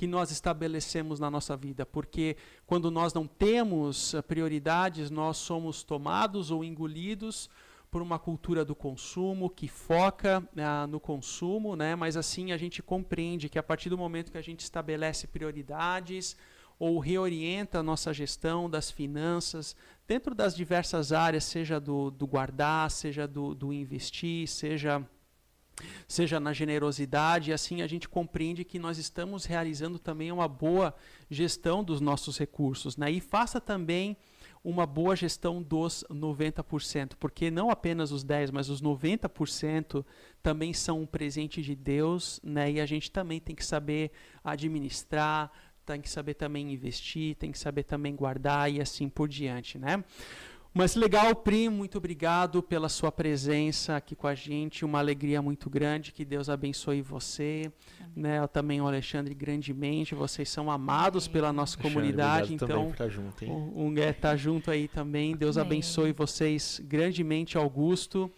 que 0.00 0.06
nós 0.06 0.30
estabelecemos 0.30 1.20
na 1.20 1.30
nossa 1.30 1.54
vida, 1.54 1.84
porque 1.84 2.34
quando 2.64 2.90
nós 2.90 3.12
não 3.12 3.26
temos 3.26 4.14
eh, 4.14 4.22
prioridades, 4.22 5.10
nós 5.10 5.36
somos 5.36 5.82
tomados 5.82 6.50
ou 6.50 6.64
engolidos 6.64 7.50
por 7.90 8.00
uma 8.00 8.18
cultura 8.18 8.64
do 8.64 8.74
consumo 8.74 9.50
que 9.50 9.68
foca 9.68 10.42
ah, 10.56 10.86
no 10.86 10.98
consumo, 10.98 11.76
né? 11.76 11.94
mas 11.94 12.16
assim 12.16 12.50
a 12.50 12.56
gente 12.56 12.82
compreende 12.82 13.50
que 13.50 13.58
a 13.58 13.62
partir 13.62 13.90
do 13.90 13.98
momento 13.98 14.32
que 14.32 14.38
a 14.38 14.42
gente 14.42 14.60
estabelece 14.60 15.26
prioridades 15.26 16.34
ou 16.78 16.98
reorienta 16.98 17.80
a 17.80 17.82
nossa 17.82 18.10
gestão 18.14 18.70
das 18.70 18.90
finanças 18.90 19.76
dentro 20.08 20.34
das 20.34 20.56
diversas 20.56 21.12
áreas, 21.12 21.44
seja 21.44 21.78
do, 21.78 22.10
do 22.10 22.26
guardar, 22.26 22.90
seja 22.90 23.28
do, 23.28 23.54
do 23.54 23.70
investir, 23.70 24.48
seja 24.48 25.06
seja 26.06 26.40
na 26.40 26.52
generosidade, 26.52 27.50
e 27.50 27.52
assim 27.52 27.82
a 27.82 27.86
gente 27.86 28.08
compreende 28.08 28.64
que 28.64 28.78
nós 28.78 28.98
estamos 28.98 29.44
realizando 29.44 29.98
também 29.98 30.32
uma 30.32 30.48
boa 30.48 30.94
gestão 31.30 31.82
dos 31.84 32.00
nossos 32.00 32.38
recursos. 32.38 32.96
Né? 32.96 33.10
E 33.10 33.20
faça 33.20 33.60
também 33.60 34.16
uma 34.62 34.86
boa 34.86 35.16
gestão 35.16 35.62
dos 35.62 36.04
90%, 36.10 37.12
porque 37.18 37.50
não 37.50 37.70
apenas 37.70 38.12
os 38.12 38.22
10, 38.22 38.50
mas 38.50 38.68
os 38.68 38.82
90% 38.82 40.04
também 40.42 40.72
são 40.74 41.00
um 41.00 41.06
presente 41.06 41.62
de 41.62 41.74
Deus, 41.74 42.40
né? 42.42 42.72
E 42.72 42.80
a 42.80 42.86
gente 42.86 43.10
também 43.10 43.40
tem 43.40 43.56
que 43.56 43.64
saber 43.64 44.10
administrar, 44.44 45.50
tem 45.86 46.00
que 46.00 46.10
saber 46.10 46.34
também 46.34 46.72
investir, 46.72 47.34
tem 47.36 47.50
que 47.50 47.58
saber 47.58 47.84
também 47.84 48.14
guardar 48.14 48.70
e 48.70 48.80
assim 48.80 49.08
por 49.08 49.28
diante, 49.28 49.78
né? 49.78 50.04
Mas 50.72 50.94
legal, 50.94 51.34
Pri, 51.34 51.68
muito 51.68 51.98
obrigado 51.98 52.62
pela 52.62 52.88
sua 52.88 53.10
presença 53.10 53.96
aqui 53.96 54.14
com 54.14 54.28
a 54.28 54.36
gente. 54.36 54.84
Uma 54.84 55.00
alegria 55.00 55.42
muito 55.42 55.68
grande. 55.68 56.12
Que 56.12 56.24
Deus 56.24 56.48
abençoe 56.48 57.02
você, 57.02 57.72
né? 58.14 58.38
Eu 58.38 58.46
também 58.46 58.80
o 58.80 58.86
Alexandre 58.86 59.34
grandemente. 59.34 60.14
Vocês 60.14 60.48
são 60.48 60.70
amados 60.70 61.24
Amém. 61.24 61.32
pela 61.32 61.52
nossa 61.52 61.74
Alexandre, 61.74 61.94
comunidade, 61.94 62.54
então 62.54 62.90
estar 62.90 63.08
junto, 63.08 63.44
hein? 63.44 63.50
o 63.50 63.82
Ungué 63.82 64.12
tá 64.12 64.36
junto 64.36 64.70
aí 64.70 64.86
também. 64.86 65.34
Deus 65.34 65.58
Amém. 65.58 65.66
abençoe 65.66 66.12
vocês 66.12 66.80
grandemente, 66.84 67.58
Augusto. 67.58 68.30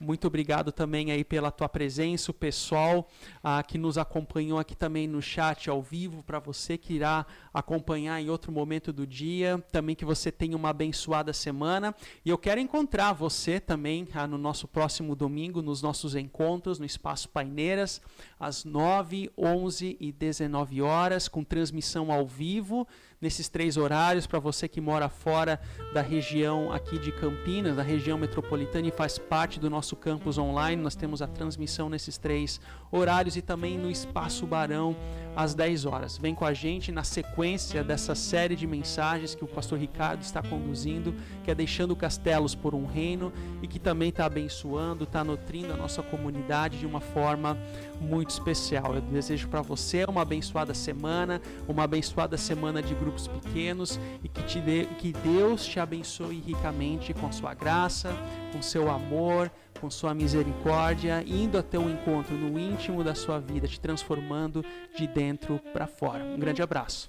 Muito 0.00 0.28
obrigado 0.28 0.70
também 0.70 1.10
aí 1.10 1.24
pela 1.24 1.50
tua 1.50 1.68
presença, 1.68 2.30
o 2.30 2.34
pessoal 2.34 3.08
ah, 3.42 3.60
que 3.64 3.76
nos 3.76 3.98
acompanhou 3.98 4.56
aqui 4.56 4.76
também 4.76 5.08
no 5.08 5.20
chat 5.20 5.68
ao 5.68 5.82
vivo, 5.82 6.22
para 6.22 6.38
você 6.38 6.78
que 6.78 6.94
irá 6.94 7.26
acompanhar 7.52 8.20
em 8.20 8.30
outro 8.30 8.52
momento 8.52 8.92
do 8.92 9.04
dia. 9.04 9.60
Também 9.72 9.96
que 9.96 10.04
você 10.04 10.30
tenha 10.30 10.56
uma 10.56 10.68
abençoada 10.68 11.32
semana. 11.32 11.92
E 12.24 12.30
eu 12.30 12.38
quero 12.38 12.60
encontrar 12.60 13.12
você 13.12 13.58
também 13.58 14.06
ah, 14.14 14.24
no 14.24 14.38
nosso 14.38 14.68
próximo 14.68 15.16
domingo, 15.16 15.60
nos 15.60 15.82
nossos 15.82 16.14
encontros 16.14 16.78
no 16.78 16.86
Espaço 16.86 17.28
Paineiras, 17.28 18.00
às 18.38 18.64
9, 18.64 19.30
11 19.36 19.96
e 20.00 20.12
19 20.12 20.82
horas, 20.82 21.28
com 21.28 21.42
transmissão 21.42 22.12
ao 22.12 22.26
vivo 22.26 22.86
nesses 23.20 23.48
três 23.48 23.76
horários 23.76 24.26
para 24.26 24.38
você 24.38 24.68
que 24.68 24.80
mora 24.80 25.08
fora 25.08 25.60
da 25.92 26.00
região 26.00 26.72
aqui 26.72 26.98
de 26.98 27.10
Campinas, 27.12 27.76
da 27.76 27.82
região 27.82 28.16
metropolitana 28.16 28.86
e 28.86 28.92
faz 28.92 29.18
parte 29.18 29.58
do 29.58 29.68
nosso 29.68 29.96
campus 29.96 30.38
online. 30.38 30.80
Nós 30.80 30.94
temos 30.94 31.20
a 31.20 31.26
transmissão 31.26 31.88
nesses 31.88 32.16
três 32.16 32.60
horários 32.90 33.36
e 33.36 33.42
também 33.42 33.78
no 33.78 33.90
Espaço 33.90 34.46
Barão 34.46 34.96
às 35.38 35.54
10 35.54 35.84
horas. 35.84 36.18
Vem 36.18 36.34
com 36.34 36.44
a 36.44 36.52
gente 36.52 36.90
na 36.90 37.04
sequência 37.04 37.84
dessa 37.84 38.12
série 38.14 38.56
de 38.56 38.66
mensagens 38.66 39.36
que 39.36 39.44
o 39.44 39.46
pastor 39.46 39.78
Ricardo 39.78 40.20
está 40.20 40.42
conduzindo, 40.42 41.14
que 41.44 41.50
é 41.50 41.54
deixando 41.54 41.94
castelos 41.94 42.56
por 42.56 42.74
um 42.74 42.86
reino 42.86 43.32
e 43.62 43.68
que 43.68 43.78
também 43.78 44.08
está 44.08 44.24
abençoando, 44.24 45.04
está 45.04 45.22
nutrindo 45.22 45.72
a 45.72 45.76
nossa 45.76 46.02
comunidade 46.02 46.78
de 46.78 46.86
uma 46.86 47.00
forma 47.00 47.56
muito 48.00 48.30
especial. 48.30 48.96
Eu 48.96 49.00
desejo 49.00 49.46
para 49.46 49.62
você 49.62 50.04
uma 50.08 50.22
abençoada 50.22 50.74
semana, 50.74 51.40
uma 51.68 51.84
abençoada 51.84 52.36
semana 52.36 52.82
de 52.82 52.94
grupos 52.94 53.28
pequenos 53.28 54.00
e 54.24 54.28
que, 54.28 54.42
te 54.42 54.60
dê, 54.60 54.86
que 54.98 55.12
Deus 55.12 55.64
te 55.64 55.78
abençoe 55.78 56.40
ricamente 56.40 57.14
com 57.14 57.28
a 57.28 57.32
sua 57.32 57.54
graça, 57.54 58.12
com 58.52 58.60
seu 58.60 58.90
amor, 58.90 59.52
com 59.80 59.90
sua 59.90 60.14
misericórdia, 60.14 61.22
indo 61.26 61.58
até 61.58 61.78
o 61.78 61.88
encontro 61.88 62.34
no 62.36 62.58
íntimo 62.58 63.02
da 63.02 63.14
sua 63.14 63.38
vida, 63.38 63.66
te 63.66 63.80
transformando 63.80 64.64
de 64.96 65.06
dentro 65.06 65.60
para 65.72 65.86
fora. 65.86 66.24
Um 66.24 66.38
grande 66.38 66.62
abraço. 66.62 67.06